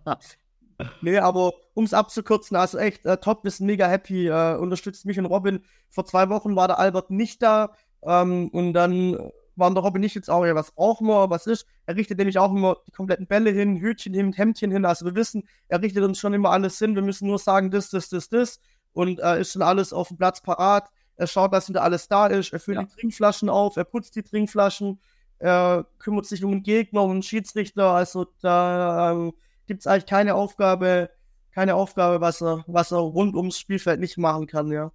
nee, 1.03 1.19
aber 1.19 1.53
um 1.75 1.85
es 1.85 1.95
abzukürzen, 1.95 2.57
also 2.57 2.79
echt, 2.79 3.07
äh, 3.07 3.17
top, 3.19 3.45
wir 3.45 3.51
sind 3.53 3.67
mega 3.67 3.87
happy, 3.87 4.27
äh, 4.27 4.57
unterstützt 4.57 5.07
mich 5.07 5.21
und 5.21 5.27
Robin. 5.27 5.65
Vor 5.89 6.05
zwei 6.05 6.29
Wochen 6.31 6.57
war 6.57 6.67
der 6.67 6.81
Albert 6.81 7.11
nicht 7.11 7.41
da, 7.43 7.75
ähm, 8.05 8.49
und 8.49 8.73
dann 8.73 9.17
waren 9.57 9.75
der 9.75 9.83
Robin 9.85 10.01
nicht 10.01 10.15
jetzt 10.15 10.31
auch, 10.31 10.45
ja, 10.45 10.55
was 10.55 10.73
brauchen 10.73 11.07
wir, 11.07 11.31
was 11.31 11.47
ist. 11.47 11.67
Er 11.87 11.97
richtet 11.97 12.19
nämlich 12.19 12.39
auch 12.39 12.51
immer 12.51 12.77
die 12.87 12.91
kompletten 12.91 13.27
Bälle 13.27 13.51
hin, 13.51 13.77
Hütchen 13.77 14.15
hin, 14.15 14.33
Hemdchen 14.33 14.71
hin. 14.71 14.85
Also 14.85 15.05
wir 15.05 15.15
wissen, 15.15 15.47
er 15.69 15.83
richtet 15.83 16.03
uns 16.05 16.19
schon 16.19 16.35
immer 16.35 16.51
alles 16.51 16.79
hin. 16.79 16.95
Wir 16.95 17.03
müssen 17.03 17.29
nur 17.29 17.39
sagen, 17.39 17.71
das, 17.71 17.91
das, 17.91 18.09
das, 18.09 18.29
das. 18.29 18.61
Und 18.93 19.21
äh, 19.21 19.41
ist 19.41 19.53
schon 19.53 19.63
alles 19.63 19.93
auf 19.93 20.09
dem 20.09 20.17
Platz 20.17 20.41
parat. 20.41 20.91
Er 21.17 21.27
schaut, 21.27 21.53
dass 21.53 21.69
wieder 21.69 21.83
alles 21.83 22.09
da 22.09 22.27
ist. 22.27 22.53
Er 22.53 22.61
füllt 22.61 22.79
ja. 22.79 22.85
die 22.85 22.95
Trinkflaschen 22.95 23.49
auf, 23.49 23.77
er 23.77 23.85
putzt 23.85 24.17
die 24.17 24.23
Trinkflaschen, 24.23 25.01
er 25.39 25.87
kümmert 25.99 26.27
sich 26.27 26.43
um 26.45 26.53
den 26.53 26.63
Gegner, 26.63 27.03
um 27.03 27.13
den 27.13 27.23
Schiedsrichter. 27.23 27.91
Also 27.91 28.27
da 28.41 29.13
ähm, 29.13 29.33
gibt 29.67 29.81
es 29.81 29.87
eigentlich 29.87 30.07
keine 30.07 30.35
Aufgabe, 30.35 31.11
keine 31.53 31.75
Aufgabe, 31.75 32.21
was 32.21 32.43
er, 32.43 32.65
was 32.67 32.93
er 32.93 32.99
rund 32.99 33.37
ums 33.37 33.59
Spielfeld 33.59 34.01
nicht 34.01 34.17
machen 34.19 34.47
kann, 34.47 34.73
ja. 34.73 34.91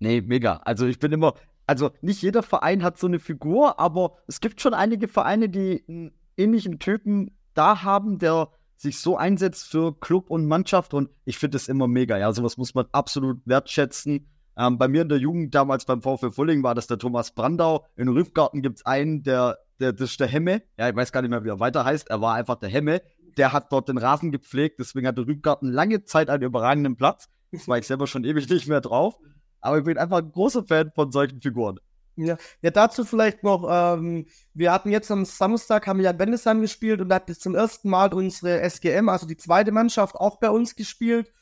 Nee, 0.00 0.20
mega. 0.20 0.56
Also 0.64 0.86
ich 0.86 0.98
bin 0.98 1.12
immer, 1.12 1.34
also 1.68 1.90
nicht 2.00 2.22
jeder 2.22 2.42
Verein 2.42 2.82
hat 2.82 2.98
so 2.98 3.06
eine 3.06 3.18
Figur, 3.18 3.78
aber 3.78 4.16
es 4.26 4.40
gibt 4.40 4.60
schon 4.60 4.72
einige 4.72 5.06
Vereine, 5.06 5.50
die 5.50 5.84
einen 5.86 6.12
ähnlichen 6.38 6.78
Typen 6.78 7.36
da 7.52 7.82
haben, 7.82 8.18
der 8.18 8.48
sich 8.76 9.00
so 9.00 9.18
einsetzt 9.18 9.68
für 9.70 9.98
Club 10.00 10.30
und 10.30 10.46
Mannschaft 10.46 10.94
und 10.94 11.10
ich 11.26 11.36
finde 11.36 11.56
das 11.56 11.68
immer 11.68 11.86
mega. 11.86 12.16
Ja, 12.16 12.32
sowas 12.32 12.56
muss 12.56 12.74
man 12.74 12.86
absolut 12.92 13.42
wertschätzen. 13.44 14.28
Ähm, 14.56 14.78
bei 14.78 14.88
mir 14.88 15.02
in 15.02 15.10
der 15.10 15.18
Jugend 15.18 15.54
damals 15.54 15.84
beim 15.84 16.00
VfL 16.00 16.30
Fulling 16.30 16.62
war 16.62 16.74
das 16.74 16.86
der 16.86 16.96
Thomas 16.98 17.32
Brandau. 17.32 17.84
In 17.96 18.08
Rüffgarten 18.08 18.62
gibt 18.62 18.78
es 18.78 18.86
einen, 18.86 19.22
der, 19.22 19.58
der, 19.78 19.92
das 19.92 20.12
ist 20.12 20.20
der 20.20 20.28
Hemme. 20.28 20.62
Ja, 20.78 20.88
ich 20.88 20.96
weiß 20.96 21.12
gar 21.12 21.20
nicht 21.20 21.30
mehr, 21.30 21.44
wie 21.44 21.50
er 21.50 21.60
weiter 21.60 21.84
heißt. 21.84 22.08
Er 22.08 22.22
war 22.22 22.34
einfach 22.34 22.56
der 22.56 22.70
Hemme. 22.70 23.02
Der 23.36 23.52
hat 23.52 23.70
dort 23.72 23.90
den 23.90 23.98
Rasen 23.98 24.32
gepflegt, 24.32 24.80
deswegen 24.80 25.06
hatte 25.06 25.26
Rüffgarten 25.26 25.70
lange 25.70 26.04
Zeit 26.04 26.30
einen 26.30 26.44
überragenden 26.44 26.96
Platz. 26.96 27.28
Das 27.52 27.68
war 27.68 27.76
ich 27.76 27.86
selber 27.86 28.06
schon 28.06 28.24
ewig 28.24 28.48
nicht 28.48 28.68
mehr 28.68 28.80
drauf. 28.80 29.18
Aber 29.60 29.78
ich 29.78 29.84
bin 29.84 29.98
einfach 29.98 30.18
ein 30.18 30.32
großer 30.32 30.64
Fan 30.64 30.92
von 30.94 31.12
solchen 31.12 31.40
Figuren. 31.40 31.78
Ja, 32.16 32.36
ja 32.62 32.70
dazu 32.70 33.04
vielleicht 33.04 33.44
noch, 33.44 33.66
ähm, 33.70 34.26
wir 34.52 34.72
hatten 34.72 34.90
jetzt 34.90 35.10
am 35.10 35.24
Samstag, 35.24 35.86
haben 35.86 35.98
wir 35.98 36.06
ja 36.06 36.12
Bendesheim 36.12 36.60
gespielt 36.60 37.00
und 37.00 37.08
da 37.08 37.16
hat 37.16 37.30
zum 37.30 37.54
ersten 37.54 37.88
Mal 37.88 38.12
unsere 38.12 38.60
SGM, 38.60 39.08
also 39.08 39.26
die 39.26 39.36
zweite 39.36 39.70
Mannschaft, 39.70 40.16
auch 40.16 40.38
bei 40.38 40.50
uns 40.50 40.74
gespielt. 40.74 41.32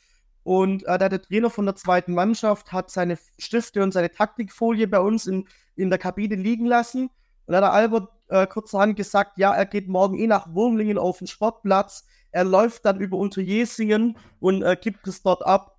Und 0.43 0.85
äh, 0.85 0.97
der 0.97 1.21
Trainer 1.21 1.49
von 1.49 1.65
der 1.65 1.75
zweiten 1.75 2.13
Mannschaft 2.13 2.71
hat 2.71 2.89
seine 2.89 3.17
Stifte 3.37 3.83
und 3.83 3.91
seine 3.91 4.11
Taktikfolie 4.11 4.87
bei 4.87 4.99
uns 4.99 5.27
in, 5.27 5.45
in 5.75 5.89
der 5.89 5.99
Kabine 5.99 6.35
liegen 6.35 6.65
lassen. 6.65 7.09
Und 7.47 7.53
da 7.53 7.57
hat 7.57 7.63
der 7.63 7.73
Albert 7.73 8.09
äh, 8.29 8.47
kurzerhand 8.47 8.95
gesagt, 8.95 9.37
ja, 9.37 9.53
er 9.53 9.65
geht 9.65 9.89
morgen 9.89 10.17
eh 10.17 10.27
nach 10.27 10.53
Wurmlingen 10.53 10.97
auf 10.97 11.17
den 11.17 11.27
Sportplatz. 11.27 12.05
Er 12.31 12.43
läuft 12.43 12.85
dann 12.85 12.99
über 12.99 13.17
Unterjesingen 13.17 14.17
und 14.39 14.61
äh, 14.63 14.77
gibt 14.79 15.07
es 15.07 15.21
dort 15.21 15.45
ab. 15.45 15.76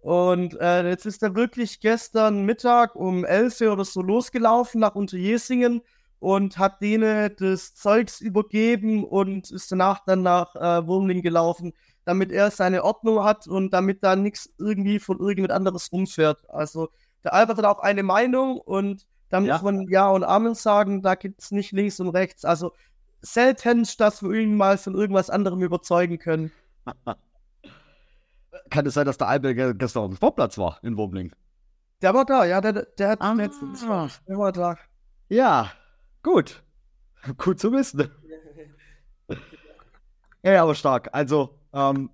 Und 0.00 0.58
äh, 0.60 0.88
jetzt 0.88 1.06
ist 1.06 1.22
er 1.22 1.34
wirklich 1.34 1.80
gestern 1.80 2.44
Mittag 2.44 2.94
um 2.94 3.24
11 3.24 3.60
Uhr 3.62 3.72
oder 3.72 3.84
so 3.84 4.00
losgelaufen 4.00 4.80
nach 4.80 4.94
Unterjesingen 4.94 5.82
und 6.20 6.58
hat 6.58 6.80
denen 6.80 7.34
das 7.38 7.74
Zeugs 7.74 8.20
übergeben 8.20 9.04
und 9.04 9.50
ist 9.50 9.70
danach 9.70 10.04
dann 10.04 10.22
nach 10.22 10.54
äh, 10.56 10.86
Wurmling 10.86 11.22
gelaufen, 11.22 11.72
damit 12.04 12.32
er 12.32 12.50
seine 12.50 12.84
Ordnung 12.84 13.24
hat 13.24 13.46
und 13.46 13.70
damit 13.72 14.02
da 14.02 14.16
nichts 14.16 14.52
irgendwie 14.58 14.98
von 14.98 15.18
irgendjemand 15.18 15.52
anderes 15.52 15.92
rumfährt. 15.92 16.48
Also 16.48 16.88
der 17.24 17.34
Albert 17.34 17.58
hat 17.58 17.64
auch 17.64 17.80
eine 17.80 18.02
Meinung 18.02 18.58
und 18.58 19.06
da 19.30 19.40
muss 19.40 19.48
ja. 19.48 19.60
man 19.62 19.88
Ja 19.88 20.08
und 20.08 20.24
Amen 20.24 20.54
sagen, 20.54 21.02
da 21.02 21.14
gibt 21.14 21.42
es 21.42 21.50
nicht 21.50 21.72
links 21.72 22.00
und 22.00 22.08
rechts. 22.08 22.44
Also 22.44 22.72
selten, 23.20 23.86
dass 23.98 24.22
wir 24.22 24.32
ihn 24.32 24.56
mal 24.56 24.78
von 24.78 24.94
irgendwas 24.94 25.28
anderem 25.28 25.62
überzeugen 25.62 26.18
können. 26.18 26.52
Kann 28.70 28.86
es 28.86 28.94
sein, 28.94 29.06
dass 29.06 29.18
der 29.18 29.28
Albe 29.28 29.54
gestern 29.74 30.04
auf 30.04 30.10
dem 30.10 30.16
Sportplatz 30.16 30.58
war 30.58 30.78
in 30.82 30.96
Wobling? 30.96 31.32
Der 32.02 32.14
war 32.14 32.24
da, 32.24 32.44
ja, 32.44 32.60
der, 32.60 32.72
der 32.72 33.08
hat 33.10 33.20
ah. 33.20 33.32
letztens. 33.32 33.80
Der 33.80 34.38
war 34.38 34.52
da. 34.52 34.76
Ja, 35.28 35.72
gut. 36.22 36.62
Gut 37.36 37.58
zu 37.58 37.72
wissen. 37.72 38.08
ja, 40.42 40.62
aber 40.62 40.74
stark. 40.74 41.08
Also, 41.12 41.58
ähm, 41.72 42.10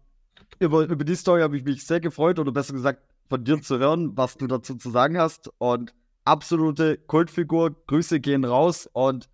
über, 0.58 0.84
über 0.84 1.04
die 1.04 1.14
Story 1.14 1.42
habe 1.42 1.56
ich 1.56 1.64
mich 1.64 1.86
sehr 1.86 2.00
gefreut, 2.00 2.38
oder 2.38 2.52
besser 2.52 2.72
gesagt, 2.72 3.02
von 3.28 3.44
dir 3.44 3.60
zu 3.60 3.78
hören, 3.78 4.16
was 4.16 4.36
du 4.36 4.46
dazu 4.46 4.76
zu 4.76 4.90
sagen 4.90 5.18
hast. 5.18 5.50
Und 5.58 5.94
absolute 6.24 6.96
Kultfigur. 6.98 7.76
Grüße 7.86 8.20
gehen 8.20 8.44
raus 8.44 8.88
und 8.92 9.28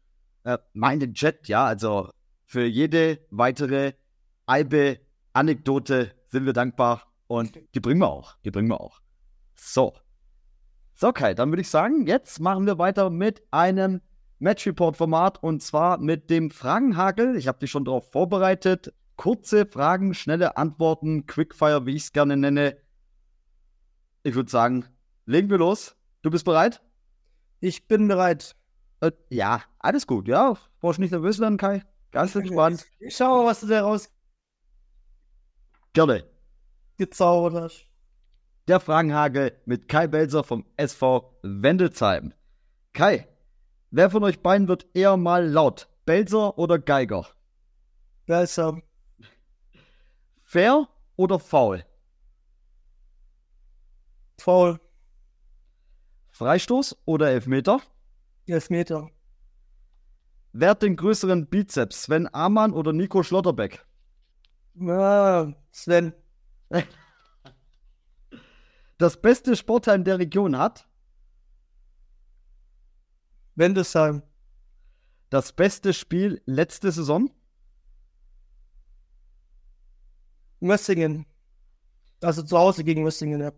äh, 0.45 0.59
meine 0.73 1.07
Jet, 1.15 1.49
ja, 1.49 1.65
also 1.65 2.11
für 2.47 2.65
jede 2.65 3.21
weitere 3.31 3.93
Albe-Anekdote 4.47 6.13
sind 6.29 6.47
wir 6.47 6.53
dankbar. 6.53 7.03
Und 7.31 7.57
die 7.77 7.81
bringen 7.81 8.01
wir 8.01 8.11
auch. 8.11 8.35
Die 8.45 8.51
bringen 8.51 8.67
wir 8.67 8.81
auch. 8.81 9.01
So. 9.55 9.95
So, 10.97 11.13
Kai, 11.13 11.33
dann 11.33 11.51
würde 11.51 11.63
ich 11.63 11.71
sagen, 11.71 12.09
jetzt 12.09 12.41
machen 12.41 12.67
wir 12.67 12.77
weiter 12.79 13.09
mit 13.09 13.41
einem 13.53 14.01
Match 14.41 14.67
Report 14.67 14.97
Format 14.97 15.41
und 15.41 15.63
zwar 15.63 15.99
mit 15.99 16.29
dem 16.29 16.51
Fragenhagel. 16.51 17.37
Ich 17.37 17.47
habe 17.47 17.61
dich 17.61 17.71
schon 17.71 17.85
darauf 17.85 18.11
vorbereitet. 18.11 18.93
Kurze 19.15 19.65
Fragen, 19.65 20.13
schnelle 20.13 20.57
Antworten, 20.57 21.27
Quickfire, 21.27 21.87
wie 21.87 21.95
ich 21.95 22.03
es 22.03 22.13
gerne 22.13 22.37
nenne. 22.37 22.77
Ich 24.25 24.35
würde 24.35 24.51
sagen, 24.51 24.87
legen 25.25 25.51
wir 25.51 25.59
los. 25.59 25.95
Du 26.23 26.33
bist 26.33 26.45
bereit? 26.45 26.83
Ich 27.61 27.87
bin 27.87 28.09
bereit. 28.09 28.57
Äh, 29.03 29.13
ja, 29.29 29.63
alles 29.79 30.09
gut, 30.09 30.27
ja. 30.27 30.57
Brauchst 30.81 30.99
nicht 30.99 31.13
nervös 31.13 31.39
werden, 31.39 31.59
Kai. 31.59 31.85
Ganz 32.11 32.35
entspannt. 32.35 32.85
Ich 32.99 33.17
schau 33.17 33.45
mal, 33.45 33.51
was 33.51 33.61
du 33.61 33.69
da 33.69 33.97
Gerne. 35.93 36.25
Rausgezaubert 37.01 37.55
hast. 37.55 37.87
Der 38.69 38.81
Fragenhagel 38.81 39.59
mit 39.65 39.89
Kai 39.89 40.07
Belser 40.07 40.45
vom 40.45 40.65
SV 40.77 41.35
Wendelsheim. 41.43 42.35
Kai, 42.93 43.27
wer 43.91 44.11
von 44.11 44.23
euch 44.25 44.43
beiden 44.43 44.69
wird 44.69 44.87
eher 44.95 45.17
mal 45.17 45.47
laut? 45.47 45.89
Belser 46.05 46.59
oder 46.59 46.79
Geiger? 46.79 47.27
Besser. 48.27 48.83
Fair 50.43 50.89
oder 51.17 51.39
faul? 51.39 51.85
Foul. 54.39 54.81
Freistoß 56.31 56.97
oder 57.05 57.31
Elfmeter? 57.31 57.81
Elfmeter. 58.47 59.11
Wer 60.53 60.71
hat 60.71 60.83
den 60.83 60.97
größeren 60.97 61.47
Bizeps? 61.47 62.05
Sven 62.05 62.33
Amann 62.33 62.73
oder 62.73 62.93
Nico 62.93 63.23
Schlotterbeck? 63.23 63.85
Ah, 64.81 65.53
Sven. 65.71 66.15
Das 68.99 69.21
beste 69.21 69.57
Sportheim 69.57 70.05
der 70.05 70.19
Region 70.19 70.59
hat 70.59 70.87
Wendesheim. 73.55 74.23
das 75.31 75.53
beste 75.53 75.93
Spiel 75.95 76.43
letzte 76.45 76.93
Saison. 76.93 77.31
Mössingen. 80.61 81.25
Also 82.21 82.43
zu 82.43 82.59
Hause 82.59 82.85
gegen 82.85 83.03
Mössingen, 83.03 83.41
ja. 83.41 83.53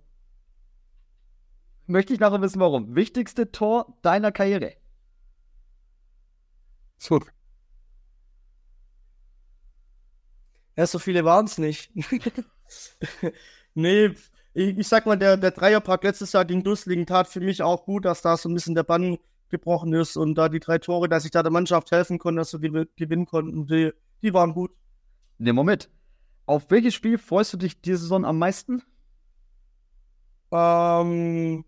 Möchte 1.86 2.14
ich 2.14 2.20
nachher 2.20 2.40
wissen, 2.40 2.60
warum. 2.60 2.94
Wichtigste 2.94 3.50
Tor 3.50 3.98
deiner 4.02 4.30
Karriere. 4.30 4.76
So. 6.98 7.20
Ja, 10.76 10.86
so 10.86 10.98
viele 10.98 11.24
waren 11.24 11.46
es 11.46 11.58
nicht. 11.58 11.90
nee, 13.74 14.10
ich, 14.54 14.78
ich 14.78 14.88
sag 14.88 15.06
mal, 15.06 15.16
der, 15.16 15.36
der 15.36 15.50
Dreierpack 15.50 16.04
letztes 16.04 16.32
Jahr 16.32 16.44
gegen 16.44 16.62
Dusslingen 16.62 17.06
tat 17.06 17.28
für 17.28 17.40
mich 17.40 17.62
auch 17.62 17.84
gut, 17.84 18.04
dass 18.04 18.22
da 18.22 18.36
so 18.36 18.48
ein 18.48 18.54
bisschen 18.54 18.74
der 18.74 18.82
Bann 18.82 19.18
gebrochen 19.48 19.92
ist 19.92 20.16
und 20.16 20.34
da 20.34 20.48
die 20.48 20.60
drei 20.60 20.78
Tore, 20.78 21.08
dass 21.08 21.24
ich 21.24 21.30
da 21.30 21.42
der 21.42 21.52
Mannschaft 21.52 21.90
helfen 21.90 22.18
konnte, 22.18 22.40
dass 22.40 22.52
wir 22.52 22.70
gew- 22.70 22.88
gewinnen 22.96 23.26
konnten, 23.26 23.66
die, 23.66 23.92
die 24.22 24.34
waren 24.34 24.54
gut. 24.54 24.72
Nehmen 25.38 25.58
wir 25.58 25.64
mit. 25.64 25.90
Auf 26.46 26.70
welches 26.70 26.94
Spiel 26.94 27.18
freust 27.18 27.52
du 27.52 27.56
dich 27.56 27.80
diese 27.80 27.98
Saison 27.98 28.24
am 28.24 28.38
meisten? 28.38 28.82
Ähm, 30.50 31.64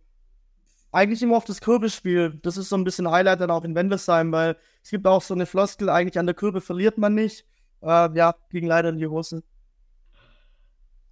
eigentlich 0.92 1.22
immer 1.22 1.36
auf 1.36 1.44
das 1.44 1.60
Kürbisspiel. 1.60 2.38
Das 2.42 2.56
ist 2.56 2.68
so 2.68 2.76
ein 2.76 2.84
bisschen 2.84 3.10
Highlight 3.10 3.40
dann 3.40 3.50
auch 3.50 3.64
in 3.64 3.74
Wendelsheim, 3.74 4.32
weil 4.32 4.56
es 4.82 4.90
gibt 4.90 5.06
auch 5.06 5.22
so 5.22 5.34
eine 5.34 5.46
Floskel, 5.46 5.88
eigentlich 5.88 6.18
an 6.18 6.26
der 6.26 6.34
Kürbe 6.34 6.60
verliert 6.60 6.98
man 6.98 7.14
nicht. 7.14 7.46
Äh, 7.82 8.14
ja, 8.16 8.34
ging 8.50 8.66
leider 8.66 8.90
in 8.90 8.98
die 8.98 9.06
Hose. 9.06 9.42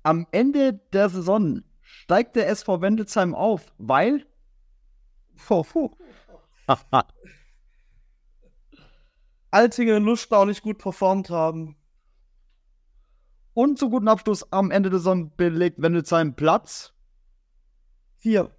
Am 0.02 0.26
Ende 0.32 0.74
der 0.92 1.08
Saison 1.08 1.62
steigt 1.80 2.36
der 2.36 2.48
SV 2.48 2.80
Wendelsheim 2.80 3.34
auf, 3.34 3.72
weil 3.78 4.26
Puh, 5.46 5.62
puh. 5.62 5.90
Altingen 9.50 9.96
und 9.96 10.04
Luschner 10.04 10.38
auch 10.38 10.44
nicht 10.46 10.62
gut 10.62 10.78
performt 10.78 11.28
haben. 11.30 11.76
und 13.54 13.78
zu 13.78 13.90
guten 13.90 14.08
Abschluss 14.08 14.50
am 14.52 14.70
Ende 14.70 14.88
der 14.88 14.98
Saison 14.98 15.30
belegt 15.36 15.80
Wendelsheim 15.82 16.34
Platz. 16.34 16.94
Vier. 18.18 18.50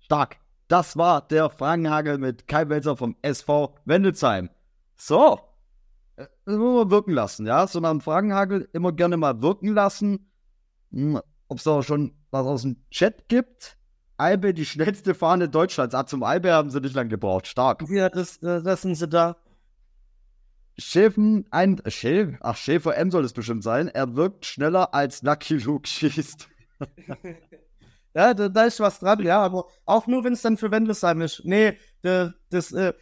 Stark. 0.00 0.38
Das 0.68 0.96
war 0.96 1.20
der 1.28 1.50
Fragenhagel 1.50 2.18
mit 2.18 2.48
Kai 2.48 2.68
Welser 2.68 2.96
vom 2.96 3.16
SV 3.22 3.76
Wendelsheim. 3.84 4.50
So. 4.96 5.38
Äh, 6.46 6.50
Das 6.50 6.56
muss 6.56 6.74
man 6.84 6.90
wirken 6.90 7.12
lassen, 7.12 7.46
ja. 7.46 7.66
So 7.66 7.80
nach 7.80 7.90
dem 7.90 8.00
Fragenhagel 8.00 8.68
immer 8.72 8.92
gerne 8.92 9.16
mal 9.16 9.42
wirken 9.42 9.68
lassen. 9.68 10.30
Hm, 10.92 11.20
Ob 11.48 11.58
es 11.58 11.64
da 11.64 11.82
schon 11.82 12.14
was 12.30 12.46
aus 12.46 12.62
dem 12.62 12.76
Chat 12.90 13.28
gibt. 13.28 13.76
Albe, 14.16 14.54
die 14.54 14.64
schnellste 14.66 15.14
Fahne 15.14 15.48
Deutschlands. 15.48 15.94
Ah, 15.94 16.06
zum 16.06 16.22
Albe 16.22 16.52
haben 16.52 16.70
sie 16.70 16.80
nicht 16.80 16.94
lang 16.94 17.08
gebraucht. 17.08 17.46
Stark. 17.46 17.82
Ja, 17.88 18.08
das, 18.08 18.38
das 18.40 18.62
das 18.62 18.82
sind 18.82 18.94
sie 18.94 19.08
da. 19.08 19.36
Schäfen, 20.78 21.46
ein, 21.50 21.78
äh, 21.84 21.90
Schäf, 21.90 22.38
ach, 22.40 22.56
Schäfer 22.56 22.96
M 22.96 23.10
soll 23.10 23.24
es 23.24 23.32
bestimmt 23.34 23.62
sein. 23.62 23.88
Er 23.88 24.16
wirkt 24.16 24.46
schneller 24.46 24.94
als 24.94 25.22
Lucky 25.22 25.58
Luke 25.58 25.86
schießt. 25.88 26.48
Ja, 28.14 28.34
da, 28.34 28.50
da 28.50 28.64
ist 28.64 28.78
was 28.78 28.98
dran, 28.98 29.22
ja, 29.22 29.40
aber 29.42 29.68
auch 29.86 30.06
nur, 30.06 30.22
wenn 30.22 30.34
es 30.34 30.42
dann 30.42 30.58
für 30.58 30.70
Wendelsheim 30.70 31.22
ist. 31.22 31.42
Nee, 31.44 31.78
der, 32.04 32.34
das, 32.50 32.70
äh, 32.72 32.92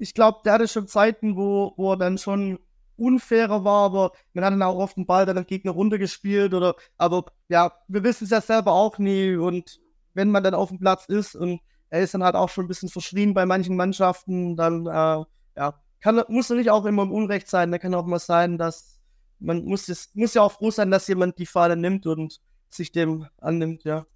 ich 0.00 0.14
glaube, 0.14 0.40
der 0.44 0.54
hatte 0.54 0.66
schon 0.66 0.88
Zeiten, 0.88 1.36
wo, 1.36 1.74
wo 1.76 1.92
er 1.92 1.96
dann 1.98 2.16
schon 2.16 2.58
unfairer 2.96 3.64
war, 3.64 3.84
aber 3.84 4.12
man 4.32 4.44
hat 4.44 4.52
dann 4.52 4.62
auch 4.62 4.76
oft 4.76 4.96
den 4.96 5.06
Ball 5.06 5.26
dann 5.26 5.46
Gegner 5.46 5.72
runtergespielt 5.72 6.54
oder, 6.54 6.74
aber 6.96 7.26
ja, 7.48 7.72
wir 7.88 8.02
wissen 8.02 8.24
es 8.24 8.30
ja 8.30 8.40
selber 8.40 8.72
auch 8.72 8.98
nie 8.98 9.36
und 9.36 9.80
wenn 10.14 10.30
man 10.30 10.42
dann 10.42 10.54
auf 10.54 10.70
dem 10.70 10.78
Platz 10.78 11.04
ist 11.06 11.34
und 11.34 11.60
er 11.90 12.00
ist 12.00 12.14
dann 12.14 12.24
halt 12.24 12.34
auch 12.34 12.48
schon 12.48 12.64
ein 12.64 12.68
bisschen 12.68 12.88
verschrien 12.88 13.34
bei 13.34 13.46
manchen 13.46 13.76
Mannschaften, 13.76 14.56
dann, 14.56 14.86
äh, 14.86 15.24
ja, 15.56 15.80
kann, 16.00 16.22
muss 16.28 16.50
er 16.50 16.56
nicht 16.56 16.70
auch 16.70 16.84
immer 16.86 17.02
im 17.02 17.12
Unrecht 17.12 17.48
sein, 17.48 17.70
da 17.70 17.78
kann 17.78 17.94
auch 17.94 18.06
mal 18.06 18.18
sein, 18.18 18.58
dass 18.58 19.00
man 19.38 19.64
muss, 19.64 19.88
es, 19.88 20.10
muss 20.14 20.34
ja 20.34 20.42
auch 20.42 20.52
froh 20.52 20.70
sein, 20.70 20.90
dass 20.90 21.08
jemand 21.08 21.38
die 21.38 21.46
Fahne 21.46 21.76
nimmt 21.76 22.06
und 22.06 22.40
sich 22.68 22.92
dem 22.92 23.26
annimmt, 23.38 23.84
ja. 23.84 24.06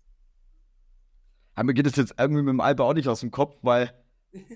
Aber 1.55 1.67
mir 1.67 1.75
geht 1.75 1.87
es 1.87 1.97
jetzt 1.97 2.15
irgendwie 2.19 2.43
mit 2.43 2.53
dem 2.53 2.61
Albe 2.61 2.85
auch 2.85 2.95
nicht 2.95 3.09
aus 3.09 3.21
dem 3.21 3.31
Kopf, 3.31 3.59
weil 3.63 3.93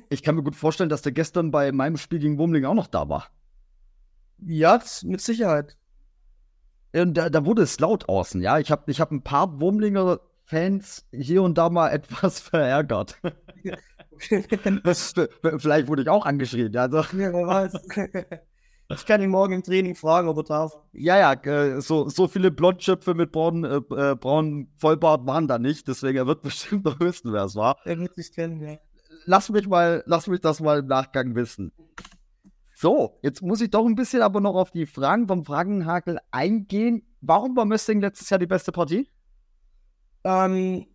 ich 0.09 0.23
kann 0.23 0.35
mir 0.35 0.43
gut 0.43 0.57
vorstellen, 0.57 0.89
dass 0.89 1.03
der 1.03 1.13
gestern 1.13 1.51
bei 1.51 1.73
meinem 1.73 1.97
Spiel 1.97 2.19
gegen 2.19 2.39
Wurmling 2.39 2.65
auch 2.65 2.75
noch 2.75 2.87
da 2.87 3.09
war. 3.09 3.29
Ja, 4.45 4.81
mit 5.05 5.21
Sicherheit. 5.21 5.77
Und 6.95 7.15
da, 7.15 7.29
da 7.29 7.45
wurde 7.45 7.63
es 7.63 7.79
laut 7.81 8.09
außen, 8.09 8.41
ja. 8.41 8.59
Ich 8.59 8.71
habe 8.71 8.91
ich 8.91 9.01
hab 9.01 9.11
ein 9.11 9.23
paar 9.23 9.61
Wurmlinger 9.61 10.21
Fans 10.45 11.07
hier 11.13 11.43
und 11.43 11.59
da 11.59 11.69
mal 11.69 11.89
etwas 11.93 12.41
verärgert. 12.41 13.21
Vielleicht 14.19 15.89
wurde 15.89 16.03
ich 16.03 16.09
auch 16.09 16.25
angeschrien, 16.25 16.73
ja. 16.73 16.83
Also, 16.83 16.99
Ja, 17.17 17.33
wer 17.33 17.47
weiß. 17.47 17.73
Ich 18.91 19.05
kann 19.05 19.21
ihn 19.21 19.29
morgen 19.29 19.53
im 19.53 19.63
Training 19.63 19.95
fragen, 19.95 20.29
ob 20.29 20.39
er 20.39 20.45
darf. 20.45 20.73
ja, 20.95 21.19
ja, 21.19 21.35
äh, 21.35 21.79
so, 21.83 22.09
so 22.09 22.27
viele 22.27 22.51
Blondschöpfe 22.51 23.13
mit 23.13 23.33
braunen, 23.33 23.65
äh, 23.65 24.13
äh, 24.13 24.15
braunen 24.15 24.73
Vollbart 24.79 25.27
waren 25.27 25.47
da 25.47 25.59
nicht, 25.59 25.89
deswegen 25.89 26.17
er 26.17 26.27
wird 26.27 26.41
bestimmt 26.41 26.87
noch 26.87 26.99
wissen, 26.99 27.31
wer 27.35 27.45
es 27.45 27.55
war. 27.55 27.77
Er 27.85 27.99
wird 27.99 28.15
sich 28.15 28.33
kennen, 28.33 28.63
ja. 28.63 28.79
Lass 29.29 29.51
mich 29.51 29.69
mal, 29.69 30.03
lass 30.07 30.27
mich 30.27 30.41
das 30.41 30.61
mal 30.61 30.81
im 30.81 30.87
Nachgang 30.87 31.35
wissen. 31.35 31.73
So, 32.75 33.19
jetzt 33.23 33.43
muss 33.43 33.61
ich 33.61 33.71
doch 33.71 33.85
ein 33.85 33.95
bisschen 33.95 34.23
aber 34.23 34.41
noch 34.41 34.55
auf 34.55 34.71
die 34.71 34.87
Fragen 34.87 35.29
vom 35.29 35.45
Fragenhakel 35.45 36.19
eingehen. 36.31 37.03
Warum 37.21 37.55
war 37.57 37.65
Mössing 37.65 38.01
letztes 38.01 38.31
Jahr 38.31 38.39
die 38.39 38.47
beste 38.47 38.73
Partie? 38.73 39.09
Ähm, 40.25 40.87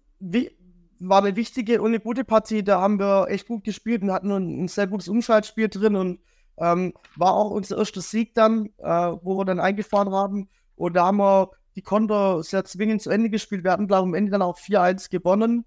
war 0.99 1.23
eine 1.23 1.35
wichtige 1.35 1.81
und 1.81 1.89
eine 1.89 1.99
gute 1.99 2.23
Partie. 2.23 2.63
Da 2.63 2.81
haben 2.81 2.99
wir 2.99 3.27
echt 3.29 3.47
gut 3.47 3.63
gespielt 3.65 4.01
und 4.01 4.11
hatten 4.11 4.31
ein, 4.31 4.63
ein 4.63 4.67
sehr 4.67 4.87
gutes 4.87 5.09
Umschaltspiel 5.09 5.69
drin 5.69 5.95
und 5.95 6.19
ähm, 6.57 6.93
war 7.15 7.33
auch 7.33 7.51
unser 7.51 7.77
erster 7.77 8.01
Sieg 8.01 8.33
dann, 8.33 8.67
äh, 8.77 8.83
wo 9.21 9.37
wir 9.37 9.45
dann 9.45 9.59
eingefahren 9.59 10.13
haben. 10.13 10.49
Und 10.75 10.95
da 10.95 11.05
haben 11.05 11.17
wir 11.17 11.51
die 11.75 11.81
Konter 11.81 12.41
sehr 12.43 12.63
zwingend 12.65 13.01
zu 13.01 13.09
Ende 13.09 13.29
gespielt. 13.29 13.63
Wir 13.63 13.71
hatten, 13.71 13.87
glaube 13.87 14.07
ich, 14.07 14.09
am 14.09 14.15
Ende 14.15 14.31
dann 14.31 14.41
auch 14.41 14.57
4-1 14.57 15.11
gewonnen. 15.11 15.65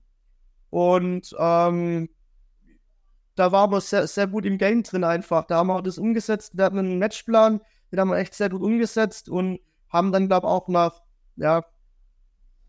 Und 0.70 1.34
ähm, 1.38 2.08
da 3.36 3.52
waren 3.52 3.70
wir 3.70 3.80
sehr, 3.80 4.06
sehr 4.06 4.26
gut 4.26 4.44
im 4.46 4.58
Game 4.58 4.82
drin 4.82 5.04
einfach. 5.04 5.44
Da 5.44 5.58
haben 5.58 5.68
wir 5.68 5.82
das 5.82 5.98
umgesetzt. 5.98 6.56
Wir 6.56 6.64
hatten 6.64 6.78
einen 6.78 6.98
Matchplan, 6.98 7.60
den 7.92 8.00
haben 8.00 8.10
wir 8.10 8.16
echt 8.16 8.34
sehr 8.34 8.48
gut 8.48 8.62
umgesetzt 8.62 9.28
und 9.28 9.60
haben 9.88 10.10
dann, 10.10 10.26
glaube 10.26 10.46
ich, 10.46 10.50
auch 10.50 10.68
nach, 10.68 11.02
ja, 11.36 11.64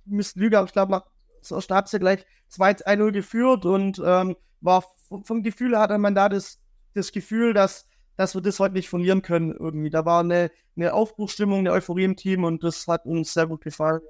müsst 0.05 0.35
lügen, 0.35 0.55
aber 0.55 0.67
ich 0.67 0.73
glaube, 0.73 0.91
nach 0.91 1.05
zur 1.41 1.57
ersten 1.57 1.99
gleich 1.99 2.25
2-1-0 2.51 3.11
geführt 3.11 3.65
und 3.65 4.01
ähm, 4.03 4.35
war 4.61 4.83
vom, 5.23 5.43
Gefühl 5.43 5.77
hatte 5.77 5.97
man 5.97 6.15
da 6.15 6.29
das, 6.29 6.59
das 6.93 7.11
Gefühl, 7.11 7.53
dass, 7.53 7.87
dass 8.15 8.35
wir 8.35 8.41
das 8.41 8.59
heute 8.59 8.73
nicht 8.73 8.89
verlieren 8.89 9.21
können 9.21 9.51
irgendwie. 9.51 9.89
Da 9.89 10.05
war 10.05 10.21
eine, 10.21 10.51
eine 10.75 10.93
Aufbruchsstimmung, 10.93 11.59
eine 11.59 11.71
Euphorie 11.71 12.03
im 12.03 12.15
Team 12.15 12.43
und 12.43 12.63
das 12.63 12.87
hat 12.87 13.05
uns 13.05 13.33
sehr 13.33 13.47
gut 13.47 13.61
gefallen. 13.61 14.01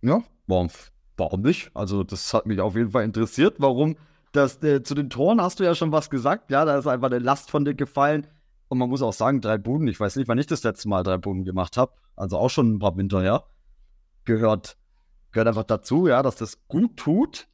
Ja, 0.00 0.22
warum, 0.46 0.70
warum 1.16 1.42
nicht? 1.42 1.70
Also, 1.74 2.04
das 2.04 2.32
hat 2.32 2.46
mich 2.46 2.60
auf 2.60 2.76
jeden 2.76 2.90
Fall 2.90 3.04
interessiert. 3.04 3.56
Warum? 3.58 3.96
Das, 4.34 4.60
äh, 4.64 4.82
zu 4.82 4.96
den 4.96 5.10
Toren 5.10 5.40
hast 5.40 5.60
du 5.60 5.64
ja 5.64 5.76
schon 5.76 5.92
was 5.92 6.10
gesagt. 6.10 6.50
Ja, 6.50 6.64
da 6.64 6.76
ist 6.76 6.88
einfach 6.88 7.06
eine 7.06 7.20
Last 7.20 7.52
von 7.52 7.64
dir 7.64 7.74
gefallen. 7.74 8.26
Und 8.66 8.78
man 8.78 8.88
muss 8.88 9.00
auch 9.00 9.12
sagen, 9.12 9.40
drei 9.40 9.58
Buden. 9.58 9.86
Ich 9.86 10.00
weiß 10.00 10.16
nicht, 10.16 10.26
wann 10.26 10.38
ich 10.38 10.48
das 10.48 10.64
letzte 10.64 10.88
Mal 10.88 11.04
drei 11.04 11.18
Buden 11.18 11.44
gemacht 11.44 11.76
habe. 11.76 11.92
Also 12.16 12.36
auch 12.38 12.50
schon 12.50 12.74
ein 12.74 12.78
paar 12.80 12.96
Winter 12.96 13.22
her. 13.22 13.44
Gehört, 14.24 14.76
gehört 15.30 15.46
einfach 15.46 15.62
dazu, 15.62 16.08
ja, 16.08 16.20
dass 16.24 16.34
das 16.34 16.66
gut 16.66 16.96
tut. 16.96 17.46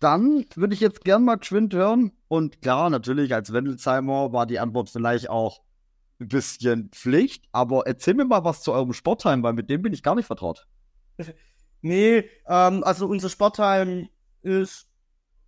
Dann 0.00 0.46
würde 0.56 0.74
ich 0.74 0.80
jetzt 0.80 1.04
gern 1.04 1.24
mal 1.24 1.36
geschwind 1.36 1.74
hören. 1.74 2.10
Und 2.26 2.60
klar, 2.60 2.90
natürlich, 2.90 3.32
als 3.32 3.52
Wendelsheimer 3.52 4.32
war 4.32 4.46
die 4.46 4.58
Antwort 4.58 4.90
vielleicht 4.90 5.30
auch 5.30 5.60
ein 6.18 6.26
bisschen 6.26 6.88
Pflicht. 6.88 7.44
Aber 7.52 7.86
erzähl 7.86 8.14
mir 8.14 8.24
mal 8.24 8.42
was 8.42 8.62
zu 8.62 8.72
eurem 8.72 8.94
Sportheim, 8.94 9.44
weil 9.44 9.52
mit 9.52 9.70
dem 9.70 9.82
bin 9.82 9.92
ich 9.92 10.02
gar 10.02 10.16
nicht 10.16 10.26
vertraut. 10.26 10.66
Nee, 11.82 12.28
ähm, 12.46 12.84
also 12.84 13.06
unser 13.06 13.30
Sportheim 13.30 14.10
ist 14.42 14.89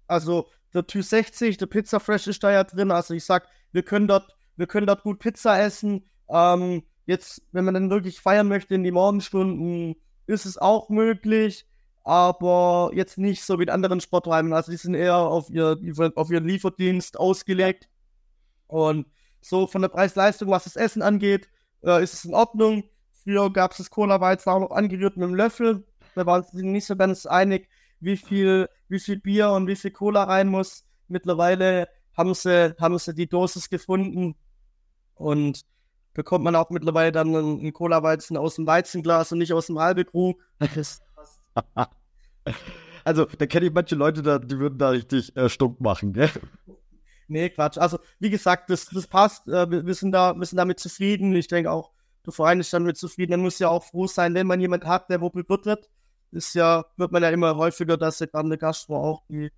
Also 0.07 0.49
der 0.75 0.87
Tü 0.87 1.03
60, 1.03 1.57
der 1.57 1.67
Pizza 1.67 2.01
Fresh 2.01 2.27
ist 2.27 2.43
da 2.43 2.51
ja 2.51 2.65
drin. 2.65 2.91
Also 2.91 3.15
ich 3.15 3.25
sag, 3.25 3.49
wir 3.73 3.83
können 3.83 4.09
dort, 4.09 4.35
wir 4.57 4.67
können 4.67 4.87
dort 4.87 5.03
gut 5.03 5.19
Pizza 5.19 5.61
essen. 5.61 6.09
Ähm, 6.29 6.83
jetzt, 7.07 7.43
wenn 7.53 7.65
man 7.65 7.75
dann 7.75 7.91
wirklich 7.91 8.21
feiern 8.21 8.49
möchte 8.49 8.75
in 8.75 8.85
die 8.85 8.91
Morgenstunden, 8.91 9.97
ist 10.27 10.47
es 10.47 10.59
auch 10.59 10.89
möglich, 10.89 11.67
aber 12.05 12.91
jetzt 12.95 13.19
nicht 13.19 13.45
so 13.45 13.59
wie 13.59 13.65
in 13.65 13.71
anderen 13.71 14.01
Sporträumen. 14.01 14.53
Also 14.53 14.73
die 14.73 14.79
sind 14.79 14.95
eher 14.95 15.17
auf, 15.17 15.51
ihr, 15.51 15.79
auf 16.15 16.31
ihren 16.31 16.47
Lieferdienst 16.47 17.19
ausgelegt. 17.19 17.89
Und 18.67 19.07
so 19.41 19.67
von 19.67 19.83
der 19.83 19.89
Preis-Leistung, 19.89 20.49
was 20.49 20.65
das 20.65 20.77
Essen 20.77 21.03
angeht, 21.03 21.49
äh, 21.85 22.03
ist 22.03 22.15
es 22.15 22.25
in 22.25 22.35
Ordnung. 22.35 22.85
Früher 23.23 23.53
gab 23.53 23.73
es 23.73 23.79
das 23.79 23.91
Cola-Weizen 23.91 24.51
auch 24.51 24.61
noch 24.61 24.71
angerührt 24.71 25.17
mit 25.17 25.29
dem 25.29 25.35
Löffel. 25.35 25.85
Da 26.15 26.27
waren 26.27 26.45
sie 26.51 26.65
nicht 26.65 26.87
so 26.87 26.97
ganz 26.97 27.27
einig, 27.27 27.69
wie 28.01 28.17
viel, 28.17 28.69
wie 28.93 29.01
viel 29.01 29.19
Bier 29.19 29.51
und 29.51 29.67
wie 29.67 29.75
viel 29.75 29.91
Cola 29.91 30.25
rein 30.25 30.49
muss. 30.49 30.85
Mittlerweile 31.09 31.89
haben 32.17 32.35
sie, 32.35 32.77
haben 32.79 32.99
sie 32.99 33.15
die 33.15 33.29
Dosis 33.29 33.69
gefunden 33.71 34.37
und 35.15 35.63
bekommt 36.15 36.45
man 36.45 36.55
auch 36.55 36.71
mittlerweile 36.71 37.11
dann 37.11 37.35
einen 37.35 37.73
Cola-Weizen 37.73 38.37
aus 38.37 38.57
dem 38.57 38.67
Weizenglas 38.67 39.33
und 39.33 39.39
nicht 39.39 39.53
aus 39.53 39.67
dem 39.67 39.79
Halbekrug. 39.79 40.39
also, 43.05 43.25
da 43.25 43.47
kenne 43.47 43.67
ich 43.67 43.73
manche 43.73 43.95
Leute, 43.95 44.23
da, 44.23 44.39
die 44.39 44.59
würden 44.59 44.79
da 44.79 44.91
richtig 44.91 45.35
äh, 45.37 45.49
stunk 45.49 45.81
machen, 45.81 46.13
gell? 46.13 46.31
Nee, 47.29 47.49
Quatsch. 47.49 47.79
Also, 47.79 47.99
wie 48.19 48.29
gesagt, 48.29 48.69
das, 48.69 48.87
das 48.87 49.07
passt. 49.07 49.49
Äh, 49.49 49.71
wir, 49.71 49.95
sind 49.95 50.13
da, 50.13 50.35
wir 50.35 50.45
sind 50.45 50.59
damit 50.59 50.81
zufrieden. 50.81 51.35
Ich 51.35 51.49
denke 51.49 51.71
auch, 51.71 51.93
der 52.27 52.35
Verein 52.35 52.61
ist 52.61 52.73
damit 52.75 52.99
zufrieden. 52.99 53.33
Man 53.33 53.41
muss 53.41 53.59
ja 53.59 53.69
auch 53.69 53.85
froh 53.85 54.07
sein, 54.07 54.35
wenn 54.35 54.47
man 54.47 54.61
jemanden 54.61 54.87
hat, 54.87 55.09
der 55.09 55.23
wo 55.23 55.31
bewirtet. 55.31 55.89
Ist 56.33 56.55
ja, 56.55 56.85
wird 56.97 57.13
man 57.13 57.23
ja 57.23 57.31
immer 57.31 57.57
häufiger, 57.57 57.97
dass 57.97 58.19
ja 58.19 58.27
gerade 58.27 58.47
eine 58.47 58.59
Gastro 58.59 58.97
auch 58.97 59.23
die, 59.29 59.51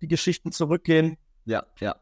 die 0.00 0.08
Geschichten 0.08 0.52
zurückgehen. 0.52 1.16
Ja, 1.44 1.64
ja. 1.78 1.96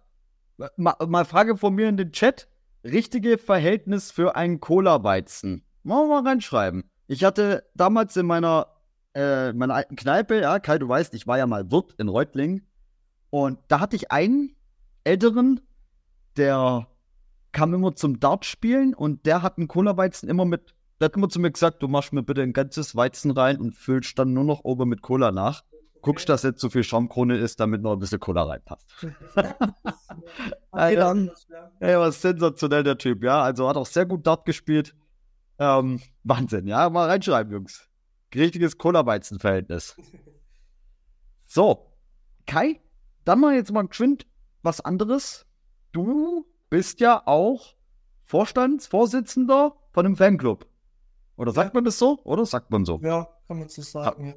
Mal, 0.76 0.96
mal 1.06 1.24
Frage 1.24 1.56
von 1.56 1.74
mir 1.74 1.88
in 1.88 1.96
den 1.96 2.12
Chat. 2.12 2.48
Richtige 2.84 3.38
Verhältnis 3.38 4.10
für 4.10 4.34
einen 4.34 4.60
Cola-Weizen. 4.60 5.64
Machen 5.82 6.08
wir 6.08 6.22
mal 6.22 6.28
reinschreiben. 6.28 6.90
Ich 7.06 7.22
hatte 7.22 7.68
damals 7.74 8.16
in 8.16 8.26
meiner, 8.26 8.66
äh, 9.14 9.52
meiner 9.52 9.74
alten 9.74 9.96
Kneipe, 9.96 10.40
ja, 10.40 10.58
Kai, 10.58 10.78
du 10.78 10.88
weißt, 10.88 11.14
ich 11.14 11.26
war 11.26 11.38
ja 11.38 11.46
mal 11.46 11.70
Wirt 11.70 11.94
in 11.98 12.08
Reutlingen. 12.08 12.66
Und 13.30 13.58
da 13.68 13.80
hatte 13.80 13.96
ich 13.96 14.10
einen 14.10 14.56
Älteren, 15.04 15.60
der 16.36 16.88
kam 17.52 17.74
immer 17.74 17.94
zum 17.94 18.20
Dart 18.20 18.44
spielen 18.44 18.94
und 18.94 19.26
der 19.26 19.42
hat 19.42 19.58
einen 19.58 19.68
Cola-Weizen 19.68 20.28
immer 20.28 20.44
mit, 20.44 20.74
der 21.02 21.06
hat 21.06 21.16
immer 21.16 21.28
zu 21.28 21.40
mir 21.40 21.50
gesagt, 21.50 21.82
du 21.82 21.88
machst 21.88 22.12
mir 22.12 22.22
bitte 22.22 22.42
ein 22.42 22.52
ganzes 22.52 22.94
Weizen 22.94 23.32
rein 23.32 23.58
und 23.58 23.74
füllst 23.74 24.16
dann 24.20 24.32
nur 24.32 24.44
noch 24.44 24.60
oben 24.62 24.88
mit 24.88 25.02
Cola 25.02 25.32
nach. 25.32 25.64
Guckst, 26.00 26.28
dass 26.28 26.44
jetzt 26.44 26.60
so 26.60 26.70
viel 26.70 26.84
Schaumkrone 26.84 27.36
ist, 27.36 27.58
damit 27.58 27.82
noch 27.82 27.94
ein 27.94 27.98
bisschen 27.98 28.20
Cola 28.20 28.44
reinpasst. 28.44 28.86
dann. 30.70 31.32
Ja, 31.80 31.98
war 31.98 32.12
sensationell, 32.12 32.84
der 32.84 32.98
Typ, 32.98 33.24
ja. 33.24 33.42
Also 33.42 33.68
hat 33.68 33.76
auch 33.76 33.86
sehr 33.86 34.06
gut 34.06 34.28
Dart 34.28 34.44
gespielt. 34.44 34.94
Ähm, 35.58 36.00
Wahnsinn, 36.22 36.68
ja. 36.68 36.88
Mal 36.88 37.08
reinschreiben, 37.08 37.52
Jungs. 37.52 37.88
Richtiges 38.32 38.78
Cola-Weizen-Verhältnis. 38.78 39.96
So, 41.46 41.92
Kai, 42.46 42.80
dann 43.24 43.40
mal 43.40 43.56
jetzt 43.56 43.72
mal 43.72 43.88
geschwind 43.88 44.24
was 44.62 44.80
anderes. 44.80 45.46
Du 45.90 46.46
bist 46.70 47.00
ja 47.00 47.26
auch 47.26 47.74
Vorstandsvorsitzender 48.22 49.74
von 49.90 50.06
einem 50.06 50.14
Fanclub. 50.14 50.71
Oder 51.36 51.52
sagt 51.52 51.70
ja. 51.70 51.74
man 51.74 51.84
das 51.84 51.98
so? 51.98 52.20
Oder 52.24 52.46
sagt 52.46 52.70
man 52.70 52.84
so? 52.84 53.00
Ja, 53.02 53.28
kann 53.48 53.58
man 53.58 53.68
so 53.68 53.82
sagen. 53.82 54.34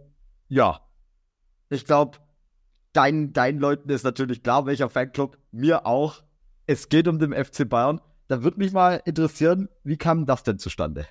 Ja. 0.48 0.82
Ich 1.70 1.86
glaube, 1.86 2.20
dein, 2.94 3.34
deinen 3.34 3.60
Leuten 3.60 3.90
ist 3.90 4.04
natürlich 4.04 4.44
klar, 4.44 4.66
welcher 4.66 4.90
Fanclub. 4.90 5.38
Mir 5.52 5.86
auch. 5.86 6.24
Es 6.68 6.90
geht 6.90 7.08
um 7.08 7.20
den 7.20 7.34
FC 7.34 7.68
Bayern. 7.68 8.02
Da 8.28 8.44
würde 8.44 8.58
mich 8.58 8.72
mal 8.72 9.02
interessieren, 9.06 9.70
wie 9.84 9.98
kam 9.98 10.26
das 10.26 10.44
denn 10.44 10.58
zustande? 10.58 11.06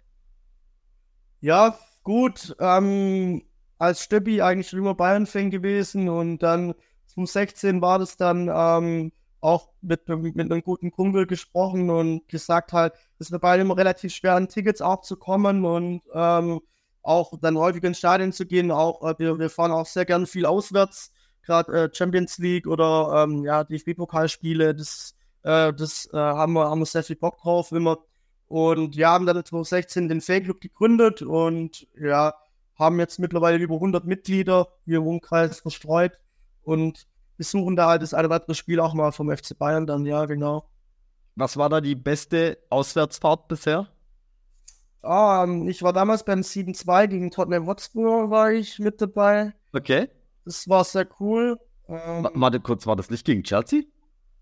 Ja, 1.41 1.78
gut. 2.03 2.57
Ähm, 2.59 3.43
als 3.78 4.03
Stöppi 4.03 4.41
eigentlich 4.43 4.68
schon 4.68 4.78
immer 4.80 4.95
Bayern-Fan 4.95 5.51
gewesen 5.51 6.09
und 6.09 6.39
dann 6.39 6.74
2016 7.07 7.82
war 7.82 7.99
das 7.99 8.16
dann 8.16 8.51
ähm, 8.53 9.12
auch 9.45 9.68
mit, 9.82 10.09
mit 10.09 10.40
einem 10.40 10.62
guten 10.62 10.90
Kumpel 10.90 11.26
gesprochen 11.26 11.90
und 11.90 12.26
gesagt 12.28 12.72
halt, 12.72 12.95
es 13.18 13.30
ist 13.30 13.40
bei 13.40 13.59
immer 13.59 13.76
relativ 13.76 14.14
schwer, 14.14 14.36
an 14.36 14.49
Tickets 14.49 14.80
auch 14.80 15.03
zu 15.03 15.16
kommen 15.16 15.66
und 15.66 16.01
ähm, 16.14 16.61
auch 17.03 17.38
dann 17.38 17.59
häufig 17.59 17.84
ins 17.84 17.99
Stadion 17.99 18.32
zu 18.32 18.47
gehen. 18.47 18.70
Auch 18.70 19.03
äh, 19.03 19.14
wir, 19.18 19.38
wir 19.38 19.51
fahren 19.51 19.70
auch 19.70 19.84
sehr 19.84 20.07
gern 20.07 20.26
viel 20.26 20.47
auswärts, 20.47 21.12
gerade 21.42 21.72
äh, 21.72 21.90
Champions 21.92 22.38
League 22.38 22.66
oder 22.66 23.24
ähm, 23.24 23.45
ja, 23.45 23.64
DFB-Pokalspiele. 23.64 24.74
Das, 24.74 25.14
äh, 25.42 25.74
das 25.74 26.09
äh, 26.14 26.16
haben, 26.16 26.55
wir, 26.55 26.70
haben 26.70 26.80
wir 26.80 26.86
sehr 26.86 27.05
viel 27.05 27.16
Bock 27.16 27.36
drauf 27.36 27.70
immer. 27.70 27.99
Und 28.47 28.97
ja, 28.97 29.11
haben 29.11 29.26
dann 29.26 29.45
2016 29.45 30.09
den 30.09 30.22
Fanclub 30.22 30.59
gegründet 30.62 31.20
und 31.20 31.86
ja, 32.01 32.34
haben 32.76 32.99
jetzt 32.99 33.18
mittlerweile 33.18 33.59
über 33.59 33.74
100 33.74 34.07
Mitglieder 34.07 34.68
hier 34.86 34.99
im 34.99 35.07
Umkreis 35.07 35.61
verstreut 35.61 36.18
und 36.62 37.07
besuchen 37.37 37.76
da 37.76 37.89
halt 37.89 38.03
das 38.03 38.14
eine 38.14 38.30
andere 38.30 38.55
Spiel 38.55 38.80
auch 38.80 38.95
mal 38.95 39.12
vom 39.12 39.35
FC 39.35 39.57
Bayern 39.59 39.87
dann, 39.87 40.07
ja, 40.07 40.24
genau. 40.26 40.68
Was 41.37 41.57
war 41.57 41.68
da 41.68 41.80
die 41.80 41.97
beste 41.97 42.59
Auswärtsfahrt 42.70 43.49
bisher? 43.49 43.89
Ah, 45.03 45.47
ich 45.66 45.82
war 45.82 45.93
damals 45.93 46.24
beim 46.24 46.41
7-2 46.41 47.09
gegen 47.09 47.30
Tottenham 47.30 47.66
Hotspur, 47.66 48.30
war 48.30 48.53
ich 48.53 48.78
mit 48.78 49.01
dabei. 49.01 49.53
Okay. 49.72 50.09
Das 50.45 50.68
war 50.68 50.85
sehr 50.85 51.07
cool. 51.20 51.59
Ähm, 51.89 52.28
Warte 52.35 52.61
kurz, 52.61 52.87
war 52.87 52.97
das 52.97 53.11
nicht 53.11 53.26
gegen 53.26 53.43
Chelsea? 53.43 53.82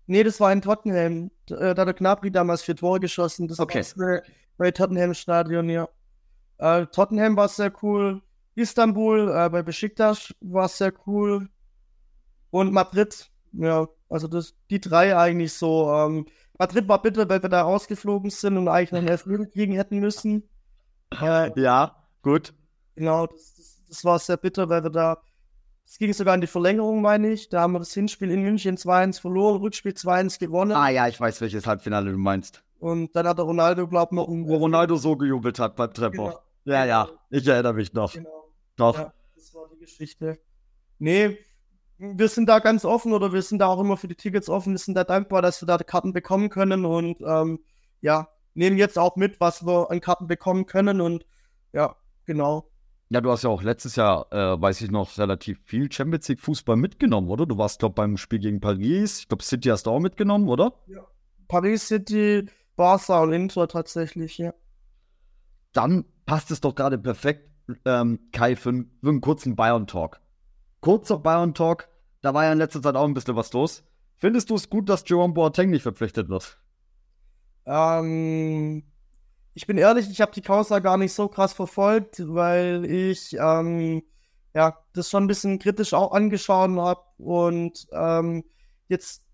Nee, 0.05 0.23
das 0.23 0.39
war 0.39 0.51
in 0.53 0.61
Tottenham. 0.61 1.31
Da, 1.47 1.55
äh, 1.55 1.75
da 1.75 1.81
hat 1.81 1.87
der 1.87 1.93
Knapri 1.93 2.31
damals 2.31 2.61
vier 2.61 2.75
Tore 2.75 2.99
geschossen. 2.99 3.47
Das 3.47 3.59
okay. 3.59 3.83
war 3.95 4.21
bei 4.57 4.71
Tottenham 4.71 5.13
Stadion, 5.13 5.69
ja. 5.69 5.89
Äh, 6.59 6.85
Tottenham 6.87 7.35
war 7.35 7.47
sehr 7.47 7.73
cool. 7.81 8.21
Istanbul 8.55 9.33
äh, 9.35 9.49
bei 9.49 9.63
Besiktas 9.63 10.33
war 10.41 10.67
sehr 10.69 10.93
cool 11.07 11.49
und 12.53 12.71
Madrid. 12.71 13.31
Ja, 13.53 13.87
also 14.09 14.27
das, 14.27 14.55
die 14.69 14.79
drei 14.79 15.17
eigentlich 15.17 15.53
so. 15.53 15.91
Ähm, 15.91 16.27
Madrid 16.59 16.87
war 16.87 17.01
bitter, 17.01 17.27
weil 17.27 17.41
wir 17.41 17.49
da 17.49 17.63
rausgeflogen 17.63 18.29
sind 18.29 18.57
und 18.57 18.67
eigentlich 18.67 18.91
noch 18.91 18.99
einen 18.99 19.07
Elfmeter 19.07 19.47
kriegen 19.47 19.73
hätten 19.73 19.99
müssen. 19.99 20.47
Äh, 21.19 21.51
ja, 21.59 21.95
gut. 22.21 22.53
Genau, 22.95 23.25
das, 23.25 23.55
das, 23.55 23.81
das, 23.87 24.05
war 24.05 24.19
sehr 24.19 24.37
bitter, 24.37 24.69
weil 24.69 24.83
wir 24.83 24.91
da. 24.91 25.17
Es 25.85 25.97
ging 25.97 26.13
sogar 26.13 26.35
in 26.35 26.41
die 26.41 26.47
Verlängerung, 26.47 27.01
meine 27.01 27.31
ich. 27.31 27.49
Da 27.49 27.61
haben 27.61 27.73
wir 27.73 27.79
das 27.79 27.93
Hinspiel 27.93 28.29
in 28.29 28.43
München 28.43 28.77
2-1 28.77 29.19
verloren, 29.19 29.59
Rückspiel 29.59 29.93
2-1 29.93 30.39
gewonnen. 30.39 30.73
Ah 30.73 30.89
ja, 30.89 31.07
ich 31.07 31.19
weiß, 31.19 31.41
welches 31.41 31.65
Halbfinale 31.65 32.11
du 32.11 32.17
meinst. 32.17 32.63
Und 32.79 33.15
dann 33.15 33.27
hat 33.27 33.39
der 33.39 33.45
Ronaldo, 33.45 33.87
glaub 33.87 34.11
ich, 34.11 34.15
noch. 34.15 34.27
Wo 34.27 34.57
Ronaldo 34.57 34.95
so 34.95 35.17
gejubelt 35.17 35.57
hat 35.57 35.75
beim 35.75 35.91
Treffer. 35.91 36.11
Genau. 36.11 36.39
Ja, 36.65 36.85
ja, 36.85 37.09
ich 37.31 37.47
erinnere 37.47 37.73
mich 37.73 37.93
noch. 37.93 38.13
Genau. 38.13 38.53
Doch. 38.75 38.97
Ja, 38.97 39.13
das 39.35 39.53
war 39.55 39.67
die 39.73 39.79
Geschichte. 39.79 40.39
Nee, 40.99 41.37
wir 42.03 42.27
sind 42.27 42.49
da 42.49 42.59
ganz 42.59 42.85
offen 42.85 43.13
oder 43.13 43.31
wir 43.31 43.41
sind 43.41 43.59
da 43.59 43.67
auch 43.67 43.79
immer 43.79 43.97
für 43.97 44.07
die 44.07 44.15
Tickets 44.15 44.49
offen. 44.49 44.73
Wir 44.73 44.77
sind 44.77 44.95
da 44.95 45.03
dankbar, 45.03 45.41
dass 45.41 45.61
wir 45.61 45.65
da 45.67 45.77
Karten 45.77 46.13
bekommen 46.13 46.49
können 46.49 46.85
und 46.85 47.21
ähm, 47.21 47.59
ja, 48.01 48.27
nehmen 48.53 48.77
jetzt 48.77 48.99
auch 48.99 49.15
mit, 49.15 49.39
was 49.39 49.65
wir 49.65 49.89
an 49.89 50.01
Karten 50.01 50.27
bekommen 50.27 50.65
können 50.65 51.01
und 51.01 51.25
ja, 51.71 51.95
genau. 52.25 52.69
Ja, 53.09 53.21
du 53.21 53.31
hast 53.31 53.43
ja 53.43 53.49
auch 53.49 53.63
letztes 53.63 53.95
Jahr, 53.95 54.31
äh, 54.31 54.61
weiß 54.61 54.81
ich 54.81 54.91
noch, 54.91 55.17
relativ 55.17 55.59
viel 55.63 55.91
Champions 55.91 56.27
League 56.27 56.41
Fußball 56.41 56.75
mitgenommen, 56.75 57.29
oder? 57.29 57.45
Du 57.45 57.57
warst, 57.57 57.79
glaube 57.79 57.95
beim 57.95 58.17
Spiel 58.17 58.39
gegen 58.39 58.59
Paris. 58.59 59.19
Ich 59.19 59.27
glaube, 59.27 59.43
City 59.43 59.69
hast 59.69 59.85
du 59.85 59.91
auch 59.91 59.99
mitgenommen, 59.99 60.49
oder? 60.49 60.73
Ja. 60.87 61.05
Paris 61.47 61.87
City, 61.87 62.49
Barca 62.75 63.21
und 63.21 63.33
Inter 63.33 63.67
tatsächlich, 63.67 64.37
ja. 64.39 64.53
Dann 65.73 66.05
passt 66.25 66.51
es 66.51 66.59
doch 66.61 66.75
gerade 66.75 66.97
perfekt, 66.97 67.49
ähm, 67.85 68.19
Kai, 68.31 68.55
für, 68.55 68.73
für 69.01 69.09
einen 69.09 69.21
kurzen 69.21 69.55
Bayern-Talk 69.55 70.19
kurzer 70.83 71.17
Bayern-Talk. 71.17 71.87
Da 72.23 72.33
war 72.33 72.45
ja 72.45 72.53
in 72.53 72.57
letzter 72.57 72.81
Zeit 72.81 72.95
auch 72.95 73.03
ein 73.03 73.13
bisschen 73.13 73.35
was 73.35 73.51
los. 73.51 73.83
Findest 74.17 74.49
du 74.49 74.55
es 74.55 74.69
gut, 74.69 74.87
dass 74.87 75.03
Jerome 75.05 75.33
Boateng 75.33 75.69
nicht 75.69 75.83
verpflichtet 75.83 76.29
wird? 76.29 76.57
Ähm, 77.65 78.83
ich 79.53 79.67
bin 79.67 79.77
ehrlich, 79.77 80.09
ich 80.09 80.21
habe 80.21 80.31
die 80.31 80.41
Causa 80.41 80.79
gar 80.79 80.97
nicht 80.97 81.11
so 81.11 81.27
krass 81.27 81.51
verfolgt, 81.51 82.23
weil 82.25 82.85
ich 82.85 83.35
ähm, 83.37 84.03
ja 84.55 84.77
das 84.93 85.09
schon 85.09 85.25
ein 85.25 85.27
bisschen 85.27 85.59
kritisch 85.59 85.93
auch 85.93 86.13
angeschaut 86.13 86.71
habe 86.77 87.01
und 87.17 87.87
ähm, 87.91 88.45
jetzt 88.87 89.25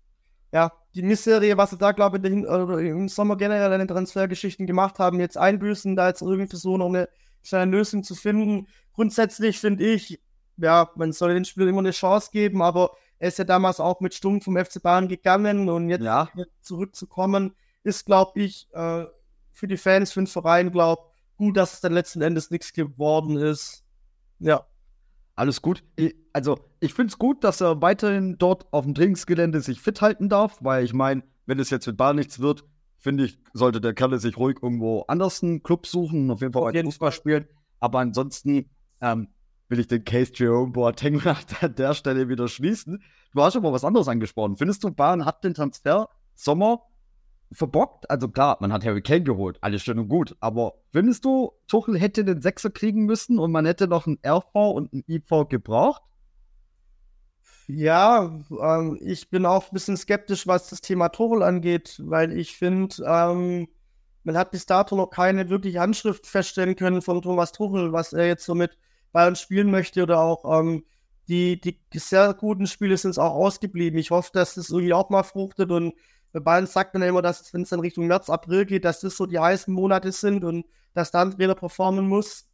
ja 0.52 0.72
die 0.96 1.02
Misserie, 1.02 1.56
was 1.56 1.70
sie 1.70 1.78
da 1.78 1.92
glaube 1.92 2.18
ich 2.18 2.24
im 2.24 3.08
Sommer 3.08 3.36
generell 3.36 3.72
in 3.72 3.78
den 3.78 3.88
Transfergeschichten 3.88 4.66
gemacht 4.66 4.98
haben, 4.98 5.20
jetzt 5.20 5.38
einbüßen, 5.38 5.94
da 5.94 6.08
jetzt 6.08 6.22
irgendwie 6.22 6.48
versuchen, 6.48 6.80
noch 6.80 6.88
eine 6.88 7.08
kleine 7.44 7.70
Lösung 7.70 8.02
zu 8.02 8.16
finden. 8.16 8.66
Grundsätzlich 8.94 9.60
finde 9.60 9.84
ich, 9.84 10.20
ja, 10.60 10.90
man 10.96 11.12
soll 11.12 11.34
den 11.34 11.44
Spielern 11.44 11.70
immer 11.70 11.80
eine 11.80 11.90
Chance 11.90 12.30
geben, 12.32 12.62
aber 12.62 12.92
er 13.18 13.28
ist 13.28 13.38
ja 13.38 13.44
damals 13.44 13.80
auch 13.80 14.00
mit 14.00 14.14
Stumm 14.14 14.40
vom 14.40 14.56
FC 14.56 14.82
Bayern 14.82 15.08
gegangen 15.08 15.68
und 15.68 15.88
jetzt 15.88 16.04
ja. 16.04 16.28
zurückzukommen, 16.60 17.54
ist, 17.82 18.06
glaube 18.06 18.40
ich, 18.40 18.68
äh, 18.72 19.04
für 19.52 19.66
die 19.66 19.76
Fans, 19.76 20.12
für 20.12 20.20
den 20.20 20.26
Verein, 20.26 20.72
glaube 20.72 21.02
gut, 21.40 21.56
dass 21.56 21.72
es 21.72 21.80
dann 21.80 21.94
letzten 21.94 22.20
Endes 22.20 22.50
nichts 22.50 22.74
geworden 22.74 23.38
ist. 23.38 23.82
Ja. 24.40 24.66
Alles 25.36 25.62
gut. 25.62 25.82
Ich, 25.96 26.14
also, 26.34 26.58
ich 26.80 26.92
finde 26.92 27.12
es 27.12 27.18
gut, 27.18 27.44
dass 27.44 27.62
er 27.62 27.80
weiterhin 27.80 28.36
dort 28.36 28.70
auf 28.72 28.84
dem 28.84 28.94
Trainingsgelände 28.94 29.62
sich 29.62 29.80
fit 29.80 30.02
halten 30.02 30.28
darf, 30.28 30.58
weil 30.60 30.84
ich 30.84 30.92
meine, 30.92 31.22
wenn 31.46 31.58
es 31.58 31.70
jetzt 31.70 31.86
mit 31.86 31.96
Bar 31.96 32.12
nichts 32.12 32.40
wird, 32.40 32.64
finde 32.98 33.24
ich, 33.24 33.38
sollte 33.54 33.80
der 33.80 33.94
Kerl 33.94 34.18
sich 34.18 34.36
ruhig 34.36 34.58
irgendwo 34.62 35.04
anders 35.08 35.42
einen 35.42 35.62
Club 35.62 35.86
suchen 35.86 36.24
und 36.24 36.30
auf 36.30 36.42
jeden 36.42 36.52
Fall 36.52 36.64
weiter 36.64 36.84
Fußball 36.84 37.10
spielen. 37.10 37.48
Aber 37.78 38.00
ansonsten 38.00 38.68
ähm, 39.00 39.28
will 39.70 39.80
ich 39.80 39.86
den 39.86 40.04
Case 40.04 40.32
Jerome 40.34 40.72
Boateng 40.72 41.22
an 41.60 41.74
der 41.74 41.94
Stelle 41.94 42.28
wieder 42.28 42.48
schließen. 42.48 43.02
Du 43.32 43.42
hast 43.42 43.56
aber 43.56 43.72
was 43.72 43.84
anderes 43.84 44.08
angesprochen. 44.08 44.56
Findest 44.56 44.84
du, 44.84 44.90
Bayern 44.90 45.24
hat 45.24 45.44
den 45.44 45.54
Transfer 45.54 46.08
Sommer 46.34 46.82
verbockt? 47.52 48.10
Also 48.10 48.28
klar, 48.28 48.58
man 48.60 48.72
hat 48.72 48.84
Harry 48.84 49.00
Kane 49.00 49.22
geholt, 49.22 49.58
alles 49.60 49.82
schön 49.82 49.98
und 49.98 50.08
gut. 50.08 50.36
Aber 50.40 50.74
findest 50.92 51.24
du, 51.24 51.52
Tuchel 51.68 51.98
hätte 51.98 52.24
den 52.24 52.42
Sechser 52.42 52.70
kriegen 52.70 53.06
müssen 53.06 53.38
und 53.38 53.52
man 53.52 53.64
hätte 53.64 53.86
noch 53.86 54.06
einen 54.06 54.18
RV 54.26 54.54
und 54.54 54.92
einen 54.92 55.04
IV 55.08 55.48
gebraucht? 55.48 56.02
Ja, 57.68 58.40
ähm, 58.60 58.98
ich 59.00 59.30
bin 59.30 59.46
auch 59.46 59.68
ein 59.68 59.74
bisschen 59.74 59.96
skeptisch, 59.96 60.48
was 60.48 60.68
das 60.68 60.80
Thema 60.80 61.10
Tuchel 61.10 61.44
angeht, 61.44 62.02
weil 62.04 62.36
ich 62.36 62.56
finde, 62.56 62.96
ähm, 63.06 63.68
man 64.24 64.36
hat 64.36 64.50
bis 64.50 64.66
dato 64.66 64.96
noch 64.96 65.10
keine 65.10 65.48
wirkliche 65.50 65.78
Handschrift 65.78 66.26
feststellen 66.26 66.74
können 66.74 67.00
von 67.00 67.22
Thomas 67.22 67.52
Tuchel, 67.52 67.92
was 67.92 68.12
er 68.12 68.26
jetzt 68.26 68.44
so 68.44 68.56
mit 68.56 68.76
Bayern 69.12 69.36
spielen 69.36 69.70
möchte 69.70 70.02
oder 70.02 70.20
auch 70.20 70.60
ähm, 70.60 70.84
die, 71.28 71.60
die 71.60 71.98
sehr 71.98 72.34
guten 72.34 72.66
Spiele 72.66 72.96
sind 72.96 73.12
es 73.12 73.18
auch 73.18 73.34
ausgeblieben. 73.34 73.98
Ich 73.98 74.10
hoffe, 74.10 74.30
dass 74.32 74.54
das 74.54 74.70
irgendwie 74.70 74.92
auch 74.92 75.10
mal 75.10 75.22
fruchtet 75.22 75.70
und 75.70 75.94
bei 76.32 76.40
Bayern 76.40 76.66
sagt 76.66 76.94
man 76.94 77.02
ja 77.02 77.08
immer, 77.08 77.22
dass 77.22 77.52
wenn 77.52 77.62
es 77.62 77.70
dann 77.70 77.80
Richtung 77.80 78.06
März, 78.06 78.30
April 78.30 78.64
geht, 78.64 78.84
dass 78.84 79.00
das 79.00 79.16
so 79.16 79.26
die 79.26 79.38
heißen 79.38 79.72
Monate 79.72 80.12
sind 80.12 80.44
und 80.44 80.64
dass 80.94 81.10
dann 81.10 81.32
Trainer 81.32 81.54
performen 81.54 82.08
muss. 82.08 82.48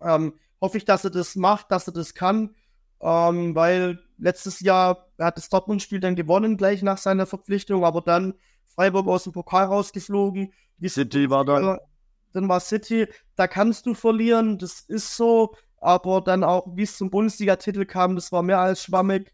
Ähm, 0.00 0.34
hoffe 0.60 0.78
ich, 0.78 0.84
dass 0.84 1.04
er 1.04 1.10
das 1.10 1.36
macht, 1.36 1.70
dass 1.70 1.86
er 1.86 1.92
das 1.92 2.14
kann, 2.14 2.54
ähm, 3.00 3.54
weil 3.54 3.98
letztes 4.18 4.60
Jahr 4.60 5.08
er 5.16 5.26
hat 5.26 5.36
das 5.36 5.48
Dortmund-Spiel 5.48 6.00
dann 6.00 6.16
gewonnen, 6.16 6.56
gleich 6.56 6.82
nach 6.82 6.98
seiner 6.98 7.26
Verpflichtung, 7.26 7.84
aber 7.84 8.00
dann 8.00 8.34
Freiburg 8.64 9.06
aus 9.08 9.24
dem 9.24 9.32
Pokal 9.32 9.66
rausgeflogen. 9.66 10.52
Die 10.78 10.88
City 10.88 11.28
war 11.28 11.44
dann. 11.44 11.78
Dann 12.32 12.48
war 12.48 12.60
City, 12.60 13.08
da 13.34 13.48
kannst 13.48 13.86
du 13.86 13.94
verlieren, 13.94 14.56
das 14.56 14.82
ist 14.82 15.16
so, 15.16 15.56
aber 15.80 16.20
dann 16.20 16.44
auch, 16.44 16.66
wie 16.74 16.82
es 16.82 16.96
zum 16.96 17.10
Bundesliga-Titel 17.10 17.84
kam, 17.86 18.14
das 18.14 18.32
war 18.32 18.42
mehr 18.42 18.60
als 18.60 18.82
schwammig. 18.82 19.32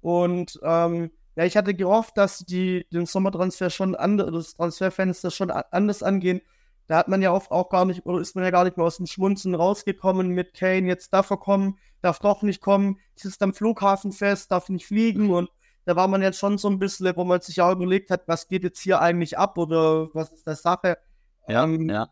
Und 0.00 0.58
ähm, 0.62 1.10
ja, 1.34 1.44
ich 1.44 1.56
hatte 1.56 1.74
gehofft, 1.74 2.16
dass 2.16 2.40
die 2.40 2.86
den 2.92 3.06
Sommertransfer 3.06 3.70
schon 3.70 3.94
anders, 3.94 4.30
das 4.32 4.54
Transferfenster 4.54 5.30
schon 5.30 5.50
anders 5.50 6.02
angehen. 6.02 6.40
Da 6.86 6.96
hat 6.96 7.08
man 7.08 7.22
ja 7.22 7.32
oft 7.32 7.50
auch 7.50 7.68
gar 7.68 7.84
nicht, 7.84 8.06
oder 8.06 8.20
ist 8.20 8.34
man 8.34 8.44
ja 8.44 8.50
gar 8.50 8.64
nicht 8.64 8.76
mehr 8.76 8.86
aus 8.86 8.96
dem 8.96 9.06
Schmunzen 9.06 9.54
rausgekommen 9.54 10.28
mit 10.28 10.54
Kane, 10.54 10.88
jetzt 10.88 11.12
darf 11.12 11.30
er 11.30 11.36
kommen, 11.36 11.78
darf 12.00 12.18
doch 12.18 12.42
nicht 12.42 12.60
kommen, 12.60 12.98
ist 13.14 13.42
am 13.42 13.52
Flughafen 13.52 14.12
fest, 14.12 14.50
darf 14.50 14.68
nicht 14.68 14.86
fliegen 14.86 15.30
und 15.30 15.50
da 15.84 15.96
war 15.96 16.08
man 16.08 16.22
jetzt 16.22 16.38
schon 16.38 16.58
so 16.58 16.68
ein 16.68 16.78
bisschen, 16.78 17.16
wo 17.16 17.24
man 17.24 17.40
sich 17.40 17.56
ja 17.56 17.70
überlegt 17.72 18.10
hat, 18.10 18.26
was 18.26 18.48
geht 18.48 18.62
jetzt 18.62 18.80
hier 18.80 19.00
eigentlich 19.00 19.38
ab 19.38 19.56
oder 19.58 20.08
was 20.14 20.32
ist 20.32 20.46
das 20.46 20.62
Sache. 20.62 20.98
Ja, 21.46 21.64
ähm, 21.64 21.88
ja. 21.88 22.08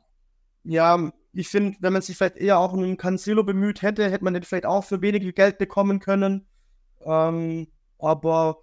Ja, 0.64 1.12
ich 1.36 1.48
finde, 1.48 1.76
wenn 1.80 1.92
man 1.92 2.02
sich 2.02 2.16
vielleicht 2.16 2.36
eher 2.36 2.58
auch 2.58 2.72
um 2.72 2.82
einen 2.82 2.96
Cancelo 2.96 3.44
bemüht 3.44 3.82
hätte, 3.82 4.10
hätte 4.10 4.24
man 4.24 4.34
den 4.34 4.42
vielleicht 4.42 4.66
auch 4.66 4.84
für 4.84 5.02
weniger 5.02 5.32
Geld 5.32 5.58
bekommen 5.58 6.00
können. 6.00 6.46
Ähm, 7.04 7.68
aber 7.98 8.62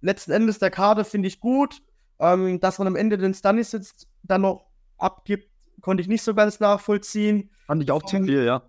letzten 0.00 0.32
Endes 0.32 0.58
der 0.58 0.70
Kader 0.70 1.04
finde 1.04 1.28
ich 1.28 1.40
gut. 1.40 1.82
Ähm, 2.18 2.60
dass 2.60 2.78
man 2.78 2.86
am 2.86 2.96
Ende 2.96 3.16
den 3.16 3.32
Stanisic 3.32 3.86
dann 4.22 4.42
noch 4.42 4.66
abgibt, 4.98 5.50
konnte 5.80 6.02
ich 6.02 6.08
nicht 6.08 6.22
so 6.22 6.34
ganz 6.34 6.60
nachvollziehen. 6.60 7.50
Fand 7.66 7.82
ich 7.82 7.90
auch 7.90 8.02
zu 8.02 8.22
viel, 8.22 8.44
ja. 8.44 8.62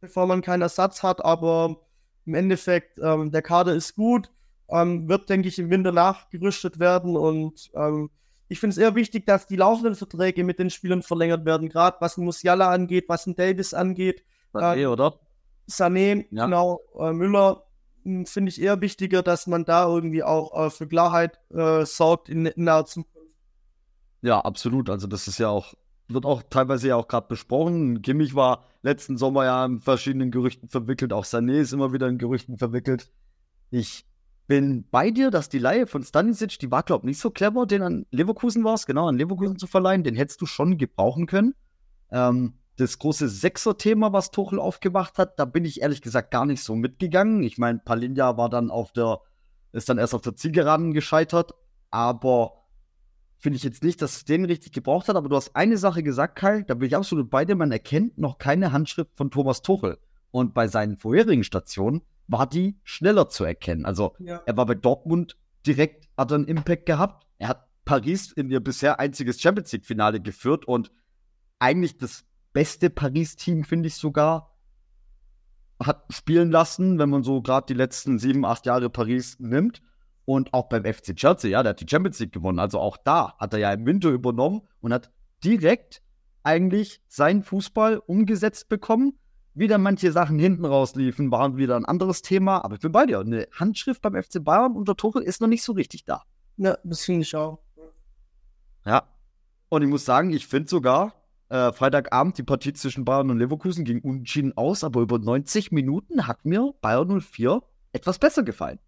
Bevor 0.00 0.26
man 0.28 0.40
keinen 0.40 0.62
Ersatz 0.62 1.02
hat, 1.02 1.24
aber 1.24 1.80
im 2.24 2.34
Endeffekt, 2.34 3.00
ähm, 3.02 3.32
der 3.32 3.42
Kader 3.42 3.74
ist 3.74 3.96
gut, 3.96 4.30
ähm, 4.68 5.08
wird, 5.08 5.28
denke 5.28 5.48
ich, 5.48 5.58
im 5.58 5.70
Winter 5.70 5.90
nachgerüstet 5.90 6.78
werden 6.78 7.16
und 7.16 7.72
ähm, 7.74 8.10
ich 8.52 8.60
finde 8.60 8.74
es 8.74 8.78
eher 8.78 8.94
wichtig, 8.94 9.24
dass 9.24 9.46
die 9.46 9.56
laufenden 9.56 9.94
Verträge 9.94 10.44
mit 10.44 10.58
den 10.58 10.68
Spielern 10.68 11.02
verlängert 11.02 11.46
werden, 11.46 11.70
gerade 11.70 11.96
was 12.00 12.18
ein 12.18 12.24
Musiala 12.24 12.70
angeht, 12.70 13.06
was 13.08 13.26
ein 13.26 13.34
Davis 13.34 13.72
angeht. 13.72 14.24
Sané, 14.52 14.82
äh, 14.82 14.86
oder? 14.86 15.18
Sané, 15.66 16.26
ja. 16.30 16.44
genau, 16.44 16.80
äh, 17.00 17.14
Müller, 17.14 17.64
hm, 18.04 18.26
finde 18.26 18.50
ich 18.50 18.60
eher 18.60 18.82
wichtiger, 18.82 19.22
dass 19.22 19.46
man 19.46 19.64
da 19.64 19.86
irgendwie 19.86 20.22
auch 20.22 20.66
äh, 20.66 20.70
für 20.70 20.86
Klarheit 20.86 21.40
äh, 21.50 21.86
sorgt 21.86 22.28
in, 22.28 22.44
in 22.44 22.64
naher 22.64 22.84
Zukunft. 22.84 23.34
Ja, 24.20 24.40
absolut. 24.40 24.90
Also 24.90 25.06
das 25.06 25.26
ist 25.28 25.38
ja 25.38 25.48
auch, 25.48 25.72
wird 26.08 26.26
auch 26.26 26.42
teilweise 26.50 26.88
ja 26.88 26.96
auch 26.96 27.08
gerade 27.08 27.28
besprochen. 27.28 28.02
Kimmich 28.02 28.34
war 28.34 28.64
letzten 28.82 29.16
Sommer 29.16 29.46
ja 29.46 29.64
in 29.64 29.80
verschiedenen 29.80 30.30
Gerüchten 30.30 30.68
verwickelt, 30.68 31.14
auch 31.14 31.24
Sané 31.24 31.54
ist 31.54 31.72
immer 31.72 31.94
wieder 31.94 32.06
in 32.06 32.18
Gerüchten 32.18 32.58
verwickelt. 32.58 33.10
Ich 33.70 34.04
bin 34.46 34.88
bei 34.90 35.10
dir, 35.10 35.30
dass 35.30 35.48
die 35.48 35.58
Laie 35.58 35.86
von 35.86 36.02
Stanisic, 36.02 36.58
die 36.58 36.70
war, 36.70 36.82
glaube 36.82 37.04
ich, 37.04 37.08
nicht 37.08 37.20
so 37.20 37.30
clever, 37.30 37.66
den 37.66 37.82
an 37.82 38.06
Leverkusen 38.10 38.64
war 38.64 38.74
es, 38.74 38.86
genau, 38.86 39.08
an 39.08 39.16
Leverkusen 39.16 39.58
zu 39.58 39.66
verleihen. 39.66 40.04
Den 40.04 40.14
hättest 40.14 40.40
du 40.40 40.46
schon 40.46 40.78
gebrauchen 40.78 41.26
können. 41.26 41.54
Ähm, 42.10 42.54
das 42.76 42.98
große 42.98 43.28
Sechser-Thema, 43.28 44.12
was 44.12 44.30
Tuchel 44.30 44.58
aufgemacht 44.58 45.18
hat, 45.18 45.38
da 45.38 45.44
bin 45.44 45.64
ich 45.64 45.82
ehrlich 45.82 46.02
gesagt 46.02 46.30
gar 46.30 46.46
nicht 46.46 46.62
so 46.62 46.74
mitgegangen. 46.74 47.42
Ich 47.42 47.58
meine, 47.58 47.78
Palinja 47.78 48.36
war 48.36 48.48
dann 48.48 48.70
auf 48.70 48.92
der, 48.92 49.20
ist 49.72 49.88
dann 49.88 49.98
erst 49.98 50.14
auf 50.14 50.22
der 50.22 50.34
Zielgeraden 50.34 50.92
gescheitert, 50.92 51.52
aber 51.90 52.64
finde 53.38 53.56
ich 53.56 53.64
jetzt 53.64 53.82
nicht, 53.82 54.00
dass 54.00 54.16
es 54.16 54.24
den 54.24 54.44
richtig 54.44 54.72
gebraucht 54.72 55.08
hat. 55.08 55.16
Aber 55.16 55.28
du 55.28 55.36
hast 55.36 55.54
eine 55.54 55.76
Sache 55.76 56.02
gesagt, 56.02 56.36
Kai, 56.36 56.62
da 56.62 56.74
bin 56.74 56.86
ich 56.86 56.96
absolut 56.96 57.30
bei 57.30 57.44
dir, 57.44 57.56
man 57.56 57.72
erkennt 57.72 58.18
noch 58.18 58.38
keine 58.38 58.72
Handschrift 58.72 59.16
von 59.16 59.30
Thomas 59.30 59.62
Tuchel. 59.62 59.98
Und 60.30 60.54
bei 60.54 60.66
seinen 60.66 60.96
vorherigen 60.96 61.44
Stationen 61.44 62.02
war 62.32 62.48
die 62.48 62.80
schneller 62.82 63.28
zu 63.28 63.44
erkennen. 63.44 63.84
Also 63.84 64.14
ja. 64.18 64.42
er 64.46 64.56
war 64.56 64.66
bei 64.66 64.74
Dortmund 64.74 65.36
direkt, 65.66 66.08
hat 66.16 66.32
einen 66.32 66.46
Impact 66.46 66.86
gehabt. 66.86 67.26
Er 67.38 67.48
hat 67.48 67.68
Paris 67.84 68.32
in 68.32 68.50
ihr 68.50 68.60
bisher 68.60 68.98
einziges 68.98 69.40
Champions 69.40 69.72
League-Finale 69.72 70.20
geführt 70.20 70.66
und 70.66 70.90
eigentlich 71.58 71.98
das 71.98 72.24
beste 72.52 72.90
Paris-Team, 72.90 73.64
finde 73.64 73.88
ich 73.88 73.94
sogar, 73.94 74.56
hat 75.80 76.04
spielen 76.10 76.50
lassen, 76.50 76.98
wenn 76.98 77.10
man 77.10 77.22
so 77.22 77.42
gerade 77.42 77.66
die 77.66 77.74
letzten 77.74 78.18
sieben, 78.18 78.44
acht 78.44 78.66
Jahre 78.66 78.90
Paris 78.90 79.38
nimmt. 79.38 79.82
Und 80.24 80.54
auch 80.54 80.68
beim 80.68 80.84
FC 80.84 81.16
Chelsea, 81.16 81.50
ja, 81.50 81.64
der 81.64 81.70
hat 81.70 81.80
die 81.80 81.88
Champions 81.88 82.20
League 82.20 82.32
gewonnen. 82.32 82.60
Also 82.60 82.78
auch 82.78 82.96
da 82.96 83.36
hat 83.38 83.54
er 83.54 83.58
ja 83.58 83.72
im 83.72 83.84
Winter 83.86 84.10
übernommen 84.10 84.62
und 84.80 84.92
hat 84.92 85.10
direkt 85.42 86.00
eigentlich 86.44 87.00
seinen 87.08 87.42
Fußball 87.42 87.98
umgesetzt 87.98 88.68
bekommen 88.68 89.18
wieder 89.54 89.78
manche 89.78 90.12
Sachen 90.12 90.38
hinten 90.38 90.64
rausliefen, 90.64 91.30
waren 91.30 91.56
wieder 91.56 91.76
ein 91.76 91.84
anderes 91.84 92.22
Thema. 92.22 92.64
Aber 92.64 92.74
ich 92.74 92.80
bin 92.80 92.92
bei 92.92 93.06
dir. 93.06 93.20
Eine 93.20 93.48
Handschrift 93.52 94.02
beim 94.02 94.20
FC 94.20 94.42
Bayern 94.42 94.72
unter 94.72 94.96
Tuchel 94.96 95.22
ist 95.22 95.40
noch 95.40 95.48
nicht 95.48 95.62
so 95.62 95.72
richtig 95.72 96.04
da. 96.04 96.22
Ja, 96.56 96.76
das 96.84 97.04
finde 97.04 97.22
ich 97.22 97.34
auch. 97.34 97.58
Ja. 98.84 99.04
Und 99.68 99.82
ich 99.82 99.88
muss 99.88 100.04
sagen, 100.04 100.30
ich 100.30 100.46
finde 100.46 100.68
sogar, 100.68 101.14
äh, 101.48 101.72
Freitagabend 101.72 102.38
die 102.38 102.42
Partie 102.42 102.72
zwischen 102.72 103.04
Bayern 103.04 103.30
und 103.30 103.38
Leverkusen 103.38 103.84
ging 103.84 104.00
unentschieden 104.00 104.56
aus, 104.56 104.84
aber 104.84 105.00
über 105.00 105.18
90 105.18 105.72
Minuten 105.72 106.26
hat 106.26 106.44
mir 106.44 106.74
Bayern 106.80 107.20
04 107.20 107.62
etwas 107.92 108.18
besser 108.18 108.42
gefallen. 108.42 108.78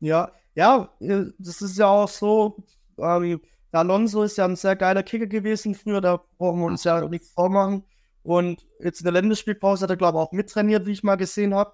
Ja, 0.00 0.32
ja, 0.54 0.90
äh, 1.00 1.26
das 1.38 1.60
ist 1.60 1.76
ja 1.78 1.88
auch 1.88 2.08
so. 2.08 2.56
Ähm, 2.98 3.40
Alonso 3.72 4.22
ist 4.22 4.38
ja 4.38 4.46
ein 4.46 4.56
sehr 4.56 4.76
geiler 4.76 5.02
Kicker 5.02 5.26
gewesen 5.26 5.74
früher, 5.74 6.00
da 6.00 6.22
brauchen 6.38 6.60
wir 6.60 6.66
uns 6.66 6.84
ja 6.84 7.06
nichts 7.06 7.32
vormachen. 7.32 7.84
Und 8.26 8.66
jetzt 8.80 9.00
in 9.00 9.04
der 9.04 9.12
Länderspielpause 9.12 9.84
hat 9.84 9.90
er, 9.90 9.96
glaube 9.96 10.18
ich, 10.18 10.22
auch 10.22 10.32
mittrainiert, 10.32 10.84
wie 10.84 10.90
ich 10.90 11.04
mal 11.04 11.14
gesehen 11.14 11.54
habe. 11.54 11.72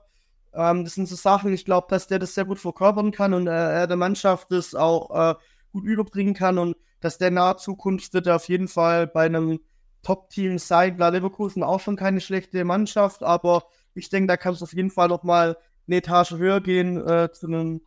Ähm, 0.53 0.85
das 0.85 0.95
sind 0.95 1.09
so 1.09 1.17
Sachen, 1.17 1.51
ich 1.55 1.65
glaube, 1.65 1.87
dass 1.89 2.09
der 2.09 2.19
das 2.19 2.35
sehr 2.35 2.45
gut 2.45 2.59
verkörpern 2.59 3.11
kann 3.11 3.33
und 3.33 3.47
äh, 3.47 3.51
er 3.51 3.87
der 3.87 3.97
Mannschaft 3.97 4.53
das 4.53 4.75
auch 4.75 5.31
äh, 5.31 5.35
gut 5.73 5.85
überbringen 5.85 6.35
kann 6.35 6.59
und 6.59 6.77
dass 7.01 7.17
der 7.17 7.29
in 7.29 7.35
naher 7.35 7.57
Zukunft 7.57 8.13
wird 8.13 8.27
er 8.27 8.37
auf 8.37 8.51
jeden 8.51 8.69
Fall 8.69 9.07
bei 9.07 9.25
einem 9.25 9.61
Top-Team 10.03 10.59
sein. 10.59 10.97
Klar, 10.97 11.13
Leverkusen 11.13 11.63
auch 11.63 11.81
schon 11.81 11.97
keine 11.97 12.21
schlechte 12.21 12.65
Mannschaft, 12.65 13.23
aber 13.23 13.65
ich 13.95 14.11
denke, 14.11 14.27
da 14.27 14.37
kann 14.37 14.53
es 14.53 14.63
auf 14.63 14.75
jeden 14.75 14.91
Fall 14.91 15.09
noch 15.09 15.23
mal 15.23 15.57
eine 15.87 15.97
Etage 15.97 16.33
höher 16.33 16.61
gehen 16.61 16.99
äh, 17.09 17.31
zu 17.33 17.47
einem 17.47 17.81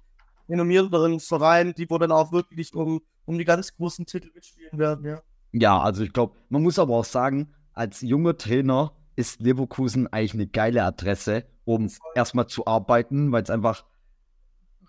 renommierteren 0.49 1.20
Verein, 1.20 1.76
die 1.78 1.88
wo 1.88 1.99
dann 1.99 2.11
auch 2.11 2.32
wirklich 2.32 2.74
um, 2.74 3.01
um 3.26 3.38
die 3.38 3.45
ganz 3.45 3.76
großen 3.76 4.07
Titel 4.07 4.32
mitspielen 4.34 4.80
werden, 4.80 5.05
ja. 5.05 5.22
Ja, 5.51 5.80
also 5.80 6.03
ich 6.03 6.11
glaube, 6.11 6.36
man 6.49 6.63
muss 6.63 6.80
aber 6.80 6.95
auch 6.95 7.05
sagen, 7.05 7.53
als 7.76 8.01
junger 8.01 8.38
Trainer 8.38 8.93
ist 9.15 9.41
Leverkusen 9.41 10.07
eigentlich 10.07 10.34
eine 10.34 10.47
geile 10.47 10.84
Adresse, 10.84 11.45
um 11.65 11.89
erstmal 12.15 12.47
zu 12.47 12.65
arbeiten, 12.65 13.32
weil 13.32 13.43
es 13.43 13.49
einfach. 13.49 13.86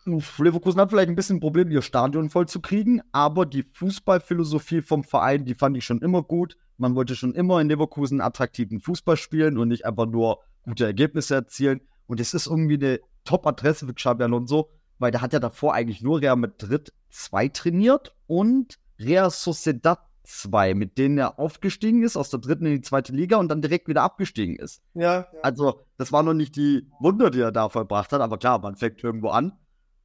Leverkusen 0.05 0.81
hat 0.81 0.91
vielleicht 0.91 1.09
ein 1.09 1.17
bisschen 1.17 1.39
ein 1.39 1.41
Problem, 1.41 1.69
ihr 1.71 1.83
Stadion 1.83 2.31
voll 2.31 2.47
zu 2.47 2.61
kriegen, 2.61 3.03
aber 3.11 3.45
die 3.45 3.65
Fußballphilosophie 3.65 4.83
vom 4.83 5.03
Verein, 5.03 5.45
die 5.45 5.55
fand 5.55 5.77
ich 5.77 5.85
schon 5.85 6.01
immer 6.01 6.23
gut. 6.23 6.57
Man 6.77 6.95
wollte 6.95 7.17
schon 7.17 7.35
immer 7.35 7.61
in 7.61 7.69
Leverkusen 7.69 8.21
attraktiven 8.21 8.79
Fußball 8.79 9.17
spielen 9.17 9.59
und 9.59 9.67
nicht 9.67 9.85
einfach 9.85 10.07
nur 10.07 10.43
gute 10.63 10.85
Ergebnisse 10.85 11.35
erzielen. 11.35 11.81
Und 12.07 12.21
es 12.21 12.35
ist 12.35 12.47
irgendwie 12.47 12.75
eine 12.75 13.01
Top-Adresse 13.25 13.87
für 13.87 13.95
Xabi 13.95 14.23
Alonso, 14.23 14.71
weil 14.99 15.11
der 15.11 15.23
hat 15.23 15.33
ja 15.33 15.41
davor 15.41 15.75
eigentlich 15.75 16.03
nur 16.03 16.21
Real 16.21 16.37
Madrid 16.37 16.93
2 17.11 17.49
trainiert 17.49 18.15
und 18.29 18.79
Real 19.01 19.31
Sociedad 19.31 20.06
zwei, 20.27 20.75
mit 20.75 20.99
denen 20.99 21.19
er 21.19 21.39
aufgestiegen 21.39 22.03
ist, 22.03 22.17
aus 22.17 22.31
der 22.31 22.41
dritten 22.41 22.67
in 22.67 22.75
die 22.75 22.81
zweite 22.81 23.13
Liga 23.13 23.37
und 23.37 23.49
dann 23.49 23.63
direkt 23.63 23.89
wieder 23.89 24.03
abgestiegen 24.03 24.57
ist. 24.57 24.83
Ja, 24.95 25.03
ja. 25.21 25.27
Also, 25.43 25.87
das 25.97 26.13
war 26.13 26.23
noch 26.23 26.35
nicht 26.35 26.57
die 26.57 26.89
Wunder, 27.01 27.31
die 27.31 27.41
er 27.41 27.53
da 27.53 27.69
vollbracht 27.69 28.13
hat, 28.13 28.21
aber 28.21 28.39
klar, 28.39 28.59
man 28.59 28.77
fängt 28.77 29.03
irgendwo 29.03 29.29
an. 29.29 29.53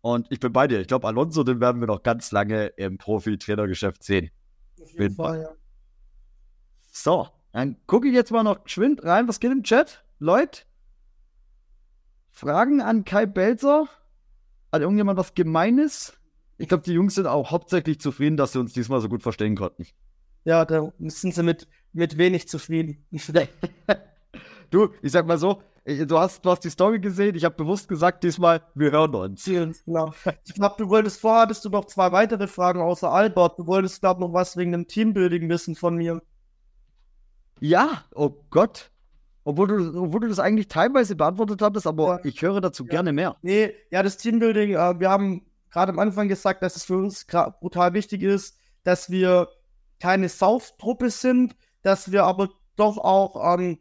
Und 0.02 0.28
ich 0.32 0.40
bin 0.40 0.52
bei 0.52 0.68
dir. 0.68 0.80
Ich 0.80 0.88
glaube, 0.88 1.08
Alonso, 1.08 1.44
den 1.44 1.60
werden 1.60 1.80
wir 1.80 1.88
noch 1.88 2.02
ganz 2.02 2.32
lange 2.32 2.68
im 2.68 2.98
Profi-Trainergeschäft 2.98 4.04
sehen. 4.04 4.32
auf 4.82 4.92
jeden 4.94 5.16
Fall, 5.16 5.42
ja. 5.42 5.50
So, 6.92 7.28
dann 7.54 7.78
gucke 7.86 8.08
ich 8.08 8.14
jetzt 8.14 8.32
mal 8.32 8.44
noch 8.44 8.64
geschwind 8.64 9.04
rein. 9.04 9.28
Was 9.28 9.40
geht 9.40 9.52
im 9.52 9.64
Chat? 9.64 10.04
Leute? 10.20 10.64
Fragen 12.32 12.82
an 12.82 13.06
Kai 13.06 13.26
Belzer? 13.26 13.88
Hat 14.72 14.82
irgendjemand 14.82 15.18
was 15.18 15.34
Gemeines? 15.34 16.14
Ich 16.58 16.68
glaube, 16.68 16.84
die 16.84 16.94
Jungs 16.94 17.16
sind 17.16 17.28
auch 17.28 17.52
hauptsächlich 17.52 18.00
zufrieden, 18.00 18.38
dass 18.38 18.54
sie 18.54 18.60
uns 18.60 18.74
diesmal 18.74 19.02
so 19.02 19.10
gut 19.10 19.24
verstehen 19.24 19.56
konnten. 19.56 19.86
Ja, 20.44 20.66
da 20.66 20.92
sind 21.00 21.34
sie 21.36 21.44
mit, 21.44 21.68
mit 21.94 22.18
wenig 22.18 22.48
zufrieden. 22.48 23.06
Du, 24.70 24.90
ich 25.02 25.12
sag 25.12 25.28
mal 25.28 25.38
so, 25.38 25.62
du 25.86 26.18
hast, 26.18 26.46
du 26.46 26.50
hast 26.50 26.62
die 26.62 26.70
Story 26.70 27.00
gesehen. 27.00 27.36
Ich 27.36 27.44
habe 27.44 27.56
bewusst 27.56 27.90
gesagt, 27.90 28.24
diesmal, 28.24 28.62
wir 28.74 28.92
hören 28.92 29.14
uns. 29.14 29.44
genau. 29.44 30.14
Ich 30.46 30.54
glaube, 30.54 30.76
du 30.78 30.88
wolltest 30.88 31.20
vorher, 31.20 31.42
hattest 31.42 31.66
du 31.66 31.70
noch 31.70 31.84
zwei 31.86 32.12
weitere 32.14 32.48
Fragen 32.48 32.80
außer 32.80 33.12
Albert. 33.12 33.60
Du 33.60 33.68
wolltest, 33.68 34.00
glaube 34.00 34.22
noch 34.22 34.32
was 34.32 34.56
wegen 34.56 34.72
dem 34.72 34.88
Teambuilding 34.88 35.50
wissen 35.50 35.76
von 35.76 35.96
mir. 35.98 36.22
Ja, 37.60 38.06
oh 38.16 38.32
Gott. 38.50 38.92
Obwohl 39.44 39.68
du, 39.68 40.04
obwohl 40.04 40.22
du 40.22 40.28
das 40.30 40.40
eigentlich 40.40 40.68
teilweise 40.70 41.16
beantwortet 41.16 41.62
hattest, 41.62 41.86
aber 41.88 42.20
Ja. 42.20 42.20
ich 42.24 42.42
höre 42.42 42.62
dazu 42.62 42.84
Ja. 42.86 42.90
gerne 42.92 43.12
mehr. 43.12 43.36
Nee, 43.42 43.74
ja, 43.90 44.04
das 44.04 44.16
Teambuilding, 44.18 44.72
äh, 44.76 45.00
wir 45.00 45.10
haben 45.10 45.46
gerade 45.70 45.92
am 45.92 46.00
Anfang 46.00 46.28
gesagt, 46.28 46.62
dass 46.64 46.76
es 46.76 46.86
für 46.86 46.96
uns 46.98 47.26
brutal 47.60 47.94
wichtig 47.94 48.22
ist, 48.24 48.58
dass 48.84 49.10
wir 49.10 49.50
keine 50.02 50.30
Sauf-Truppe 50.30 51.10
sind, 51.10 51.56
dass 51.84 52.12
wir 52.12 52.26
aber 52.26 52.50
doch 52.76 52.98
auch 52.98 53.58
ähm, 53.58 53.80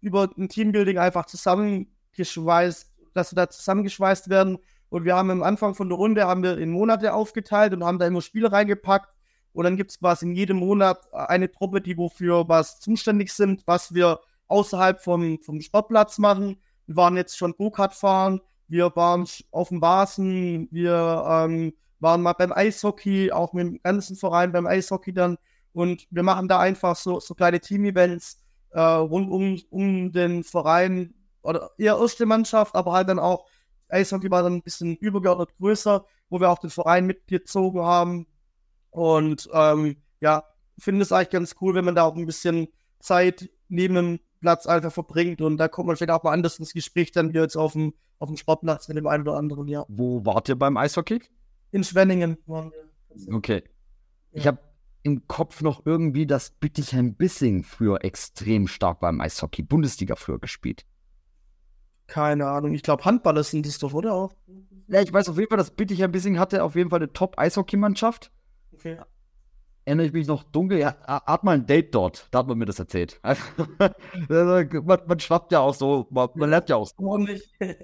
über 0.00 0.28
ein 0.36 0.48
Teambuilding 0.48 0.98
einfach 0.98 1.24
zusammengeschweißt, 1.24 2.92
dass 3.14 3.32
wir 3.32 3.36
da 3.36 3.48
zusammengeschweißt 3.48 4.28
werden. 4.28 4.58
Und 4.90 5.04
wir 5.04 5.16
haben 5.16 5.30
am 5.30 5.42
Anfang 5.42 5.74
von 5.74 5.88
der 5.88 5.96
Runde 5.96 6.26
haben 6.26 6.42
wir 6.42 6.58
in 6.58 6.70
Monate 6.70 7.14
aufgeteilt 7.14 7.72
und 7.72 7.82
haben 7.82 7.98
da 7.98 8.06
immer 8.06 8.20
Spiele 8.20 8.52
reingepackt. 8.52 9.08
Und 9.52 9.64
dann 9.64 9.76
gibt 9.76 9.92
es 9.92 9.98
quasi 9.98 10.26
in 10.26 10.34
jedem 10.34 10.58
Monat 10.58 11.12
eine 11.12 11.50
Truppe, 11.50 11.80
die 11.80 11.96
wofür 11.96 12.48
was 12.48 12.80
zuständig 12.80 13.32
sind, 13.32 13.62
was 13.66 13.94
wir 13.94 14.20
außerhalb 14.48 15.00
vom, 15.00 15.40
vom 15.40 15.60
Sportplatz 15.60 16.18
machen. 16.18 16.60
Wir 16.86 16.96
waren 16.96 17.16
jetzt 17.16 17.38
schon 17.38 17.54
Go-Kart 17.56 17.94
fahren, 17.94 18.40
wir 18.68 18.94
waren 18.96 19.26
auf 19.52 19.68
dem 19.68 19.80
Vasen, 19.80 20.68
wir 20.70 21.24
ähm, 21.26 21.72
waren 22.00 22.20
mal 22.20 22.34
beim 22.34 22.52
Eishockey, 22.52 23.32
auch 23.32 23.52
mit 23.52 23.66
dem 23.66 23.82
ganzen 23.82 24.16
Verein 24.16 24.52
beim 24.52 24.66
Eishockey 24.66 25.12
dann. 25.14 25.38
Und 25.74 26.06
wir 26.10 26.22
machen 26.22 26.48
da 26.48 26.60
einfach 26.60 26.96
so, 26.96 27.20
so 27.20 27.34
kleine 27.34 27.60
Team-Events 27.60 28.40
äh, 28.70 28.80
rund 28.80 29.30
um, 29.30 29.60
um 29.70 30.12
den 30.12 30.44
Verein 30.44 31.14
oder 31.42 31.72
eher 31.76 31.98
erste 31.98 32.26
Mannschaft, 32.26 32.74
aber 32.74 32.92
halt 32.92 33.08
dann 33.08 33.18
auch 33.18 33.46
Eishockey 33.88 34.30
war 34.30 34.42
dann 34.42 34.54
ein 34.54 34.62
bisschen 34.62 34.96
übergeordnet 34.96 35.50
größer, 35.58 36.06
wo 36.30 36.40
wir 36.40 36.48
auch 36.48 36.58
den 36.58 36.70
Verein 36.70 37.06
mitgezogen 37.06 37.82
haben. 37.82 38.26
Und 38.90 39.48
ähm, 39.52 39.96
ja, 40.20 40.44
finde 40.78 41.02
es 41.02 41.12
eigentlich 41.12 41.30
ganz 41.30 41.56
cool, 41.60 41.74
wenn 41.74 41.84
man 41.84 41.94
da 41.94 42.04
auch 42.04 42.16
ein 42.16 42.26
bisschen 42.26 42.68
Zeit 43.00 43.50
neben 43.68 43.94
dem 43.94 44.20
Platz 44.40 44.66
einfach 44.66 44.92
verbringt 44.92 45.40
und 45.40 45.56
da 45.56 45.68
kommt 45.68 45.86
man 45.88 45.96
vielleicht 45.96 46.12
auch 46.12 46.22
mal 46.22 46.32
anders 46.32 46.58
ins 46.58 46.72
Gespräch 46.72 47.12
dann 47.12 47.32
wie 47.32 47.38
jetzt 47.38 47.56
auf 47.56 47.72
dem, 47.72 47.94
auf 48.18 48.28
dem 48.28 48.36
Sportplatz 48.36 48.88
mit 48.88 48.96
dem 48.96 49.06
einen 49.06 49.26
oder 49.26 49.36
anderen, 49.36 49.68
ja. 49.68 49.84
Wo 49.88 50.24
wart 50.24 50.48
ihr 50.48 50.56
beim 50.58 50.76
Eishockey? 50.76 51.20
In 51.70 51.82
Schwenningen 51.82 52.38
waren 52.46 52.70
wir. 52.70 53.34
Okay. 53.34 53.64
Ich 54.32 54.44
Ja. 54.44 54.52
habe 54.52 54.60
im 55.04 55.28
Kopf 55.28 55.60
noch 55.60 55.82
irgendwie, 55.84 56.26
dass 56.26 56.50
Bittigheim-Bissing 56.50 57.62
früher 57.62 58.02
extrem 58.02 58.66
stark 58.66 59.00
beim 59.00 59.20
Eishockey, 59.20 59.62
Bundesliga 59.62 60.16
früher 60.16 60.38
gespielt. 60.38 60.86
Keine 62.06 62.48
Ahnung, 62.48 62.74
ich 62.74 62.82
glaube 62.82 63.04
Handballer 63.04 63.44
sind 63.44 63.66
das 63.66 63.78
doch, 63.78 63.92
oder 63.92 64.14
auch? 64.14 64.34
Ja, 64.88 65.02
ich 65.02 65.12
weiß 65.12 65.28
auf 65.28 65.36
jeden 65.36 65.50
Fall, 65.50 65.58
dass 65.58 65.70
Bittigheim-Bissing 65.70 66.38
hatte 66.38 66.64
auf 66.64 66.74
jeden 66.74 66.90
Fall 66.90 67.00
eine 67.00 67.12
Top-Eishockeymannschaft. 67.12 68.32
Okay. 68.72 68.98
Erinnere 69.84 70.06
ich 70.06 70.12
mich 70.14 70.26
noch 70.26 70.42
dunkel. 70.42 70.78
Ja, 70.78 70.96
hat 71.06 71.44
mal 71.44 71.52
ein 71.52 71.66
Date 71.66 71.94
dort. 71.94 72.28
Da 72.30 72.38
hat 72.38 72.46
man 72.46 72.56
mir 72.56 72.64
das 72.64 72.78
erzählt. 72.78 73.20
Also, 73.26 73.42
man, 74.82 75.00
man 75.06 75.20
schwappt 75.20 75.52
ja 75.52 75.60
auch 75.60 75.74
so, 75.74 76.06
man, 76.10 76.30
man 76.34 76.48
lernt 76.48 76.70
ja 76.70 76.76
auch 76.76 76.86
so. 76.86 76.94
Ordentlich. 76.98 77.54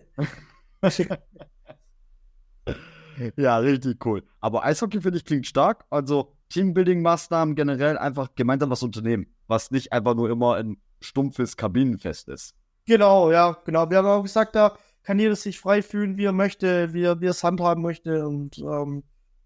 Ja, 3.36 3.58
richtig 3.58 4.04
cool. 4.04 4.22
Aber 4.40 4.64
Eishockey 4.64 5.00
finde 5.00 5.18
ich 5.18 5.24
klingt 5.24 5.46
stark. 5.46 5.84
Also 5.90 6.32
Teambuilding-Maßnahmen 6.50 7.54
generell 7.54 7.98
einfach 7.98 8.34
gemeinsam 8.34 8.70
was 8.70 8.82
unternehmen, 8.82 9.26
was 9.46 9.70
nicht 9.70 9.92
einfach 9.92 10.14
nur 10.14 10.30
immer 10.30 10.56
ein 10.56 10.78
stumpfes 11.00 11.56
Kabinenfest 11.56 12.28
ist. 12.28 12.54
Genau, 12.86 13.30
ja, 13.30 13.56
genau. 13.64 13.90
Wir 13.90 13.98
haben 13.98 14.06
auch 14.06 14.22
gesagt, 14.22 14.54
da 14.54 14.76
kann 15.02 15.18
jeder 15.18 15.36
sich 15.36 15.60
frei 15.60 15.82
fühlen, 15.82 16.16
wie 16.16 16.24
er 16.24 16.32
möchte, 16.32 16.92
wie 16.92 17.04
er, 17.04 17.20
wie 17.20 17.26
er 17.26 17.30
es 17.30 17.44
handhaben 17.44 17.82
möchte 17.82 18.26
und 18.26 18.58
ähm, 18.58 19.04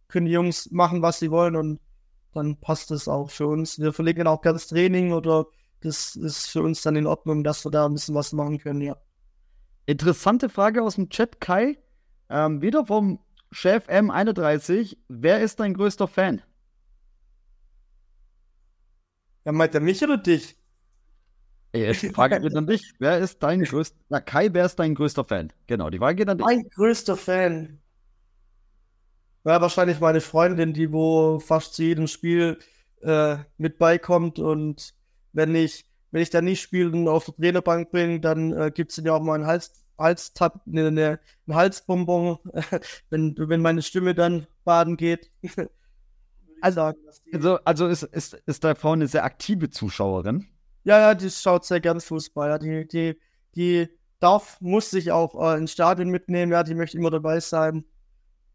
können 0.09 0.27
die 0.27 0.33
Jungs 0.33 0.71
machen, 0.71 1.03
was 1.03 1.19
sie 1.19 1.31
wollen 1.31 1.57
und 1.57 1.81
dann 2.33 2.57
passt 2.61 2.91
es 2.91 3.09
auch 3.09 3.31
für 3.31 3.47
uns. 3.47 3.79
Wir 3.79 3.93
verlegen 3.93 4.27
auch 4.27 4.41
ganz 4.41 4.67
Training 4.67 5.13
oder 5.13 5.47
das 5.81 6.17
ist 6.17 6.47
für 6.49 6.63
uns 6.63 6.83
dann 6.83 6.97
in 6.97 7.07
Ordnung, 7.07 7.45
dass 7.45 7.65
wir 7.65 7.71
da 7.71 7.87
ein 7.87 7.95
bisschen 7.95 8.15
was 8.15 8.33
machen 8.33 8.59
können, 8.59 8.81
ja. 8.81 8.97
Interessante 9.87 10.49
Frage 10.49 10.83
aus 10.83 10.95
dem 10.95 11.11
Chat, 11.11 11.41
Kai. 11.41 11.79
Ähm, 12.31 12.63
wieder 12.63 12.87
vom 12.87 13.19
Chef 13.55 13.89
M31. 13.89 14.97
Wer 15.07 15.41
ist 15.41 15.61
dein 15.61 15.75
größter 15.75 16.09
Fan? 16.09 16.43
Ja, 19.45 19.53
meint 19.53 19.75
er 19.77 19.81
mich 19.81 20.03
oder 20.03 20.19
dich? 20.19 20.57
Ey, 21.71 21.93
Die 21.93 22.09
Frage 22.11 22.41
geht 22.41 22.57
an 22.57 22.67
dich. 22.67 22.95
Wer 22.99 23.19
ist 23.19 23.41
dein 23.45 23.63
größter. 23.63 23.97
Na, 24.09 24.21
Kai, 24.21 24.49
wer 24.53 24.65
ist 24.65 24.77
dein 24.77 24.97
größter 24.97 25.25
Fan? 25.25 25.53
Genau, 25.69 25.89
die 25.89 25.99
Frage 25.99 26.17
geht 26.17 26.29
an 26.29 26.39
dich. 26.39 26.45
Mein 26.45 26.69
größter 26.69 27.17
Fan. 27.17 27.81
Ja, 29.45 29.61
wahrscheinlich 29.61 30.01
meine 30.01 30.21
Freundin, 30.21 30.73
die 30.73 30.93
wo 30.93 31.39
fast 31.39 31.75
zu 31.75 31.85
jedem 31.85 32.09
Spiel 32.09 32.59
äh, 33.03 33.37
mit 33.57 33.79
beikommt 33.79 34.41
und 34.41 34.95
wenn 35.33 35.55
ich, 35.55 35.85
wenn 36.11 36.23
ich 36.23 36.31
da 36.31 36.41
nicht 36.41 36.61
spiele 36.61 36.91
und 36.91 37.07
auf 37.07 37.27
der 37.27 37.37
Trainerbank 37.37 37.93
bin, 37.93 38.21
dann 38.21 38.53
äh, 38.53 38.73
gibt 38.75 38.91
es 38.91 39.05
ja 39.05 39.13
auch 39.13 39.21
mal 39.23 39.35
einen 39.35 39.47
Hals, 39.47 39.84
Halstab, 39.99 40.67
ne, 40.67 40.91
ne, 40.91 41.21
einen 41.47 41.57
Halsbonbon, 41.57 42.39
wenn, 43.11 43.35
wenn 43.37 43.63
meine 43.63 43.83
Stimme 43.83 44.15
dann 44.15 44.47
baden 44.65 44.97
geht. 44.97 45.31
Also- 46.61 46.77
sagen, 46.77 46.99
Also, 47.33 47.59
also 47.65 47.87
ist, 47.89 48.05
ist, 48.05 48.35
ist 48.47 48.65
deine 48.65 48.75
Frau 48.75 48.93
eine 48.93 49.07
sehr 49.07 49.25
aktive 49.25 49.69
Zuschauerin? 49.69 50.47
Ja, 50.85 50.99
ja, 50.99 51.15
die 51.15 51.29
schaut 51.31 51.65
sehr 51.67 51.81
gern 51.81 52.01
Fußball. 52.01 52.49
Ja, 52.49 52.59
die, 52.59 52.87
die, 52.89 53.21
die 53.55 53.89
darf, 54.19 54.59
muss 54.63 54.91
sich 54.91 55.13
auch 55.13 55.35
äh, 55.53 55.59
ins 55.59 55.73
Stadion 55.73 56.09
mitnehmen. 56.09 56.53
Ja, 56.53 56.63
die 56.63 56.75
möchte 56.75 56.97
immer 56.97 57.11
dabei 57.11 57.41
sein. 57.41 57.85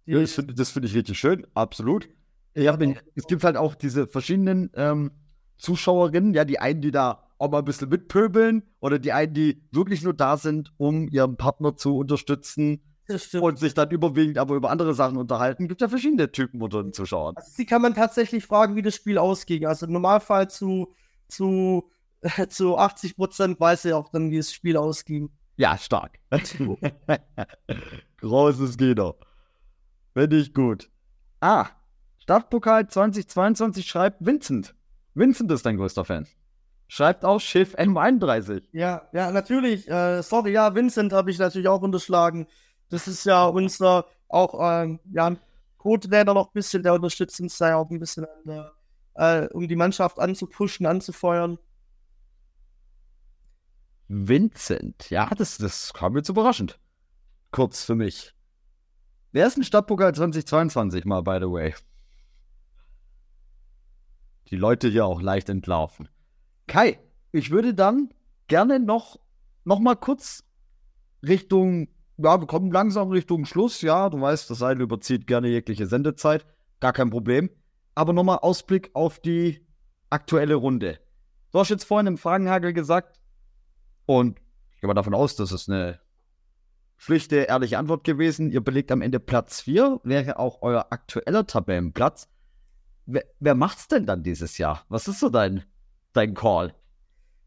Die, 0.08 0.14
Ja, 0.14 0.22
das 0.22 0.32
finde 0.34 0.56
das 0.56 0.72
find 0.72 0.86
ich 0.86 0.96
richtig 0.96 1.20
schön, 1.20 1.46
absolut. 1.54 2.10
Ich 2.56 2.68
hab, 2.68 2.80
den- 2.80 2.98
es 3.14 3.28
gibt 3.28 3.44
halt 3.44 3.58
auch 3.58 3.76
diese 3.76 4.08
verschiedenen 4.08 4.72
ähm, 4.74 5.12
Zuschauerinnen, 5.58 6.34
ja, 6.34 6.46
die 6.46 6.58
einen, 6.60 6.82
die 6.82 6.92
da 6.92 7.29
auch 7.40 7.50
mal 7.50 7.60
ein 7.60 7.66
bisschen 7.66 7.90
mitpöbeln 7.90 8.64
oder 8.80 9.00
die 9.00 9.12
einen, 9.12 9.34
die 9.34 9.64
wirklich 9.72 10.04
nur 10.04 10.14
da 10.14 10.38
sind, 10.38 10.72
um 10.78 11.08
ihren 11.08 11.38
Partner 11.38 11.76
zu 11.76 11.98
unterstützen 11.98 12.82
und 13.40 13.58
sich 13.58 13.74
dann 13.74 13.90
überwiegend 13.90 14.38
aber 14.38 14.56
über 14.56 14.70
andere 14.70 14.94
Sachen 14.94 15.18
unterhalten. 15.18 15.68
Gibt 15.68 15.82
ja 15.82 15.90
verschiedene 15.90 16.32
Typen 16.32 16.62
unter 16.62 16.84
den 16.84 16.94
Zuschauern. 16.94 17.36
Also, 17.38 17.50
sie 17.56 17.66
kann 17.66 17.82
man 17.82 17.96
tatsächlich 17.96 18.46
fragen, 18.46 18.76
wie 18.76 18.82
das 18.82 18.94
Spiel 18.94 19.18
ausging. 19.18 19.66
Also 19.66 19.88
im 19.88 19.94
Normalfall 19.94 20.50
zu, 20.50 20.94
zu, 21.28 21.90
zu 22.50 22.78
80 22.78 23.16
Prozent 23.16 23.60
weiß 23.60 23.84
sie 23.84 23.94
auch 23.94 24.10
dann, 24.10 24.30
wie 24.30 24.38
das 24.38 24.52
Spiel 24.52 24.78
ausging. 24.78 25.32
Ja, 25.56 25.78
stark. 25.78 26.20
Großes 28.18 28.78
Kino. 28.78 29.16
Finde 30.14 30.38
ich 30.38 30.54
gut. 30.54 30.90
Ah, 31.42 31.68
Stadtpokal 32.20 32.88
2022 32.88 33.88
schreibt 33.88 34.26
Vincent. 34.26 34.76
Vincent 35.16 35.52
ist 35.52 35.66
dein 35.66 35.78
größter 35.78 36.06
Fan. 36.06 36.28
Schreibt 36.92 37.24
auch 37.24 37.40
Schiff 37.40 37.76
M31. 37.76 38.64
Ja, 38.72 39.08
ja, 39.14 39.30
natürlich. 39.30 39.88
Äh, 39.88 40.24
sorry, 40.24 40.54
ja, 40.54 40.74
Vincent 40.74 41.14
habe 41.14 41.30
ich 41.30 41.38
natürlich 41.38 41.68
auch 41.68 41.84
unterschlagen. 41.84 42.48
Das 42.90 43.08
ist 43.08 43.26
ja 43.26 43.46
unser 43.46 44.08
auch 44.28 44.56
ähm, 44.60 45.00
ja, 45.12 45.28
ein 45.28 45.40
Co-Trainer 45.78 46.34
noch 46.34 46.48
ein 46.48 46.54
bisschen, 46.54 46.82
der 46.82 46.96
unterstützt 46.96 47.40
uns 47.42 47.60
da 47.60 47.70
ja 47.70 47.76
auch 47.76 47.92
ein 47.92 48.00
bisschen 48.00 48.26
äh, 49.14 49.48
um 49.50 49.68
die 49.68 49.76
Mannschaft 49.76 50.18
anzupushen, 50.18 50.88
anzufeuern. 50.88 51.60
Vincent, 54.08 55.12
ja, 55.12 55.30
das, 55.38 55.60
das 55.60 55.94
kam 55.94 56.18
jetzt 56.18 56.30
überraschend. 56.30 56.80
Kurz 57.52 57.84
für 57.84 57.94
mich. 57.94 58.34
Wer 59.32 59.46
ist 59.46 59.58
ein 59.58 59.64
Stadtpokal 59.64 60.16
2022 60.16 61.06
mal, 61.06 61.22
by 61.22 61.38
the 61.40 61.52
way? 61.52 61.76
Die 64.48 64.56
Leute 64.56 64.90
hier 64.90 65.06
auch 65.06 65.22
leicht 65.22 65.50
entlarven. 65.50 66.10
Kai, 66.70 67.00
ich 67.32 67.50
würde 67.50 67.74
dann 67.74 68.10
gerne 68.48 68.80
noch, 68.80 69.20
noch 69.66 69.80
mal 69.80 69.96
kurz 69.96 70.44
Richtung, 71.24 71.88
ja, 72.18 72.40
wir 72.40 72.46
kommen 72.46 72.72
langsam 72.72 73.10
Richtung 73.10 73.46
Schluss, 73.46 73.82
ja, 73.82 74.08
du 74.10 74.22
weißt, 74.22 74.48
das 74.50 74.60
Seil 74.60 74.80
überzieht 74.80 75.26
gerne 75.26 75.48
jegliche 75.48 75.88
Sendezeit, 75.88 76.46
gar 76.80 76.94
kein 76.94 77.10
Problem. 77.10 77.50
Aber 77.96 78.14
nochmal 78.14 78.38
Ausblick 78.38 78.92
auf 78.94 79.20
die 79.20 79.66
aktuelle 80.12 80.54
Runde. 80.54 81.00
Du 81.52 81.60
hast 81.60 81.70
jetzt 81.70 81.86
vorhin 81.86 82.06
im 82.06 82.20
Fragenhagel 82.20 82.72
gesagt, 82.72 83.20
und 84.06 84.40
ich 84.76 84.80
gehe 84.80 84.88
mal 84.88 84.94
davon 84.94 85.16
aus, 85.16 85.36
dass 85.36 85.52
es 85.52 85.68
eine 85.68 86.00
schlichte, 86.98 87.38
ehrliche 87.38 87.80
Antwort 87.80 88.04
gewesen. 88.04 88.52
Ihr 88.52 88.62
belegt 88.62 88.92
am 88.92 89.02
Ende 89.02 89.20
Platz 89.20 89.62
4, 89.62 90.02
wäre 90.04 90.38
auch 90.38 90.62
euer 90.62 90.88
aktueller 90.92 91.48
Tabellenplatz. 91.48 92.30
Wer, 93.08 93.26
wer 93.40 93.56
macht's 93.56 93.88
denn 93.88 94.06
dann 94.06 94.22
dieses 94.22 94.60
Jahr? 94.60 94.86
Was 94.88 95.08
ist 95.08 95.20
so 95.20 95.30
dein, 95.30 95.64
dein 96.20 96.34
Call? 96.34 96.74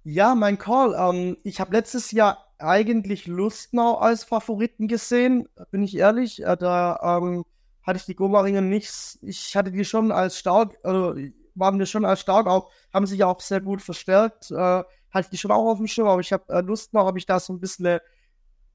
Ja, 0.05 0.35
mein 0.35 0.59
Call. 0.59 0.95
Ähm, 0.99 1.37
ich 1.45 1.61
habe 1.61 1.73
letztes 1.73 2.11
Jahr 2.11 2.53
eigentlich 2.59 3.27
Lustnau 3.27 3.97
als 3.99 4.25
Favoriten 4.25 4.89
gesehen, 4.89 5.49
bin 5.71 5.83
ich 5.83 5.97
ehrlich. 5.97 6.43
Äh, 6.43 6.57
da 6.57 7.19
ähm, 7.19 7.45
hatte 7.83 7.99
ich 7.99 8.07
die 8.07 8.15
Gomaringer 8.15 8.61
nicht, 8.61 9.19
ich 9.23 9.57
hatte 9.57 9.73
die 9.73 9.85
schon 9.85 10.11
als 10.11 10.39
stark, 10.39 10.79
also 10.83 11.15
waren 11.55 11.77
mir 11.77 11.87
schon 11.87 12.05
als 12.05 12.21
stark 12.21 12.47
auch, 12.47 12.71
haben 12.95 13.07
sich 13.07 13.23
auch 13.25 13.41
sehr 13.41 13.61
gut 13.61 13.83
verstärkt. 13.83 14.51
Äh, 14.51 14.55
hatte 14.55 15.27
ich 15.27 15.29
die 15.29 15.39
schon 15.39 15.51
auch 15.51 15.71
auf 15.71 15.79
dem 15.79 15.87
Schirm, 15.87 16.09
aber 16.09 16.21
ich 16.21 16.33
habe 16.33 16.51
äh, 16.53 16.63
Lustnau, 16.63 17.05
habe 17.05 17.19
ich 17.19 17.27
da 17.27 17.39
so 17.39 17.53
ein 17.53 17.61
bisschen 17.61 17.85
äh, 17.85 18.01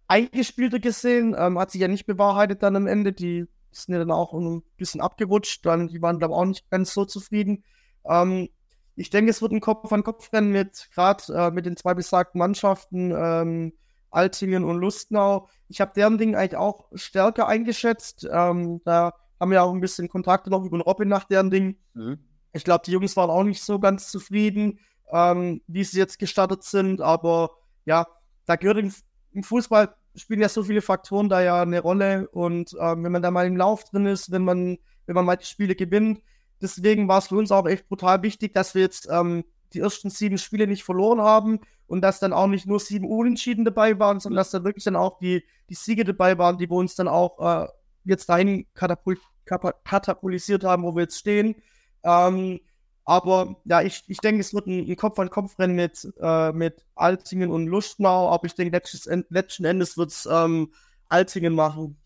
eingespielter 0.08 0.80
gesehen, 0.80 1.36
ähm, 1.38 1.58
hat 1.58 1.72
sich 1.72 1.82
ja 1.82 1.88
nicht 1.88 2.06
bewahrheitet 2.06 2.62
dann 2.62 2.76
am 2.76 2.86
Ende. 2.86 3.14
Die 3.14 3.48
sind 3.72 3.93
ja 3.93 4.00
dann 4.00 4.12
auch 4.12 4.34
ein 4.34 4.64
bisschen 4.78 5.02
abgerutscht, 5.02 5.66
dann, 5.66 5.88
die 5.88 6.02
waren, 6.02 6.20
glaube 6.20 6.34
ich, 6.34 6.38
auch 6.38 6.45
nicht 6.45 6.70
ganz 6.70 6.93
so 6.93 7.06
zufrieden. 7.06 7.64
Ähm, 8.06 8.50
ich 8.98 9.12
denke, 9.12 9.30
es 9.30 9.41
wird 9.43 9.52
ein 9.52 9.62
Kopf-an-Kopf-Rennen 9.62 10.52
mit, 10.52 10.89
gerade 10.93 11.24
äh, 11.34 11.52
mit 11.52 11.68
den 11.68 11.78
zwei 11.78 11.93
besagten 11.93 12.39
Mannschaften, 12.39 13.14
ähm, 13.16 13.74
Altingen 14.10 14.64
und 14.64 14.78
Lustnau. 14.78 15.48
Ich 15.70 15.80
habe 15.82 15.91
deren 15.95 16.18
Ding 16.18 16.36
eigentlich 16.36 16.58
auch 16.58 16.88
stärker 16.93 17.48
eingeschätzt. 17.48 18.28
Ähm, 18.30 18.82
da 18.86 19.14
haben 19.39 19.52
wir 19.52 19.62
auch 19.62 19.72
ein 19.72 19.82
bisschen 19.82 20.10
Kontakte 20.10 20.50
noch 20.50 20.66
über 20.66 20.78
den 20.78 20.82
Robin 20.82 21.08
nach 21.08 21.26
deren 21.26 21.52
Ding. 21.52 21.78
Mhm. 21.93 22.18
Ich 22.54 22.64
glaube, 22.64 22.84
die 22.86 22.91
Jungs 22.91 23.16
waren 23.16 23.30
auch 23.30 23.43
nicht 23.43 23.62
so 23.62 23.80
ganz 23.80 24.10
zufrieden, 24.10 24.80
ähm, 25.12 25.62
wie 25.68 25.84
sie 25.84 26.00
jetzt 26.00 26.18
gestartet 26.18 26.64
sind. 26.64 27.00
Aber 27.00 27.52
ja, 27.86 28.08
da 28.48 28.56
gehört 28.56 28.80
im, 28.80 28.91
im, 29.32 29.43
Fußball 29.43 29.93
spielen 30.16 30.41
ja 30.41 30.50
so 30.50 30.64
viele 30.64 30.82
Faktoren 30.82 31.30
da 31.30 31.41
ja 31.43 31.62
eine 31.62 31.82
Rolle. 31.82 32.30
Und 32.30 32.76
ähm, 32.80 33.04
wenn 33.04 33.12
man 33.12 33.22
da 33.22 33.30
mal 33.30 33.45
im 33.45 33.58
Lauf 33.58 33.84
drin 33.84 34.08
ist, 34.08 34.32
wenn 34.32 34.43
man, 34.43 34.80
wenn 35.06 35.14
man 35.14 35.26
mal 35.26 35.36
die 35.36 35.45
Spiele 35.45 35.76
gewinnt, 35.76 36.24
Deswegen 36.62 37.08
war 37.08 37.20
es 37.20 37.28
für 37.28 37.36
uns 37.36 37.51
auch 37.51 37.68
echt 37.68 37.88
brutal 37.88 38.24
wichtig, 38.24 38.53
dass 38.53 38.76
wir 38.76 38.82
jetzt 38.82 39.08
ähm, 39.12 39.43
die 39.74 39.80
ersten 39.80 40.10
sieben 40.10 40.38
Spiele 40.38 40.68
nicht 40.68 40.84
verloren 40.84 41.22
haben 41.22 41.60
und 41.88 42.01
dass 42.01 42.20
dann 42.20 42.34
auch 42.34 42.47
nicht 42.47 42.66
nur 42.66 42.80
sieben 42.80 43.10
Unentschieden 43.10 43.66
dabei 43.66 43.99
waren, 43.99 44.20
sondern 44.20 44.38
dass 44.38 44.51
dann 44.51 44.64
wirklich 44.64 44.84
dann 44.84 44.95
auch 44.95 45.20
die, 45.20 45.43
die 45.70 45.76
Siege 45.76 46.03
dabei 46.03 46.38
waren, 46.38 46.58
die 46.58 46.70
wir 46.70 46.78
uns 46.78 46.95
dann 46.95 47.08
auch 47.08 47.39
äh, 47.39 47.68
jetzt 48.03 48.30
dahin 48.30 48.66
katapult, 48.74 49.20
katapulisiert 49.45 50.64
haben, 50.64 50.84
wo 50.84 50.95
wir 50.95 51.03
jetzt 51.03 51.20
stehen. 51.20 51.55
Ähm, 52.03 52.60
aber 53.05 53.55
ja, 53.64 53.82
ich, 53.82 54.03
ich 54.08 54.18
denke, 54.18 54.41
es 54.41 54.53
wird 54.53 54.68
ein, 54.68 54.95
Kopf-an-Kopf-Rennen 54.97 55.76
mit, 55.76 56.12
äh, 56.20 56.51
mit 56.51 56.86
Altingen 56.95 57.51
und 57.51 57.68
Lustnau, 57.68 58.30
aber 58.30 58.47
ich 58.47 58.55
denke, 58.55 58.76
letztes, 58.76 59.08
letzten 59.30 59.64
Endes 59.64 59.97
wird 59.97 60.12
es 60.12 60.28
ähm, 60.30 60.74
Altingen 61.08 61.53
machen. 61.55 61.97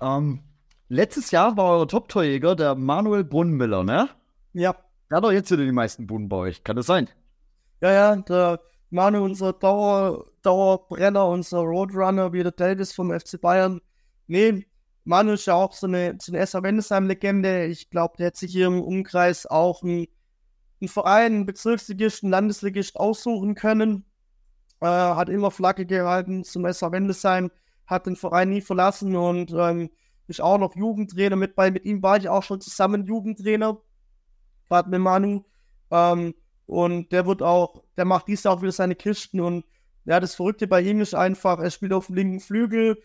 Ähm, 0.00 0.44
Letztes 0.90 1.30
Jahr 1.30 1.54
war 1.58 1.76
euer 1.76 1.88
Top-Torjäger 1.88 2.56
der 2.56 2.74
Manuel 2.74 3.22
Brunnenmiller, 3.22 3.84
ne? 3.84 4.08
Ja. 4.54 4.74
Der 5.10 5.18
hat 5.18 5.24
doch 5.24 5.32
jetzt 5.32 5.50
wieder 5.50 5.64
die 5.64 5.72
meisten 5.72 6.06
Bunnen 6.06 6.30
bei 6.30 6.36
euch. 6.36 6.64
Kann 6.64 6.76
das 6.76 6.86
sein? 6.86 7.10
Ja, 7.82 7.92
ja, 7.92 8.16
der 8.16 8.60
Manuel, 8.88 9.24
unser 9.24 9.52
Dauer, 9.52 10.24
Dauerbrenner, 10.40 11.28
unser 11.28 11.58
Roadrunner, 11.58 12.32
wie 12.32 12.42
der 12.42 12.52
Davis 12.52 12.94
vom 12.94 13.10
FC 13.10 13.38
Bayern. 13.38 13.82
Nee, 14.28 14.66
Manuel 15.04 15.34
ist 15.34 15.46
ja 15.46 15.54
auch 15.54 15.74
so 15.74 15.86
eine, 15.86 16.16
so 16.20 16.32
eine 16.32 16.40
SR 16.40 16.62
Wendesheim-Legende. 16.62 17.66
Ich 17.66 17.90
glaube, 17.90 18.16
der 18.16 18.28
hat 18.28 18.36
sich 18.36 18.52
hier 18.52 18.68
im 18.68 18.80
Umkreis 18.80 19.44
auch 19.44 19.82
einen, 19.82 20.06
einen 20.80 20.88
Verein, 20.88 21.34
einen 21.34 21.46
Bezirksligist, 21.46 22.22
einen 22.22 22.32
Landesligist 22.32 22.96
aussuchen 22.96 23.54
können. 23.54 24.06
Äh, 24.80 24.86
hat 24.86 25.28
immer 25.28 25.50
Flagge 25.50 25.84
gehalten 25.84 26.44
zum 26.44 26.64
SR 26.64 26.92
Wendesheim, 26.92 27.50
hat 27.86 28.06
den 28.06 28.16
Verein 28.16 28.48
nie 28.48 28.62
verlassen 28.62 29.16
und 29.16 29.52
ähm, 29.52 29.90
ist 30.28 30.40
auch 30.40 30.58
noch 30.58 30.76
Jugendtrainer 30.76 31.36
mit 31.36 31.54
bei. 31.56 31.70
Mit 31.70 31.84
ihm 31.84 32.02
war 32.02 32.16
ich 32.16 32.28
auch 32.28 32.42
schon 32.42 32.60
zusammen 32.60 33.06
Jugendtrainer, 33.06 33.78
gerade 34.68 34.90
mit 34.90 35.00
Manu. 35.00 35.44
Ähm, 35.90 36.34
und 36.66 37.10
der 37.12 37.26
wird 37.26 37.42
auch, 37.42 37.82
der 37.96 38.04
macht 38.04 38.28
dies 38.28 38.44
auch 38.46 38.60
wieder 38.60 38.72
seine 38.72 38.94
Kisten. 38.94 39.40
Und 39.40 39.64
ja, 40.04 40.20
das 40.20 40.34
Verrückte 40.34 40.66
bei 40.66 40.82
ihm 40.82 41.00
ist 41.00 41.14
einfach, 41.14 41.58
er 41.58 41.70
spielt 41.70 41.92
auf 41.92 42.06
dem 42.06 42.16
linken 42.16 42.40
Flügel, 42.40 43.02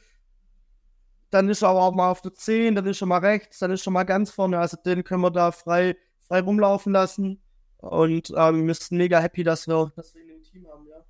dann 1.29 1.49
ist 1.49 1.63
er 1.63 1.69
aber 1.69 1.81
auch 1.81 1.93
mal 1.93 2.11
auf 2.11 2.21
der 2.21 2.33
10, 2.33 2.75
dann 2.75 2.85
ist 2.85 3.01
er 3.01 3.07
mal 3.07 3.19
rechts, 3.19 3.59
dann 3.59 3.71
ist 3.71 3.87
er 3.87 3.91
mal 3.91 4.03
ganz 4.03 4.29
vorne. 4.29 4.59
Also 4.59 4.77
den 4.77 5.03
können 5.03 5.21
wir 5.21 5.31
da 5.31 5.51
frei, 5.51 5.95
frei 6.19 6.41
rumlaufen 6.41 6.93
lassen. 6.93 7.41
Und 7.77 8.31
ähm, 8.37 8.67
wir 8.67 8.73
sind 8.75 8.97
mega 8.97 9.19
happy, 9.19 9.43
dass 9.43 9.67
wir, 9.67 9.91
dass 9.95 10.13
wir 10.13 10.23
ihn 10.23 10.29
im 10.29 10.43
Team 10.43 10.67
haben, 10.67 10.85
ja. 10.87 11.03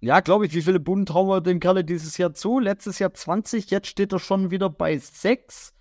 Ja, 0.00 0.20
glaube 0.20 0.46
ich. 0.46 0.54
Wie 0.54 0.62
viele 0.62 0.80
Bunden 0.80 1.06
trauen 1.06 1.28
wir 1.28 1.40
dem 1.40 1.60
Kerle 1.60 1.84
dieses 1.84 2.16
Jahr 2.18 2.32
zu? 2.32 2.58
Letztes 2.58 2.98
Jahr 2.98 3.12
20, 3.12 3.70
jetzt 3.70 3.86
steht 3.86 4.12
er 4.12 4.18
schon 4.18 4.50
wieder 4.50 4.70
bei 4.70 4.98
6. 4.98 5.74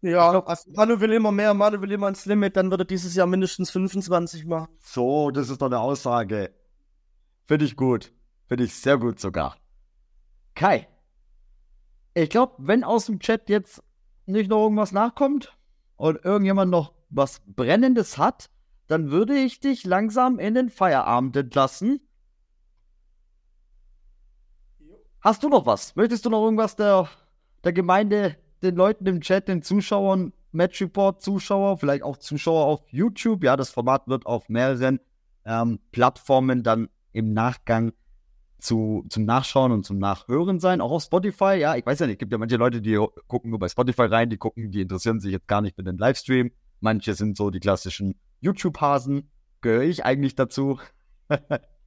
Ja, 0.00 0.40
also 0.44 0.70
Manu 0.72 1.00
will 1.00 1.12
immer 1.12 1.32
mehr, 1.32 1.54
Manu 1.54 1.80
will 1.80 1.90
immer 1.90 2.06
ans 2.06 2.24
Limit, 2.26 2.56
dann 2.56 2.70
wird 2.70 2.82
er 2.82 2.84
dieses 2.84 3.14
Jahr 3.14 3.26
mindestens 3.26 3.70
25 3.70 4.46
machen. 4.46 4.68
So, 4.80 5.30
das 5.30 5.50
ist 5.50 5.60
doch 5.60 5.66
eine 5.66 5.80
Aussage. 5.80 6.54
Finde 7.46 7.64
ich 7.64 7.76
gut. 7.76 8.12
Finde 8.46 8.64
ich 8.64 8.74
sehr 8.74 8.98
gut 8.98 9.18
sogar. 9.18 9.56
Kai, 10.54 10.88
ich 12.14 12.30
glaube, 12.30 12.54
wenn 12.58 12.82
aus 12.82 13.06
dem 13.06 13.20
Chat 13.20 13.48
jetzt 13.48 13.82
nicht 14.26 14.50
noch 14.50 14.62
irgendwas 14.62 14.92
nachkommt 14.92 15.56
und 15.96 16.24
irgendjemand 16.24 16.70
noch 16.70 16.94
was 17.10 17.40
Brennendes 17.46 18.18
hat, 18.18 18.50
dann 18.86 19.10
würde 19.10 19.34
ich 19.34 19.60
dich 19.60 19.84
langsam 19.84 20.38
in 20.38 20.54
den 20.54 20.70
Feierabend 20.70 21.36
entlassen. 21.36 22.00
Hast 25.20 25.42
du 25.42 25.48
noch 25.48 25.66
was? 25.66 25.96
Möchtest 25.96 26.24
du 26.24 26.30
noch 26.30 26.44
irgendwas 26.44 26.76
der, 26.76 27.08
der 27.64 27.72
Gemeinde, 27.72 28.36
den 28.62 28.76
Leuten 28.76 29.06
im 29.06 29.20
Chat, 29.20 29.48
den 29.48 29.62
Zuschauern, 29.62 30.32
Match 30.52 30.80
Report 30.80 31.20
Zuschauer, 31.20 31.78
vielleicht 31.78 32.04
auch 32.04 32.16
Zuschauer 32.18 32.66
auf 32.66 32.82
YouTube? 32.92 33.42
Ja, 33.42 33.56
das 33.56 33.70
Format 33.70 34.06
wird 34.06 34.26
auf 34.26 34.48
mehreren 34.48 35.00
ähm, 35.44 35.80
Plattformen 35.90 36.62
dann 36.62 36.88
im 37.12 37.32
Nachgang 37.32 37.92
zu, 38.60 39.04
zum 39.08 39.24
Nachschauen 39.24 39.72
und 39.72 39.84
zum 39.84 39.98
Nachhören 39.98 40.60
sein. 40.60 40.80
Auch 40.80 40.92
auf 40.92 41.02
Spotify, 41.02 41.56
ja, 41.58 41.74
ich 41.76 41.84
weiß 41.84 41.98
ja 41.98 42.06
nicht, 42.06 42.16
es 42.16 42.18
gibt 42.18 42.32
ja 42.32 42.38
manche 42.38 42.56
Leute, 42.56 42.80
die 42.80 42.96
gucken 43.26 43.50
nur 43.50 43.58
bei 43.58 43.68
Spotify 43.68 44.02
rein, 44.02 44.30
die 44.30 44.36
gucken, 44.36 44.70
die 44.70 44.82
interessieren 44.82 45.20
sich 45.20 45.32
jetzt 45.32 45.48
gar 45.48 45.62
nicht 45.62 45.76
für 45.76 45.84
den 45.84 45.98
Livestream. 45.98 46.52
Manche 46.80 47.14
sind 47.14 47.36
so 47.36 47.50
die 47.50 47.60
klassischen 47.60 48.14
YouTube-Hasen. 48.40 49.30
Gehöre 49.62 49.82
ich 49.82 50.04
eigentlich 50.04 50.36
dazu? 50.36 50.78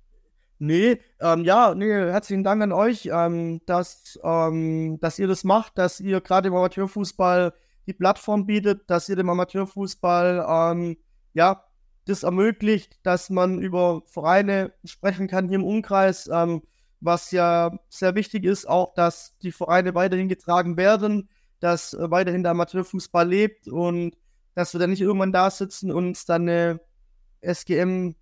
Nee, 0.63 0.99
ähm, 1.19 1.43
ja, 1.43 1.73
nee, 1.73 1.87
herzlichen 1.91 2.43
Dank 2.43 2.61
an 2.61 2.71
euch, 2.71 3.09
ähm, 3.11 3.61
dass, 3.65 4.19
ähm, 4.23 4.99
dass 4.99 5.17
ihr 5.17 5.27
das 5.27 5.43
macht, 5.43 5.75
dass 5.79 5.99
ihr 5.99 6.21
gerade 6.21 6.49
im 6.49 6.53
Amateurfußball 6.53 7.51
die 7.87 7.93
Plattform 7.93 8.45
bietet, 8.45 8.87
dass 8.87 9.09
ihr 9.09 9.15
dem 9.15 9.31
Amateurfußball 9.31 10.45
ähm, 10.47 10.97
ja 11.33 11.65
das 12.05 12.21
ermöglicht, 12.21 12.99
dass 13.01 13.31
man 13.31 13.59
über 13.59 14.03
Vereine 14.05 14.71
sprechen 14.85 15.27
kann 15.27 15.47
hier 15.47 15.55
im 15.55 15.63
Umkreis, 15.63 16.29
ähm, 16.31 16.61
was 16.99 17.31
ja 17.31 17.75
sehr 17.89 18.13
wichtig 18.13 18.45
ist, 18.45 18.69
auch 18.69 18.93
dass 18.93 19.35
die 19.39 19.51
Vereine 19.51 19.95
weiterhin 19.95 20.29
getragen 20.29 20.77
werden, 20.77 21.27
dass 21.59 21.95
äh, 21.95 22.11
weiterhin 22.11 22.43
der 22.43 22.51
Amateurfußball 22.51 23.27
lebt 23.27 23.67
und 23.67 24.15
dass 24.53 24.75
wir 24.75 24.79
dann 24.79 24.91
nicht 24.91 25.01
irgendwann 25.01 25.31
da 25.31 25.49
sitzen 25.49 25.89
und 25.89 26.05
uns 26.09 26.25
dann 26.25 26.47
eine 26.47 26.81
SGM 27.41 28.13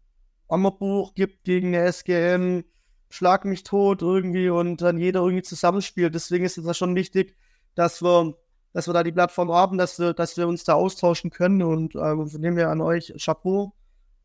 Ammerbuch 0.50 1.14
gibt 1.14 1.44
gegen 1.44 1.76
eine 1.76 1.86
SGM, 1.86 2.64
Schlag 3.12 3.44
mich 3.44 3.64
tot 3.64 4.04
irgendwie 4.04 4.50
und 4.50 4.82
dann 4.82 5.00
jeder 5.00 5.22
irgendwie 5.22 5.42
zusammenspielt. 5.42 6.14
Deswegen 6.14 6.46
ist 6.46 6.60
es 6.60 6.66
da 6.66 6.76
schon 6.76 6.96
wichtig, 6.96 7.36
dass 7.74 8.04
wir, 8.04 8.36
dass 8.72 8.88
wir 8.88 8.94
da 8.94 9.02
die 9.02 9.12
Plattform 9.12 9.52
haben, 9.52 9.80
dass 9.80 9.98
wir, 9.98 10.14
dass 10.14 10.38
wir 10.38 10.48
uns 10.48 10.64
da 10.64 10.74
austauschen 10.74 11.32
können 11.32 11.64
und 11.64 11.96
äh, 11.96 12.16
nehmen 12.38 12.56
wir 12.56 12.70
an 12.70 12.82
euch 12.82 13.12
Chapeau, 13.18 13.74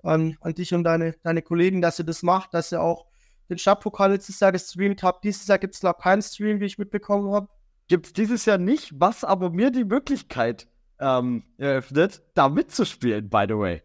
an, 0.03 0.37
an 0.43 0.55
dich 0.55 0.75
und 0.75 0.85
deine, 0.85 1.15
deine 1.23 1.41
Kollegen, 1.41 1.81
dass 1.81 1.99
ihr 1.99 2.05
das 2.05 2.23
macht, 2.23 2.53
dass 2.53 2.73
ihr 2.73 2.83
auch 2.83 3.07
den 3.49 3.57
Stadtpokal 3.57 4.13
letztes 4.13 4.39
Jahr 4.41 4.53
gestreamt 4.53 5.03
habt. 5.03 5.25
Dieses 5.25 5.47
Jahr 5.47 5.59
gibt 5.59 5.75
es, 5.75 5.83
ich, 5.83 5.97
keinen 5.99 6.21
Stream, 6.21 6.61
wie 6.61 6.67
ich 6.67 6.77
mitbekommen 6.77 7.33
habe. 7.33 7.49
Gibt 7.89 8.07
es 8.07 8.13
dieses 8.13 8.45
Jahr 8.45 8.59
nicht, 8.59 8.93
was 8.95 9.25
aber 9.25 9.49
mir 9.49 9.71
die 9.71 9.85
Möglichkeit 9.85 10.69
ähm, 10.99 11.45
eröffnet, 11.57 12.23
da 12.35 12.51
mitzuspielen, 12.51 13.31
by 13.31 13.47
the 13.49 13.57
way. 13.57 13.83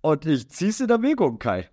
Und 0.00 0.26
ich 0.26 0.48
zieh's 0.50 0.80
in 0.80 0.90
Erwägung, 0.90 1.38
Kai. 1.38 1.68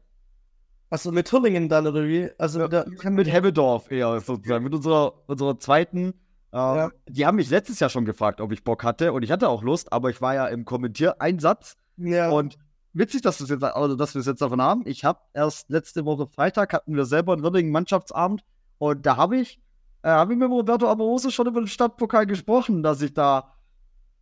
Also 0.90 1.12
mit 1.12 1.32
Hurlingen 1.32 1.68
dann, 1.68 1.88
oder 1.88 2.06
wie? 2.06 2.30
Also 2.38 2.68
ja, 2.68 2.86
mit, 2.86 3.04
mit 3.04 3.28
Hemmedorf 3.28 3.92
eher 3.92 4.20
sozusagen, 4.22 4.64
mit 4.64 4.74
unserer, 4.74 5.14
unserer 5.28 5.60
zweiten. 5.60 6.14
Ähm, 6.54 6.76
ja. 6.76 6.92
Die 7.10 7.26
haben 7.26 7.36
mich 7.36 7.50
letztes 7.50 7.80
Jahr 7.80 7.90
schon 7.90 8.06
gefragt, 8.06 8.40
ob 8.40 8.52
ich 8.52 8.64
Bock 8.64 8.84
hatte 8.84 9.12
und 9.12 9.24
ich 9.24 9.32
hatte 9.32 9.50
auch 9.50 9.62
Lust, 9.62 9.92
aber 9.92 10.10
ich 10.10 10.22
war 10.22 10.36
ja 10.36 10.48
im 10.48 10.64
Kommentiereinsatz. 10.64 11.76
Ja. 11.98 12.30
Und 12.30 12.58
witzig, 12.94 13.22
dass, 13.24 13.40
jetzt, 13.40 13.64
also, 13.64 13.96
dass 13.96 14.14
wir 14.14 14.22
es 14.22 14.26
jetzt 14.26 14.42
davon 14.42 14.62
haben. 14.62 14.84
Ich 14.86 15.04
habe 15.04 15.20
erst 15.34 15.70
letzte 15.70 16.06
Woche 16.06 16.28
Freitag 16.28 16.74
hatten 16.74 16.96
wir 16.96 17.06
selber 17.06 17.34
einen 17.34 17.44
würdigen 17.44 17.72
Mannschaftsabend 17.72 18.44
und 18.78 19.06
da 19.06 19.18
habe 19.18 19.38
ich, 19.38 19.60
äh, 20.04 20.10
habe 20.10 20.34
ich 20.34 20.40
mit 20.40 20.50
Roberto 20.50 20.88
Amoroso 20.88 21.30
schon 21.30 21.48
über 21.48 21.62
den 21.62 21.68
Stadtpokal 21.68 22.26
gesprochen, 22.26 22.84
dass 22.84 23.02
ich 23.02 23.14
da, 23.14 23.56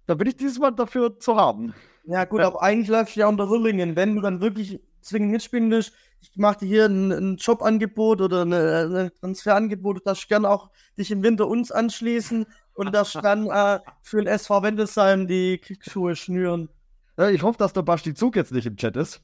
da 0.06 0.16
bin 0.16 0.28
ich 0.28 0.38
dieses 0.38 0.60
Mal 0.60 0.72
dafür 0.72 1.20
zu 1.20 1.36
haben. 1.36 1.74
Ja, 2.06 2.26
gut, 2.26 2.41
aber 2.41 2.62
eigentlich 2.62 2.89
läuft 2.89 3.16
ja 3.16 3.28
unter 3.28 3.47
Hurlingen. 3.47 3.95
Wenn 3.95 4.16
du 4.16 4.22
dann 4.22 4.41
wirklich 4.41 4.82
zwingend 5.01 5.32
mitspielen 5.32 5.72
willst, 5.72 5.93
ich 6.22 6.38
mache 6.38 6.60
dir 6.60 6.66
hier 6.66 6.86
ein, 6.86 7.12
ein, 7.12 7.38
Jobangebot 7.38 8.22
oder 8.22 8.43
ein 8.43 9.12
Transferangebot, 9.20 9.97
du 9.97 10.01
darfst 10.01 10.28
gerne 10.28 10.49
auch 10.49 10.70
dich 10.97 11.12
im 11.12 11.24
Winter 11.24 11.47
uns 11.47 11.72
anschließen 11.72 12.45
und 12.74 12.93
darfst 12.93 13.16
dann 13.16 13.47
äh, 13.47 13.80
für 14.01 14.18
den 14.18 14.28
SV 14.28 14.64
Wendelsheim 14.64 15.28
die 15.28 15.58
Kriegsschuhe 15.58 16.16
schnüren. 16.16 16.70
Ja, 17.18 17.30
ich 17.30 17.43
hoffe, 17.43 17.58
dass 17.60 17.74
der 17.74 17.84
Basti 17.84 18.14
Zug 18.14 18.36
jetzt 18.36 18.51
nicht 18.51 18.66
im 18.66 18.76
Chat 18.76 18.95
ist. 18.97 19.22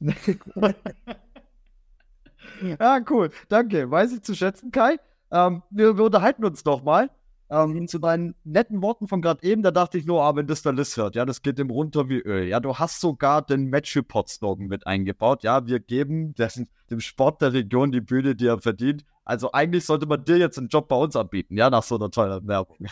ja, 2.78 3.00
cool. 3.10 3.30
Danke. 3.48 3.90
Weiß 3.90 4.12
ich 4.12 4.22
zu 4.22 4.34
schätzen, 4.34 4.70
Kai. 4.70 4.98
Ähm, 5.32 5.62
wir, 5.70 5.96
wir, 5.96 6.04
unterhalten 6.04 6.44
uns 6.44 6.62
doch 6.62 6.82
mal. 6.82 7.10
Ähm, 7.52 7.88
zu 7.88 7.98
deinen 7.98 8.36
netten 8.44 8.80
Worten 8.80 9.08
von 9.08 9.20
gerade 9.20 9.42
eben, 9.42 9.62
da 9.62 9.72
dachte 9.72 9.98
ich 9.98 10.06
nur, 10.06 10.22
ah, 10.22 10.36
wenn 10.36 10.46
das 10.46 10.62
der 10.62 10.72
List 10.72 10.96
hört, 10.96 11.16
ja, 11.16 11.24
das 11.24 11.42
geht 11.42 11.58
ihm 11.58 11.70
runter 11.70 12.08
wie 12.08 12.20
Öl. 12.20 12.46
Ja, 12.46 12.60
du 12.60 12.78
hast 12.78 13.00
sogar 13.00 13.42
den 13.42 13.66
Match-Report-Slogan 13.66 14.68
mit 14.68 14.86
eingebaut. 14.86 15.42
Ja, 15.42 15.66
wir 15.66 15.80
geben 15.80 16.32
dessen, 16.36 16.68
dem 16.90 17.00
Sport 17.00 17.42
der 17.42 17.52
Region 17.52 17.90
die 17.90 18.00
Bühne, 18.00 18.36
die 18.36 18.46
er 18.46 18.60
verdient. 18.60 19.04
Also 19.24 19.50
eigentlich 19.50 19.84
sollte 19.84 20.06
man 20.06 20.24
dir 20.24 20.36
jetzt 20.36 20.58
einen 20.58 20.68
Job 20.68 20.86
bei 20.86 20.94
uns 20.94 21.16
anbieten, 21.16 21.56
ja, 21.56 21.70
nach 21.70 21.82
so 21.82 21.96
einer 21.96 22.10
tollen 22.10 22.46
Werbung. 22.46 22.76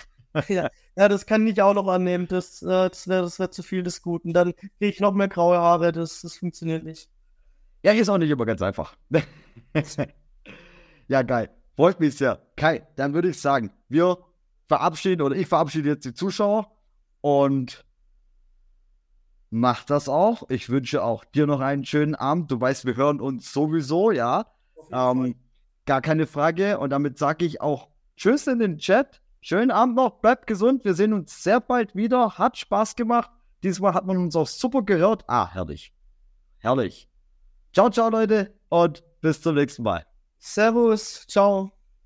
Ja, 0.48 0.68
ja 0.94 1.08
das 1.08 1.24
kann 1.26 1.46
ich 1.46 1.60
auch 1.62 1.74
noch 1.74 1.88
annehmen. 1.88 2.28
Das, 2.28 2.62
äh, 2.62 2.66
das 2.66 3.08
wäre 3.08 3.22
das 3.22 3.38
wär 3.38 3.50
zu 3.50 3.62
viel 3.62 3.82
des 3.82 4.02
Guten. 4.02 4.34
Dann 4.34 4.54
kriege 4.54 4.70
ich 4.78 5.00
noch 5.00 5.12
mehr 5.12 5.26
graue 5.26 5.56
Haare. 5.56 5.90
Das, 5.90 6.20
das 6.20 6.36
funktioniert 6.36 6.84
nicht. 6.84 7.08
Ja, 7.82 7.92
hier 7.92 8.02
ist 8.02 8.08
auch 8.08 8.18
nicht 8.18 8.30
immer 8.30 8.44
ganz 8.44 8.60
einfach. 8.60 8.94
ja, 11.08 11.22
geil. 11.22 11.50
Freut 11.76 11.98
mich 11.98 12.16
sehr. 12.16 12.42
Kai, 12.56 12.86
dann 12.96 13.14
würde 13.14 13.30
ich 13.30 13.40
sagen, 13.40 13.72
wir 13.88 14.18
verabschieden 14.68 15.22
oder 15.22 15.34
ich 15.34 15.48
verabschiede 15.48 15.88
jetzt 15.88 16.04
die 16.04 16.14
Zuschauer 16.14 16.70
und 17.20 17.84
mach 19.50 19.84
das 19.84 20.08
auch. 20.08 20.48
Ich 20.50 20.68
wünsche 20.68 21.02
auch 21.02 21.24
dir 21.24 21.46
noch 21.46 21.60
einen 21.60 21.84
schönen 21.84 22.14
Abend. 22.14 22.50
Du 22.50 22.60
weißt, 22.60 22.84
wir 22.84 22.96
hören 22.96 23.20
uns 23.20 23.52
sowieso, 23.52 24.10
ja. 24.10 24.46
Ähm, 24.92 25.34
gar 25.86 26.00
keine 26.00 26.26
Frage. 26.26 26.78
Und 26.78 26.90
damit 26.90 27.18
sage 27.18 27.44
ich 27.44 27.60
auch 27.60 27.88
Tschüss 28.16 28.46
in 28.46 28.58
den 28.58 28.78
Chat. 28.78 29.20
Schönen 29.40 29.70
Abend 29.70 29.96
noch, 29.96 30.20
bleibt 30.20 30.46
gesund. 30.46 30.84
Wir 30.84 30.94
sehen 30.94 31.12
uns 31.12 31.42
sehr 31.42 31.60
bald 31.60 31.94
wieder. 31.94 32.38
Hat 32.38 32.58
Spaß 32.58 32.96
gemacht. 32.96 33.30
Diesmal 33.62 33.94
hat 33.94 34.06
man 34.06 34.18
uns 34.18 34.36
auch 34.36 34.46
super 34.46 34.82
gehört. 34.82 35.24
Ah, 35.28 35.48
herrlich. 35.52 35.92
Herrlich. 36.58 37.08
Ciao, 37.72 37.90
ciao, 37.90 38.10
Leute. 38.10 38.54
Und 38.68 39.04
bis 39.20 39.40
zum 39.40 39.54
nächsten 39.54 39.82
Mal. 39.82 40.06
Servus. 40.38 41.26
Ciao. 41.26 41.77